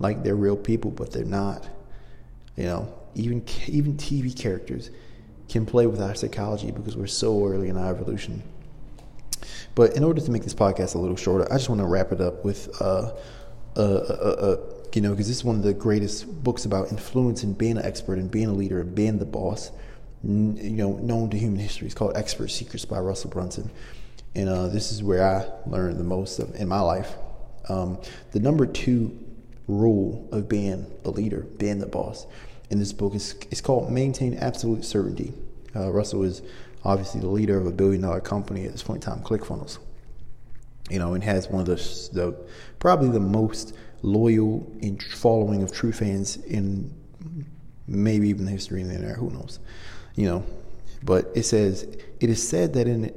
like 0.00 0.24
they're 0.24 0.34
real 0.34 0.56
people, 0.56 0.90
but 0.90 1.12
they're 1.12 1.24
not. 1.24 1.68
You 2.56 2.64
know, 2.64 2.94
even 3.14 3.44
even 3.68 3.96
TV 3.96 4.36
characters 4.36 4.90
can 5.48 5.66
play 5.66 5.86
with 5.86 6.00
our 6.00 6.14
psychology 6.14 6.70
because 6.70 6.96
we're 6.96 7.06
so 7.06 7.46
early 7.46 7.68
in 7.68 7.76
our 7.76 7.90
evolution. 7.90 8.42
But 9.74 9.96
in 9.96 10.04
order 10.04 10.20
to 10.20 10.30
make 10.30 10.42
this 10.42 10.54
podcast 10.54 10.94
a 10.94 10.98
little 10.98 11.16
shorter, 11.16 11.50
I 11.52 11.56
just 11.56 11.68
want 11.68 11.80
to 11.80 11.86
wrap 11.86 12.12
it 12.12 12.20
up 12.20 12.44
with, 12.44 12.68
uh, 12.80 13.12
uh, 13.76 13.80
uh, 13.80 13.82
uh 13.82 14.56
you 14.94 15.02
know, 15.02 15.10
because 15.10 15.28
this 15.28 15.36
is 15.36 15.44
one 15.44 15.56
of 15.56 15.62
the 15.62 15.74
greatest 15.74 16.42
books 16.42 16.64
about 16.64 16.90
influence 16.90 17.42
and 17.42 17.56
being 17.56 17.78
an 17.78 17.84
expert 17.84 18.18
and 18.18 18.30
being 18.30 18.48
a 18.48 18.52
leader 18.52 18.80
and 18.80 18.94
being 18.94 19.18
the 19.18 19.26
boss 19.26 19.70
you 20.24 20.70
know, 20.70 20.94
known 20.94 21.30
to 21.30 21.38
human 21.38 21.60
history. 21.60 21.86
It's 21.86 21.94
called 21.94 22.16
Expert 22.16 22.48
Secrets 22.48 22.84
by 22.84 22.98
Russell 22.98 23.30
Brunson. 23.30 23.70
And 24.34 24.48
uh, 24.48 24.68
this 24.68 24.92
is 24.92 25.02
where 25.02 25.24
I 25.24 25.46
learned 25.68 25.98
the 25.98 26.04
most 26.04 26.38
of, 26.38 26.54
in 26.56 26.68
my 26.68 26.80
life. 26.80 27.14
Um, 27.68 27.98
the 28.32 28.40
number 28.40 28.66
two 28.66 29.16
rule 29.68 30.28
of 30.32 30.48
being 30.48 30.86
a 31.04 31.10
leader, 31.10 31.46
being 31.58 31.78
the 31.78 31.86
boss, 31.86 32.26
in 32.70 32.78
this 32.78 32.92
book 32.92 33.14
is, 33.14 33.34
is 33.50 33.60
called 33.60 33.90
Maintain 33.90 34.34
Absolute 34.34 34.84
Certainty. 34.84 35.32
Uh, 35.74 35.90
Russell 35.90 36.22
is 36.22 36.42
obviously 36.84 37.20
the 37.20 37.28
leader 37.28 37.58
of 37.58 37.66
a 37.66 37.72
billion 37.72 38.02
dollar 38.02 38.20
company 38.20 38.64
at 38.64 38.72
this 38.72 38.82
point 38.82 39.04
in 39.04 39.12
time, 39.12 39.22
ClickFunnels. 39.22 39.78
You 40.90 40.98
know, 40.98 41.14
and 41.14 41.22
has 41.22 41.48
one 41.48 41.60
of 41.60 41.66
the, 41.66 41.74
the 42.12 42.36
probably 42.78 43.10
the 43.10 43.20
most 43.20 43.74
loyal 44.02 44.66
and 44.80 45.02
following 45.02 45.62
of 45.62 45.70
true 45.72 45.92
fans 45.92 46.36
in 46.36 46.94
maybe 47.86 48.28
even 48.28 48.46
the 48.46 48.50
history 48.50 48.82
of 48.82 48.88
the 48.88 48.94
internet. 48.94 49.16
Who 49.16 49.30
knows? 49.30 49.58
you 50.18 50.26
know, 50.26 50.44
but 51.04 51.30
it 51.36 51.44
says, 51.44 51.84
it 52.18 52.28
is 52.28 52.46
said 52.46 52.72
that 52.74 52.88
in 52.88 53.12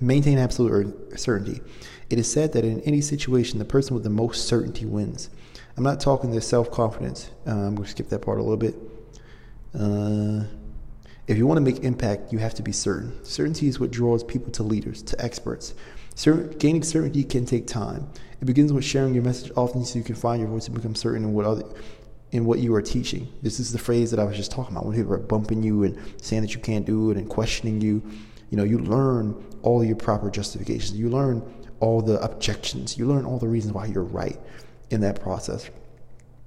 maintain 0.00 0.38
absolute 0.38 1.18
certainty. 1.18 1.60
It 2.08 2.16
is 2.16 2.32
said 2.32 2.52
that 2.52 2.64
in 2.64 2.80
any 2.82 3.00
situation, 3.00 3.58
the 3.58 3.64
person 3.64 3.94
with 3.94 4.04
the 4.04 4.10
most 4.10 4.46
certainty 4.46 4.86
wins. 4.86 5.30
I'm 5.78 5.84
not 5.84 6.00
talking 6.00 6.32
the 6.32 6.40
self 6.40 6.72
confidence. 6.72 7.30
Uh, 7.46 7.52
I'm 7.52 7.76
going 7.76 7.84
to 7.84 7.90
skip 7.90 8.08
that 8.08 8.18
part 8.18 8.40
a 8.40 8.42
little 8.42 8.56
bit. 8.56 8.74
Uh, 9.72 10.42
if 11.28 11.38
you 11.38 11.46
want 11.46 11.58
to 11.58 11.60
make 11.60 11.84
impact, 11.84 12.32
you 12.32 12.38
have 12.40 12.52
to 12.54 12.64
be 12.64 12.72
certain. 12.72 13.24
Certainty 13.24 13.68
is 13.68 13.78
what 13.78 13.92
draws 13.92 14.24
people 14.24 14.50
to 14.54 14.64
leaders, 14.64 15.02
to 15.04 15.24
experts. 15.24 15.74
Certain, 16.16 16.50
gaining 16.58 16.82
certainty 16.82 17.22
can 17.22 17.46
take 17.46 17.68
time. 17.68 18.10
It 18.40 18.46
begins 18.46 18.72
with 18.72 18.84
sharing 18.84 19.14
your 19.14 19.22
message 19.22 19.52
often 19.54 19.84
so 19.84 20.00
you 20.00 20.04
can 20.04 20.16
find 20.16 20.40
your 20.40 20.48
voice 20.48 20.66
and 20.66 20.74
become 20.74 20.96
certain 20.96 21.22
in 21.22 21.32
what 21.32 21.46
other 21.46 21.62
in 22.32 22.44
what 22.44 22.58
you 22.58 22.74
are 22.74 22.82
teaching. 22.82 23.28
This 23.42 23.60
is 23.60 23.70
the 23.70 23.78
phrase 23.78 24.10
that 24.10 24.18
I 24.18 24.24
was 24.24 24.36
just 24.36 24.50
talking 24.50 24.74
about 24.74 24.84
when 24.84 24.96
people 24.96 25.14
are 25.14 25.18
bumping 25.18 25.62
you 25.62 25.84
and 25.84 25.96
saying 26.20 26.42
that 26.42 26.54
you 26.54 26.60
can't 26.60 26.86
do 26.86 27.12
it 27.12 27.16
and 27.16 27.28
questioning 27.28 27.80
you. 27.80 28.02
You 28.50 28.56
know, 28.56 28.64
you 28.64 28.78
learn 28.80 29.36
all 29.62 29.84
your 29.84 29.94
proper 29.94 30.28
justifications. 30.28 30.98
You 30.98 31.08
learn 31.08 31.40
all 31.78 32.02
the 32.02 32.20
objections. 32.20 32.98
You 32.98 33.06
learn 33.06 33.24
all 33.24 33.38
the 33.38 33.46
reasons 33.46 33.74
why 33.74 33.86
you're 33.86 34.02
right 34.02 34.40
in 34.90 35.00
that 35.02 35.20
process. 35.20 35.70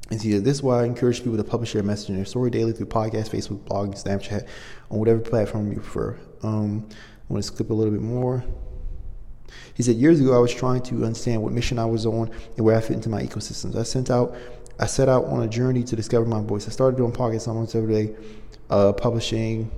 And 0.09 0.19
see, 0.19 0.37
this 0.39 0.57
is 0.57 0.63
why 0.63 0.81
I 0.81 0.85
encourage 0.85 1.19
people 1.19 1.37
to 1.37 1.43
publish 1.43 1.73
their 1.73 1.83
message 1.83 2.09
in 2.09 2.15
their 2.15 2.25
story 2.25 2.49
daily 2.51 2.73
through 2.73 2.87
podcast, 2.87 3.29
Facebook, 3.29 3.63
blog, 3.65 3.95
Snapchat, 3.95 4.45
on 4.89 4.99
whatever 4.99 5.19
platform 5.21 5.71
you 5.71 5.79
prefer. 5.79 6.19
Um, 6.43 6.87
I 7.29 7.33
want 7.33 7.43
to 7.43 7.47
skip 7.47 7.69
a 7.69 7.73
little 7.73 7.93
bit 7.93 8.01
more. 8.01 8.43
He 9.73 9.83
said, 9.83 9.95
Years 9.95 10.19
ago, 10.19 10.35
I 10.35 10.39
was 10.39 10.53
trying 10.53 10.81
to 10.83 11.05
understand 11.05 11.41
what 11.41 11.53
mission 11.53 11.79
I 11.79 11.85
was 11.85 12.05
on 12.05 12.29
and 12.57 12.65
where 12.65 12.75
I 12.75 12.81
fit 12.81 12.91
into 12.91 13.09
my 13.09 13.23
ecosystems. 13.23 13.77
I 13.77 13.83
sent 13.83 14.09
out 14.09 14.35
I 14.81 14.87
set 14.87 15.07
out 15.07 15.25
on 15.25 15.43
a 15.43 15.47
journey 15.47 15.83
to 15.83 15.95
discover 15.95 16.25
my 16.25 16.41
voice. 16.41 16.67
I 16.67 16.71
started 16.71 16.97
doing 16.97 17.11
podcasts 17.11 17.47
almost 17.47 17.75
every 17.75 17.93
day, 17.93 18.15
uh, 18.71 18.91
publishing, 18.93 19.69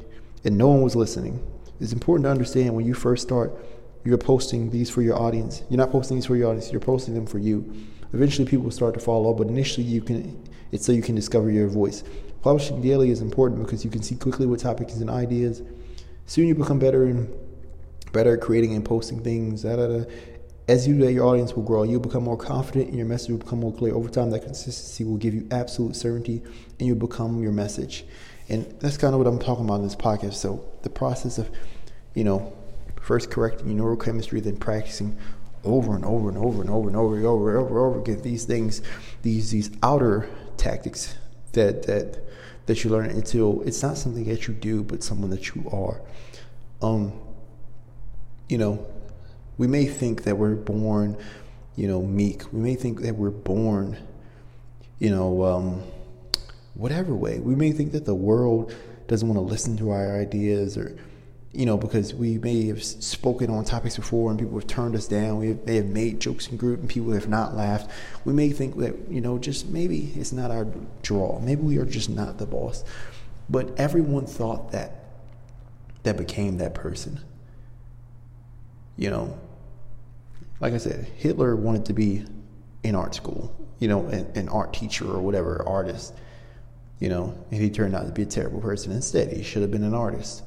and 0.45 0.57
no 0.57 0.69
one 0.69 0.81
was 0.81 0.95
listening. 0.95 1.45
It's 1.81 1.91
important 1.91 2.23
to 2.25 2.29
understand 2.31 2.73
when 2.73 2.85
you 2.85 2.93
first 2.93 3.23
start, 3.23 3.53
you're 4.05 4.17
posting 4.17 4.69
these 4.69 4.89
for 4.89 5.01
your 5.01 5.19
audience. 5.19 5.61
You're 5.69 5.77
not 5.77 5.91
posting 5.91 6.15
these 6.15 6.25
for 6.25 6.37
your 6.37 6.49
audience, 6.49 6.71
you're 6.71 6.79
posting 6.79 7.13
them 7.13 7.25
for 7.25 7.37
you. 7.37 7.73
Eventually, 8.13 8.47
people 8.47 8.65
will 8.65 8.71
start 8.71 8.93
to 8.93 8.99
follow, 8.99 9.31
up, 9.31 9.37
but 9.37 9.47
initially, 9.47 9.85
you 9.85 10.01
can 10.01 10.41
it's 10.71 10.85
so 10.85 10.91
you 10.91 11.03
can 11.03 11.13
discover 11.13 11.51
your 11.51 11.67
voice. 11.67 12.03
Publishing 12.41 12.81
daily 12.81 13.11
is 13.11 13.21
important 13.21 13.63
because 13.63 13.85
you 13.85 13.91
can 13.91 14.01
see 14.01 14.15
quickly 14.15 14.47
what 14.47 14.59
topics 14.59 14.95
and 14.95 15.09
ideas. 15.09 15.61
Soon, 16.25 16.47
you 16.47 16.55
become 16.55 16.79
better 16.79 17.03
and 17.03 17.31
better 18.11 18.33
at 18.35 18.41
creating 18.41 18.73
and 18.73 18.83
posting 18.83 19.21
things. 19.21 19.63
Da, 19.63 19.75
da, 19.75 19.87
da. 19.87 20.05
As 20.67 20.87
you 20.87 20.95
do 20.95 21.01
that, 21.01 21.11
your 21.11 21.25
audience 21.25 21.53
will 21.53 21.63
grow. 21.63 21.83
You'll 21.83 21.99
become 21.99 22.23
more 22.23 22.37
confident, 22.37 22.87
and 22.87 22.97
your 22.97 23.05
message 23.05 23.29
will 23.29 23.37
become 23.37 23.59
more 23.59 23.73
clear. 23.73 23.93
Over 23.93 24.09
time, 24.09 24.31
that 24.31 24.43
consistency 24.43 25.03
will 25.03 25.17
give 25.17 25.33
you 25.33 25.47
absolute 25.51 25.95
certainty, 25.95 26.41
and 26.79 26.87
you'll 26.87 26.95
become 26.95 27.41
your 27.43 27.51
message. 27.51 28.05
And 28.49 28.65
that's 28.79 28.97
kind 28.97 29.13
of 29.13 29.19
what 29.19 29.27
I'm 29.27 29.39
talking 29.39 29.65
about 29.65 29.75
in 29.75 29.83
this 29.83 29.95
podcast. 29.95 30.33
So 30.35 30.65
the 30.81 30.89
process 30.89 31.37
of, 31.37 31.51
you 32.13 32.23
know, 32.23 32.51
first 33.01 33.29
correcting 33.29 33.77
your 33.77 33.95
neurochemistry, 33.95 34.41
then 34.41 34.57
practicing 34.57 35.17
over 35.63 35.95
and 35.95 36.05
over 36.05 36.29
and 36.29 36.37
over 36.37 36.61
and 36.61 36.69
over 36.69 36.87
and 36.87 36.97
over 36.97 37.15
and 37.17 37.25
over 37.25 37.49
and 37.49 37.57
over, 37.59 37.67
and 37.67 37.77
over 37.77 37.99
again 37.99 38.21
these 38.21 38.45
things, 38.45 38.81
these 39.21 39.51
these 39.51 39.71
outer 39.81 40.27
tactics 40.57 41.15
that 41.53 41.83
that 41.83 42.19
that 42.65 42.83
you 42.83 42.89
learn 42.89 43.09
until 43.09 43.61
it's 43.63 43.83
not 43.83 43.97
something 43.97 44.25
that 44.25 44.47
you 44.47 44.53
do, 44.53 44.83
but 44.83 45.03
someone 45.03 45.29
that 45.29 45.53
you 45.53 45.67
are. 45.71 46.01
Um, 46.81 47.13
you 48.49 48.57
know, 48.57 48.85
we 49.57 49.67
may 49.67 49.85
think 49.85 50.23
that 50.23 50.37
we're 50.37 50.55
born, 50.55 51.17
you 51.75 51.87
know, 51.87 52.01
meek. 52.01 52.51
We 52.53 52.59
may 52.59 52.75
think 52.75 53.01
that 53.01 53.15
we're 53.15 53.31
born, 53.31 53.97
you 54.99 55.09
know, 55.09 55.43
um, 55.43 55.83
whatever 56.73 57.13
way. 57.13 57.39
We 57.39 57.55
may 57.55 57.71
think 57.71 57.91
that 57.93 58.05
the 58.05 58.15
world 58.15 58.73
doesn't 59.07 59.27
want 59.27 59.37
to 59.37 59.51
listen 59.51 59.77
to 59.77 59.91
our 59.91 60.19
ideas 60.19 60.77
or 60.77 60.97
you 61.53 61.67
know, 61.67 61.77
because 61.77 62.15
we 62.15 62.39
may 62.39 62.65
have 62.65 62.83
spoken 62.83 63.51
on 63.51 63.63
topics 63.63 63.95
before 63.95 64.31
and 64.31 64.39
people 64.39 64.57
have 64.57 64.67
turned 64.67 64.95
us 64.95 65.07
down. 65.07 65.37
We 65.37 65.53
may 65.65 65.75
have 65.75 65.85
made 65.85 66.19
jokes 66.19 66.47
in 66.47 66.57
group 66.57 66.79
and 66.79 66.89
people 66.89 67.11
have 67.11 67.29
not 67.29 67.55
laughed. 67.55 67.91
We 68.25 68.33
may 68.33 68.49
think 68.49 68.75
that, 68.77 68.95
you 69.07 69.21
know, 69.21 69.37
just 69.37 69.69
maybe 69.69 70.11
it's 70.15 70.31
not 70.31 70.49
our 70.49 70.65
draw. 71.03 71.39
Maybe 71.39 71.61
we 71.61 71.77
are 71.77 71.85
just 71.85 72.09
not 72.09 72.39
the 72.39 72.47
boss. 72.47 72.83
But 73.49 73.79
everyone 73.79 74.25
thought 74.25 74.71
that 74.71 75.03
that 76.01 76.17
became 76.17 76.57
that 76.57 76.73
person. 76.73 77.19
You 78.97 79.11
know, 79.11 79.39
like 80.59 80.73
I 80.73 80.77
said, 80.77 81.05
Hitler 81.17 81.55
wanted 81.55 81.85
to 81.85 81.93
be 81.93 82.25
in 82.81 82.95
art 82.95 83.13
school, 83.13 83.55
you 83.77 83.87
know, 83.87 84.07
an, 84.07 84.25
an 84.33 84.49
art 84.49 84.73
teacher 84.73 85.05
or 85.05 85.21
whatever, 85.21 85.63
artist, 85.67 86.15
you 86.99 87.09
know, 87.09 87.37
and 87.51 87.61
he 87.61 87.69
turned 87.69 87.95
out 87.95 88.07
to 88.07 88.11
be 88.11 88.23
a 88.23 88.25
terrible 88.25 88.59
person 88.59 88.91
instead. 88.91 89.31
He 89.31 89.43
should 89.43 89.61
have 89.61 89.71
been 89.71 89.83
an 89.83 89.93
artist 89.93 90.43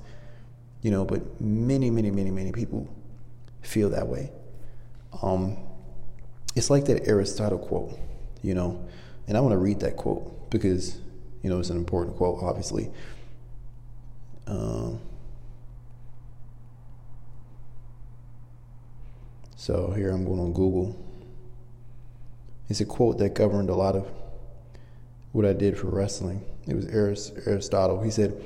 you 0.87 0.93
know, 0.93 1.05
but 1.05 1.41
many, 1.41 1.91
many, 1.91 2.13
many, 2.13 2.31
many 2.31 2.53
people 2.53 2.89
feel 3.61 3.91
that 3.91 4.07
way. 4.07 4.31
Um, 5.21 5.57
it's 6.55 6.71
like 6.71 6.85
that 6.85 7.09
Aristotle 7.09 7.59
quote, 7.59 7.99
you 8.41 8.55
know, 8.55 8.87
and 9.27 9.37
I 9.37 9.41
want 9.41 9.53
to 9.53 9.59
read 9.59 9.81
that 9.81 9.97
quote 9.97 10.49
because, 10.49 11.01
you 11.43 11.51
know, 11.51 11.59
it's 11.59 11.71
an 11.71 11.77
important 11.77 12.17
quote, 12.17 12.39
obviously. 12.41 12.89
Um, 14.47 15.01
so 19.57 19.91
here 19.91 20.13
I'm 20.13 20.25
going 20.25 20.39
on 20.39 20.53
Google. 20.53 20.97
It's 22.69 22.81
a 22.81 22.87
quote 22.87 23.19
that 23.19 23.35
governed 23.35 23.71
a 23.71 23.75
lot 23.75 23.97
of 23.97 24.07
what 25.33 25.45
I 25.45 25.53
did 25.53 25.77
for 25.77 25.89
wrestling. 25.89 26.45
It 26.69 26.77
was 26.77 26.87
Aristotle. 26.87 28.03
He 28.03 28.13
said, 28.13 28.41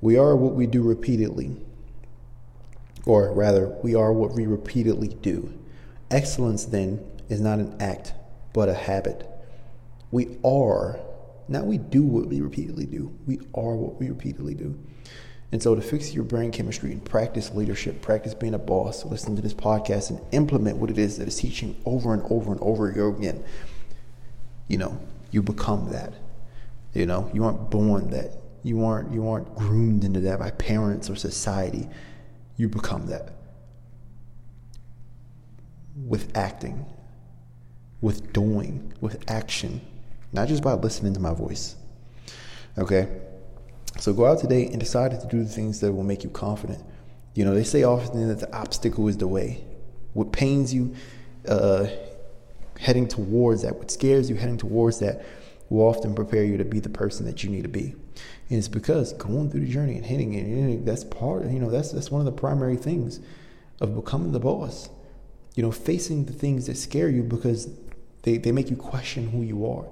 We 0.00 0.18
are 0.18 0.34
what 0.34 0.54
we 0.54 0.66
do 0.66 0.82
repeatedly 0.82 1.56
or 3.06 3.32
rather, 3.32 3.68
we 3.82 3.94
are 3.94 4.12
what 4.12 4.32
we 4.32 4.46
repeatedly 4.46 5.08
do. 5.08 5.56
Excellence, 6.10 6.64
then, 6.66 7.04
is 7.28 7.40
not 7.40 7.60
an 7.60 7.76
act, 7.80 8.12
but 8.52 8.68
a 8.68 8.74
habit. 8.74 9.26
We 10.10 10.36
are, 10.44 10.98
not 11.48 11.66
we 11.66 11.78
do 11.78 12.02
what 12.02 12.26
we 12.26 12.40
repeatedly 12.40 12.84
do, 12.84 13.16
we 13.26 13.38
are 13.54 13.76
what 13.76 13.98
we 14.00 14.08
repeatedly 14.08 14.54
do. 14.54 14.78
And 15.52 15.62
so, 15.62 15.76
to 15.76 15.80
fix 15.80 16.12
your 16.12 16.24
brain 16.24 16.50
chemistry 16.50 16.90
and 16.90 17.04
practice 17.04 17.52
leadership, 17.52 18.02
practice 18.02 18.34
being 18.34 18.54
a 18.54 18.58
boss, 18.58 19.04
listen 19.04 19.36
to 19.36 19.42
this 19.42 19.54
podcast 19.54 20.10
and 20.10 20.20
implement 20.32 20.78
what 20.78 20.90
it 20.90 20.98
is 20.98 21.18
that 21.18 21.28
is 21.28 21.36
teaching 21.36 21.80
over 21.84 22.12
and 22.12 22.22
over 22.28 22.50
and 22.50 22.60
over 22.60 22.88
again, 22.88 23.44
you 24.66 24.78
know, 24.78 25.00
you 25.30 25.42
become 25.42 25.90
that. 25.92 26.12
You 26.92 27.06
know, 27.06 27.30
you 27.32 27.44
aren't 27.44 27.70
born 27.70 28.10
that. 28.10 28.32
You 28.64 28.84
aren't 28.84 29.12
you 29.12 29.28
aren't 29.28 29.54
groomed 29.54 30.02
into 30.02 30.18
that 30.20 30.40
by 30.40 30.50
parents 30.50 31.08
or 31.08 31.14
society 31.14 31.88
you 32.56 32.68
become 32.68 33.06
that. 33.06 33.32
With 36.06 36.36
acting, 36.36 36.84
with 38.00 38.32
doing, 38.32 38.92
with 39.00 39.30
action, 39.30 39.80
not 40.32 40.48
just 40.48 40.62
by 40.62 40.74
listening 40.74 41.14
to 41.14 41.20
my 41.20 41.32
voice. 41.32 41.76
Okay? 42.78 43.08
So 43.98 44.12
go 44.12 44.26
out 44.26 44.38
today 44.38 44.66
and 44.66 44.78
decide 44.78 45.18
to 45.18 45.26
do 45.28 45.42
the 45.42 45.48
things 45.48 45.80
that 45.80 45.92
will 45.92 46.04
make 46.04 46.22
you 46.22 46.30
confident. 46.30 46.84
You 47.34 47.44
know, 47.44 47.54
they 47.54 47.64
say 47.64 47.82
often 47.82 48.28
that 48.28 48.40
the 48.40 48.54
obstacle 48.54 49.08
is 49.08 49.16
the 49.16 49.26
way. 49.26 49.64
What 50.12 50.32
pains 50.32 50.72
you 50.72 50.94
uh, 51.48 51.86
heading 52.78 53.08
towards 53.08 53.62
that, 53.62 53.76
what 53.76 53.90
scares 53.90 54.28
you 54.28 54.36
heading 54.36 54.58
towards 54.58 54.98
that, 55.00 55.24
will 55.68 55.86
often 55.86 56.14
prepare 56.14 56.44
you 56.44 56.56
to 56.58 56.64
be 56.64 56.80
the 56.80 56.88
person 56.88 57.26
that 57.26 57.42
you 57.42 57.50
need 57.50 57.62
to 57.62 57.68
be. 57.68 57.94
And 58.48 58.58
it's 58.58 58.68
because 58.68 59.12
going 59.14 59.50
through 59.50 59.60
the 59.60 59.72
journey 59.72 59.96
and 59.96 60.06
hitting 60.06 60.34
it, 60.34 60.86
that's 60.86 61.04
part, 61.04 61.46
you 61.46 61.58
know, 61.58 61.70
that's 61.70 61.90
that's 61.90 62.10
one 62.10 62.20
of 62.20 62.26
the 62.26 62.32
primary 62.40 62.76
things 62.76 63.20
of 63.80 63.94
becoming 63.94 64.32
the 64.32 64.40
boss. 64.40 64.88
You 65.54 65.62
know, 65.62 65.72
facing 65.72 66.26
the 66.26 66.32
things 66.32 66.66
that 66.66 66.76
scare 66.76 67.08
you 67.08 67.22
because 67.22 67.68
they, 68.22 68.36
they 68.36 68.52
make 68.52 68.70
you 68.70 68.76
question 68.76 69.30
who 69.30 69.42
you 69.42 69.66
are. 69.66 69.86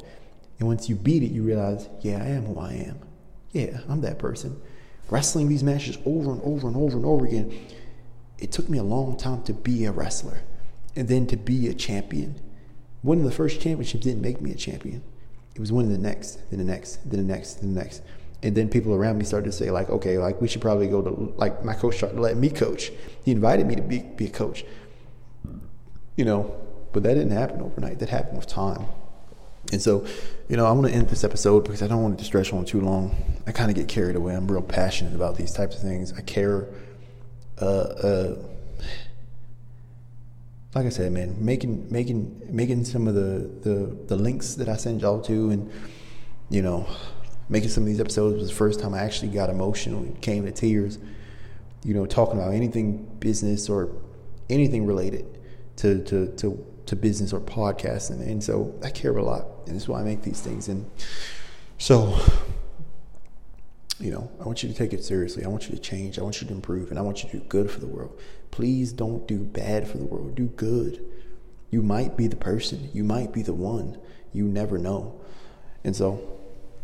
And 0.58 0.68
once 0.68 0.88
you 0.88 0.94
beat 0.94 1.22
it, 1.22 1.32
you 1.32 1.42
realize, 1.42 1.88
yeah, 2.02 2.22
I 2.22 2.28
am 2.28 2.44
who 2.44 2.60
I 2.60 2.72
am. 2.74 2.98
Yeah, 3.52 3.80
I'm 3.88 4.02
that 4.02 4.18
person. 4.18 4.60
Wrestling 5.10 5.48
these 5.48 5.64
matches 5.64 5.98
over 6.04 6.30
and 6.30 6.40
over 6.42 6.68
and 6.68 6.76
over 6.76 6.96
and 6.96 7.06
over 7.06 7.24
again. 7.24 7.58
It 8.38 8.52
took 8.52 8.68
me 8.68 8.78
a 8.78 8.82
long 8.82 9.16
time 9.16 9.42
to 9.44 9.52
be 9.52 9.84
a 9.84 9.92
wrestler 9.92 10.42
and 10.94 11.08
then 11.08 11.26
to 11.28 11.36
be 11.36 11.68
a 11.68 11.74
champion. 11.74 12.40
Winning 13.02 13.24
the 13.24 13.32
first 13.32 13.60
championship 13.60 14.00
didn't 14.02 14.22
make 14.22 14.40
me 14.40 14.52
a 14.52 14.56
champion. 14.56 15.02
It 15.54 15.60
was 15.60 15.72
winning 15.72 15.92
the 15.92 15.98
next, 15.98 16.50
then 16.50 16.58
the 16.58 16.64
next, 16.64 17.08
then 17.10 17.26
the 17.26 17.32
next, 17.32 17.54
then 17.54 17.74
the 17.74 17.80
next 17.80 18.02
and 18.42 18.54
then 18.54 18.68
people 18.68 18.94
around 18.94 19.18
me 19.18 19.24
started 19.24 19.46
to 19.46 19.52
say 19.52 19.70
like 19.70 19.88
okay 19.90 20.18
like 20.18 20.40
we 20.40 20.48
should 20.48 20.60
probably 20.60 20.86
go 20.86 21.02
to 21.02 21.34
like 21.36 21.64
my 21.64 21.74
coach 21.74 21.96
started 21.96 22.16
to 22.16 22.22
let 22.22 22.36
me 22.36 22.50
coach. 22.50 22.90
He 23.24 23.32
invited 23.32 23.66
me 23.66 23.76
to 23.76 23.82
be, 23.82 24.00
be 24.00 24.26
a 24.26 24.30
coach. 24.30 24.64
You 26.16 26.24
know 26.24 26.60
but 26.92 27.02
that 27.02 27.14
didn't 27.14 27.32
happen 27.32 27.60
overnight. 27.60 27.98
That 27.98 28.08
happened 28.08 28.36
with 28.36 28.46
time. 28.46 28.86
And 29.72 29.80
so 29.80 30.06
you 30.48 30.56
know 30.56 30.66
i 30.66 30.72
want 30.72 30.86
to 30.86 30.92
end 30.92 31.08
this 31.08 31.24
episode 31.24 31.64
because 31.64 31.82
i 31.82 31.86
don't 31.86 32.02
want 32.02 32.18
to 32.18 32.24
stretch 32.24 32.52
on 32.52 32.64
too 32.64 32.80
long. 32.80 33.16
I 33.46 33.52
kind 33.52 33.70
of 33.70 33.76
get 33.76 33.88
carried 33.88 34.16
away. 34.16 34.34
I'm 34.34 34.50
real 34.50 34.62
passionate 34.62 35.14
about 35.14 35.36
these 35.36 35.52
types 35.52 35.76
of 35.76 35.82
things. 35.82 36.12
I 36.12 36.20
care 36.20 36.68
uh, 37.60 37.64
uh, 37.64 38.36
like 40.74 40.86
I 40.86 40.88
said, 40.88 41.12
man, 41.12 41.36
making 41.38 41.86
making 41.90 42.42
making 42.48 42.84
some 42.84 43.06
of 43.06 43.14
the, 43.14 43.48
the 43.62 43.96
the 44.06 44.16
links 44.16 44.54
that 44.56 44.68
I 44.68 44.76
send 44.76 45.02
y'all 45.02 45.20
to, 45.22 45.50
and 45.50 45.70
you 46.50 46.62
know, 46.62 46.86
making 47.48 47.68
some 47.70 47.82
of 47.82 47.88
these 47.88 48.00
episodes 48.00 48.40
was 48.40 48.48
the 48.48 48.54
first 48.54 48.80
time 48.80 48.94
I 48.94 49.00
actually 49.00 49.28
got 49.28 49.50
emotional 49.50 50.00
and 50.00 50.20
came 50.20 50.44
to 50.46 50.52
tears. 50.52 50.98
You 51.84 51.94
know, 51.94 52.06
talking 52.06 52.38
about 52.38 52.54
anything 52.54 53.04
business 53.20 53.68
or 53.68 53.90
anything 54.48 54.86
related 54.86 55.38
to 55.76 56.02
to 56.04 56.28
to, 56.36 56.66
to 56.86 56.96
business 56.96 57.32
or 57.32 57.40
podcasting, 57.40 58.20
and 58.20 58.42
so 58.42 58.78
I 58.82 58.90
care 58.90 59.16
a 59.16 59.22
lot, 59.22 59.46
and 59.66 59.74
that's 59.74 59.88
why 59.88 60.00
I 60.00 60.04
make 60.04 60.22
these 60.22 60.40
things. 60.40 60.68
And 60.68 60.90
so, 61.78 62.18
you 64.00 64.10
know, 64.10 64.30
I 64.40 64.44
want 64.44 64.62
you 64.62 64.68
to 64.70 64.74
take 64.74 64.92
it 64.94 65.04
seriously. 65.04 65.44
I 65.44 65.48
want 65.48 65.68
you 65.68 65.74
to 65.74 65.80
change. 65.80 66.18
I 66.18 66.22
want 66.22 66.40
you 66.40 66.46
to 66.48 66.54
improve, 66.54 66.90
and 66.90 66.98
I 66.98 67.02
want 67.02 67.22
you 67.22 67.30
to 67.30 67.38
do 67.38 67.44
good 67.44 67.70
for 67.70 67.80
the 67.80 67.86
world. 67.86 68.18
Please 68.50 68.92
don't 68.92 69.26
do 69.28 69.38
bad 69.38 69.86
for 69.86 69.98
the 69.98 70.04
world. 70.04 70.34
Do 70.34 70.46
good. 70.46 71.04
You 71.70 71.82
might 71.82 72.16
be 72.16 72.28
the 72.28 72.36
person. 72.36 72.88
You 72.94 73.04
might 73.04 73.32
be 73.32 73.42
the 73.42 73.52
one. 73.52 73.98
You 74.32 74.44
never 74.44 74.78
know. 74.78 75.20
And 75.82 75.94
so 75.94 76.33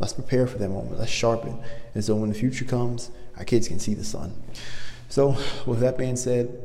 Let's 0.00 0.14
prepare 0.14 0.46
for 0.46 0.58
that 0.58 0.68
moment. 0.68 0.98
Let's 0.98 1.10
sharpen. 1.12 1.62
And 1.94 2.04
so 2.04 2.16
when 2.16 2.30
the 2.30 2.34
future 2.34 2.64
comes, 2.64 3.10
our 3.36 3.44
kids 3.44 3.68
can 3.68 3.78
see 3.78 3.94
the 3.94 4.04
sun. 4.04 4.34
So, 5.08 5.36
with 5.66 5.80
that 5.80 5.98
being 5.98 6.16
said, 6.16 6.62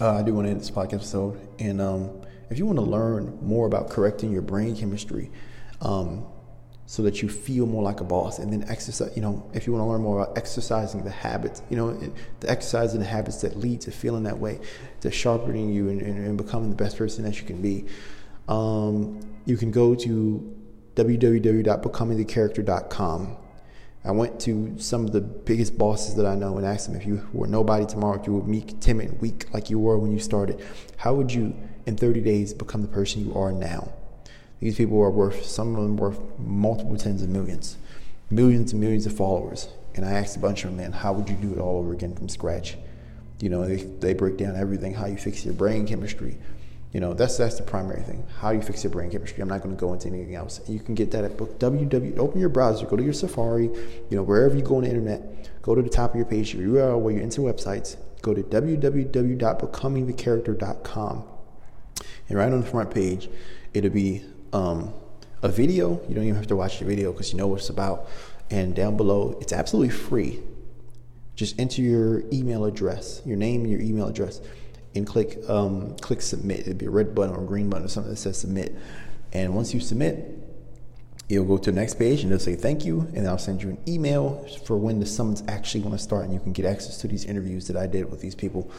uh, 0.00 0.16
I 0.16 0.22
do 0.22 0.34
want 0.34 0.46
to 0.46 0.50
end 0.50 0.60
this 0.60 0.70
podcast 0.70 0.94
episode. 0.94 1.40
And 1.58 1.80
um, 1.80 2.10
if 2.50 2.58
you 2.58 2.66
want 2.66 2.78
to 2.78 2.84
learn 2.84 3.38
more 3.42 3.66
about 3.66 3.90
correcting 3.90 4.30
your 4.30 4.42
brain 4.42 4.76
chemistry, 4.76 5.30
um, 5.80 6.24
so 6.86 7.02
that 7.02 7.20
you 7.20 7.28
feel 7.28 7.66
more 7.66 7.82
like 7.82 8.00
a 8.00 8.04
boss, 8.04 8.38
and 8.38 8.50
then 8.50 8.64
exercise. 8.70 9.12
You 9.14 9.20
know, 9.20 9.48
if 9.52 9.66
you 9.66 9.74
want 9.74 9.84
to 9.84 9.86
learn 9.90 10.00
more 10.00 10.22
about 10.22 10.38
exercising 10.38 11.04
the 11.04 11.10
habits, 11.10 11.60
you 11.68 11.76
know, 11.76 11.92
the 12.40 12.50
exercise 12.50 12.94
and 12.94 13.02
the 13.02 13.06
habits 13.06 13.42
that 13.42 13.58
lead 13.58 13.82
to 13.82 13.90
feeling 13.90 14.22
that 14.22 14.38
way, 14.38 14.58
to 15.02 15.10
sharpening 15.10 15.70
you 15.70 15.90
and, 15.90 16.00
and, 16.00 16.26
and 16.26 16.38
becoming 16.38 16.70
the 16.70 16.76
best 16.76 16.96
person 16.96 17.24
that 17.24 17.38
you 17.38 17.46
can 17.46 17.60
be. 17.60 17.84
Um, 18.48 19.20
you 19.44 19.58
can 19.58 19.70
go 19.70 19.94
to 19.94 20.57
www.becomingthecharacter.com. 20.98 23.36
I 24.04 24.10
went 24.10 24.40
to 24.40 24.74
some 24.78 25.04
of 25.04 25.12
the 25.12 25.20
biggest 25.20 25.78
bosses 25.78 26.16
that 26.16 26.26
I 26.26 26.34
know 26.34 26.56
and 26.56 26.66
asked 26.66 26.88
them 26.88 26.96
if 27.00 27.06
you 27.06 27.24
were 27.32 27.46
nobody 27.46 27.86
tomorrow, 27.86 28.20
if 28.20 28.26
you 28.26 28.34
were 28.34 28.42
meek, 28.42 28.80
timid, 28.80 29.20
weak 29.20 29.46
like 29.54 29.70
you 29.70 29.78
were 29.78 29.96
when 29.98 30.10
you 30.12 30.18
started, 30.18 30.60
how 30.96 31.14
would 31.14 31.32
you 31.32 31.54
in 31.86 31.96
30 31.96 32.20
days 32.22 32.52
become 32.52 32.82
the 32.82 32.88
person 32.88 33.24
you 33.24 33.32
are 33.38 33.52
now? 33.52 33.92
These 34.60 34.76
people 34.76 35.00
are 35.00 35.10
worth, 35.10 35.44
some 35.44 35.76
of 35.76 35.82
them 35.82 35.96
worth 35.96 36.18
multiple 36.38 36.96
tens 36.96 37.22
of 37.22 37.28
millions, 37.28 37.76
millions 38.30 38.72
and 38.72 38.80
millions 38.80 39.06
of 39.06 39.16
followers. 39.16 39.68
And 39.94 40.04
I 40.04 40.10
asked 40.12 40.36
a 40.36 40.40
bunch 40.40 40.64
of 40.64 40.70
them, 40.70 40.78
man, 40.78 40.92
how 40.92 41.12
would 41.12 41.28
you 41.28 41.36
do 41.36 41.52
it 41.52 41.58
all 41.58 41.78
over 41.78 41.92
again 41.92 42.16
from 42.16 42.28
scratch? 42.28 42.76
You 43.40 43.50
know, 43.50 43.64
they, 43.66 43.76
they 43.76 44.14
break 44.14 44.36
down 44.36 44.56
everything, 44.56 44.94
how 44.94 45.06
you 45.06 45.16
fix 45.16 45.44
your 45.44 45.54
brain 45.54 45.86
chemistry. 45.86 46.38
You 46.92 47.00
know, 47.00 47.12
that's 47.12 47.36
that's 47.36 47.56
the 47.56 47.62
primary 47.62 48.02
thing. 48.02 48.26
How 48.40 48.50
you 48.50 48.62
fix 48.62 48.82
your 48.82 48.90
brain 48.90 49.10
chemistry. 49.10 49.42
I'm 49.42 49.48
not 49.48 49.62
going 49.62 49.76
to 49.76 49.80
go 49.80 49.92
into 49.92 50.08
anything 50.08 50.34
else. 50.34 50.62
You 50.66 50.80
can 50.80 50.94
get 50.94 51.10
that 51.10 51.22
at 51.22 51.36
book 51.36 51.58
www. 51.58 52.18
Open 52.18 52.40
your 52.40 52.48
browser, 52.48 52.86
go 52.86 52.96
to 52.96 53.02
your 53.02 53.12
Safari, 53.12 53.64
you 53.64 54.06
know, 54.10 54.22
wherever 54.22 54.56
you 54.56 54.62
go 54.62 54.76
on 54.76 54.84
the 54.84 54.88
internet, 54.88 55.50
go 55.60 55.74
to 55.74 55.82
the 55.82 55.90
top 55.90 56.12
of 56.12 56.16
your 56.16 56.24
page, 56.24 56.54
your 56.54 56.66
URL 56.66 56.98
where 57.00 57.12
you're 57.12 57.22
into 57.22 57.42
websites, 57.42 57.98
go 58.22 58.32
to 58.32 58.42
www.becomingthecharacter.com. 58.42 61.24
And 62.28 62.38
right 62.38 62.52
on 62.52 62.60
the 62.60 62.66
front 62.66 62.90
page, 62.90 63.30
it'll 63.74 63.90
be 63.90 64.24
um, 64.52 64.92
a 65.42 65.48
video. 65.48 66.00
You 66.08 66.14
don't 66.14 66.24
even 66.24 66.36
have 66.36 66.46
to 66.48 66.56
watch 66.56 66.78
the 66.78 66.86
video 66.86 67.12
because 67.12 67.32
you 67.32 67.38
know 67.38 67.48
what 67.48 67.60
it's 67.60 67.68
about. 67.68 68.08
And 68.50 68.74
down 68.74 68.96
below, 68.96 69.36
it's 69.40 69.52
absolutely 69.52 69.94
free. 69.94 70.40
Just 71.36 71.60
enter 71.60 71.82
your 71.82 72.24
email 72.32 72.64
address, 72.64 73.20
your 73.24 73.36
name 73.36 73.66
your 73.66 73.80
email 73.80 74.08
address, 74.08 74.40
and 74.94 75.06
click 75.06 75.38
um, 75.48 75.96
click 75.98 76.22
submit. 76.22 76.60
It'll 76.60 76.74
be 76.74 76.86
a 76.86 76.90
red 76.90 77.14
button 77.14 77.34
or 77.34 77.42
a 77.42 77.46
green 77.46 77.70
button 77.70 77.86
or 77.86 77.88
something 77.88 78.10
that 78.10 78.18
says 78.18 78.38
submit. 78.38 78.76
And 79.32 79.54
once 79.54 79.74
you 79.74 79.80
submit, 79.80 80.38
you'll 81.28 81.44
go 81.44 81.58
to 81.58 81.70
the 81.70 81.78
next 81.78 81.94
page 81.94 82.22
and 82.22 82.32
it'll 82.32 82.42
say 82.42 82.54
thank 82.54 82.84
you, 82.84 83.08
and 83.14 83.28
I'll 83.28 83.38
send 83.38 83.62
you 83.62 83.70
an 83.70 83.78
email 83.86 84.46
for 84.64 84.76
when 84.76 84.98
the 85.00 85.06
summons 85.06 85.42
actually 85.48 85.80
going 85.80 85.96
to 85.96 86.02
start, 86.02 86.24
and 86.24 86.32
you 86.32 86.40
can 86.40 86.52
get 86.52 86.64
access 86.64 86.98
to 86.98 87.08
these 87.08 87.24
interviews 87.24 87.66
that 87.68 87.76
I 87.76 87.86
did 87.86 88.10
with 88.10 88.20
these 88.20 88.34
people, 88.34 88.70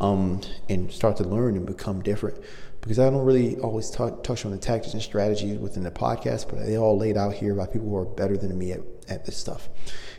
um, 0.00 0.40
and 0.68 0.92
start 0.92 1.16
to 1.18 1.24
learn 1.24 1.56
and 1.56 1.66
become 1.66 2.02
different. 2.02 2.40
Because 2.80 2.98
I 2.98 3.10
don't 3.10 3.26
really 3.26 3.58
always 3.58 3.90
touch 3.90 4.46
on 4.46 4.52
the 4.52 4.58
tactics 4.58 4.94
and 4.94 5.02
strategies 5.02 5.58
within 5.58 5.82
the 5.82 5.90
podcast, 5.90 6.48
but 6.48 6.64
they 6.64 6.78
all 6.78 6.96
laid 6.96 7.18
out 7.18 7.34
here 7.34 7.54
by 7.54 7.66
people 7.66 7.88
who 7.88 7.96
are 7.96 8.06
better 8.06 8.38
than 8.38 8.56
me 8.56 8.72
at, 8.72 8.80
at 9.06 9.26
this 9.26 9.36
stuff. 9.36 9.68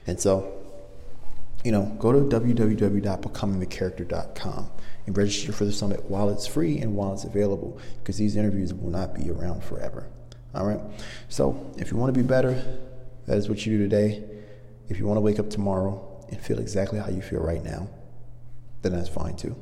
And 0.06 0.20
so, 0.20 0.54
you 1.64 1.72
know, 1.72 1.86
go 1.98 2.12
to 2.12 2.20
www.becomingthecharacter.com 2.20 4.70
and 5.06 5.18
register 5.18 5.52
for 5.52 5.66
the 5.66 5.72
summit 5.72 6.04
while 6.06 6.30
it's 6.30 6.48
free 6.48 6.80
and 6.80 6.96
while 6.96 7.14
it's 7.14 7.24
available, 7.24 7.80
because 8.00 8.18
these 8.18 8.36
interviews 8.36 8.74
will 8.74 8.90
not 8.90 9.14
be 9.14 9.30
around 9.30 9.64
forever. 9.64 10.08
All 10.54 10.66
right. 10.66 10.80
So 11.30 11.74
if 11.78 11.92
you 11.92 11.98
want 11.98 12.14
to 12.14 12.20
be 12.20 12.28
better, 12.28 12.64
that 13.28 13.38
is 13.38 13.50
what 13.50 13.66
you 13.66 13.78
do 13.78 13.84
today. 13.84 14.24
If 14.90 15.00
you 15.00 15.06
want 15.06 15.18
to 15.18 15.22
wake 15.22 15.40
up 15.40 15.50
tomorrow 15.50 16.26
and 16.30 16.40
feel 16.40 16.60
exactly 16.60 17.00
how 17.00 17.10
you 17.10 17.22
feel 17.22 17.40
right 17.40 17.64
now, 17.64 17.88
then 18.82 18.92
that's 18.94 19.10
fine 19.10 19.36
too. 19.36 19.56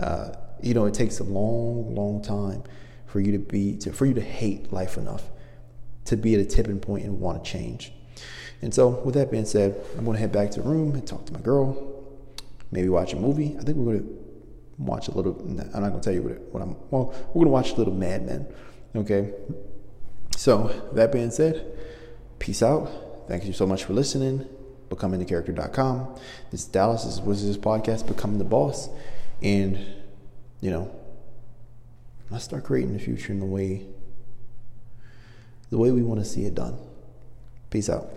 Uh, 0.00 0.30
you 0.62 0.74
know, 0.74 0.86
it 0.86 0.94
takes 0.94 1.20
a 1.20 1.24
long, 1.24 1.94
long 1.94 2.22
time 2.22 2.62
for 3.06 3.20
you 3.20 3.32
to 3.32 3.38
be 3.38 3.76
to, 3.78 3.92
for 3.92 4.06
you 4.06 4.14
to 4.14 4.20
hate 4.20 4.72
life 4.72 4.96
enough 4.96 5.24
to 6.06 6.16
be 6.16 6.34
at 6.34 6.40
a 6.40 6.44
tipping 6.44 6.80
point 6.80 7.04
and 7.04 7.20
want 7.20 7.44
to 7.44 7.50
change. 7.50 7.92
And 8.62 8.72
so, 8.72 8.88
with 8.88 9.14
that 9.14 9.30
being 9.30 9.44
said, 9.44 9.78
I'm 9.98 10.04
going 10.04 10.14
to 10.14 10.20
head 10.20 10.32
back 10.32 10.50
to 10.52 10.62
the 10.62 10.68
room 10.68 10.94
and 10.94 11.06
talk 11.06 11.26
to 11.26 11.32
my 11.32 11.40
girl. 11.40 12.04
Maybe 12.70 12.88
watch 12.88 13.12
a 13.12 13.16
movie. 13.16 13.56
I 13.58 13.62
think 13.62 13.76
we're 13.76 13.94
going 13.94 14.04
to 14.04 14.25
watch 14.78 15.08
a 15.08 15.12
little. 15.12 15.38
I'm 15.40 15.56
not 15.56 15.92
to 15.92 16.00
tell 16.00 16.12
you 16.12 16.22
what, 16.22 16.40
what 16.52 16.62
I'm. 16.62 16.76
Well, 16.90 17.14
we're 17.34 17.44
to 17.44 17.50
watch 17.50 17.72
a 17.72 17.76
little 17.76 17.94
Mad 17.94 18.26
Men. 18.26 18.46
Okay. 18.94 19.32
So, 20.36 20.88
that 20.92 21.12
being 21.12 21.30
said, 21.30 21.66
peace 22.38 22.62
out. 22.62 22.90
Thank 23.28 23.44
you 23.44 23.52
so 23.52 23.66
much 23.66 23.84
for 23.84 23.94
listening. 23.94 24.46
BecomingTheCharacter.com. 24.90 26.14
This 26.50 26.62
is 26.62 26.66
Dallas. 26.66 27.04
This 27.04 27.20
was 27.20 27.44
this 27.44 27.56
podcast, 27.56 28.06
Becoming 28.06 28.38
the 28.38 28.44
Boss. 28.44 28.88
And, 29.42 29.78
you 30.60 30.70
know, 30.70 30.94
let's 32.30 32.44
start 32.44 32.64
creating 32.64 32.92
the 32.92 32.98
future 32.98 33.32
in 33.32 33.40
the 33.40 33.46
way 33.46 33.86
the 35.70 35.78
way 35.78 35.90
we 35.90 36.02
want 36.02 36.20
to 36.20 36.26
see 36.26 36.44
it 36.44 36.54
done. 36.54 36.78
Peace 37.70 37.90
out. 37.90 38.08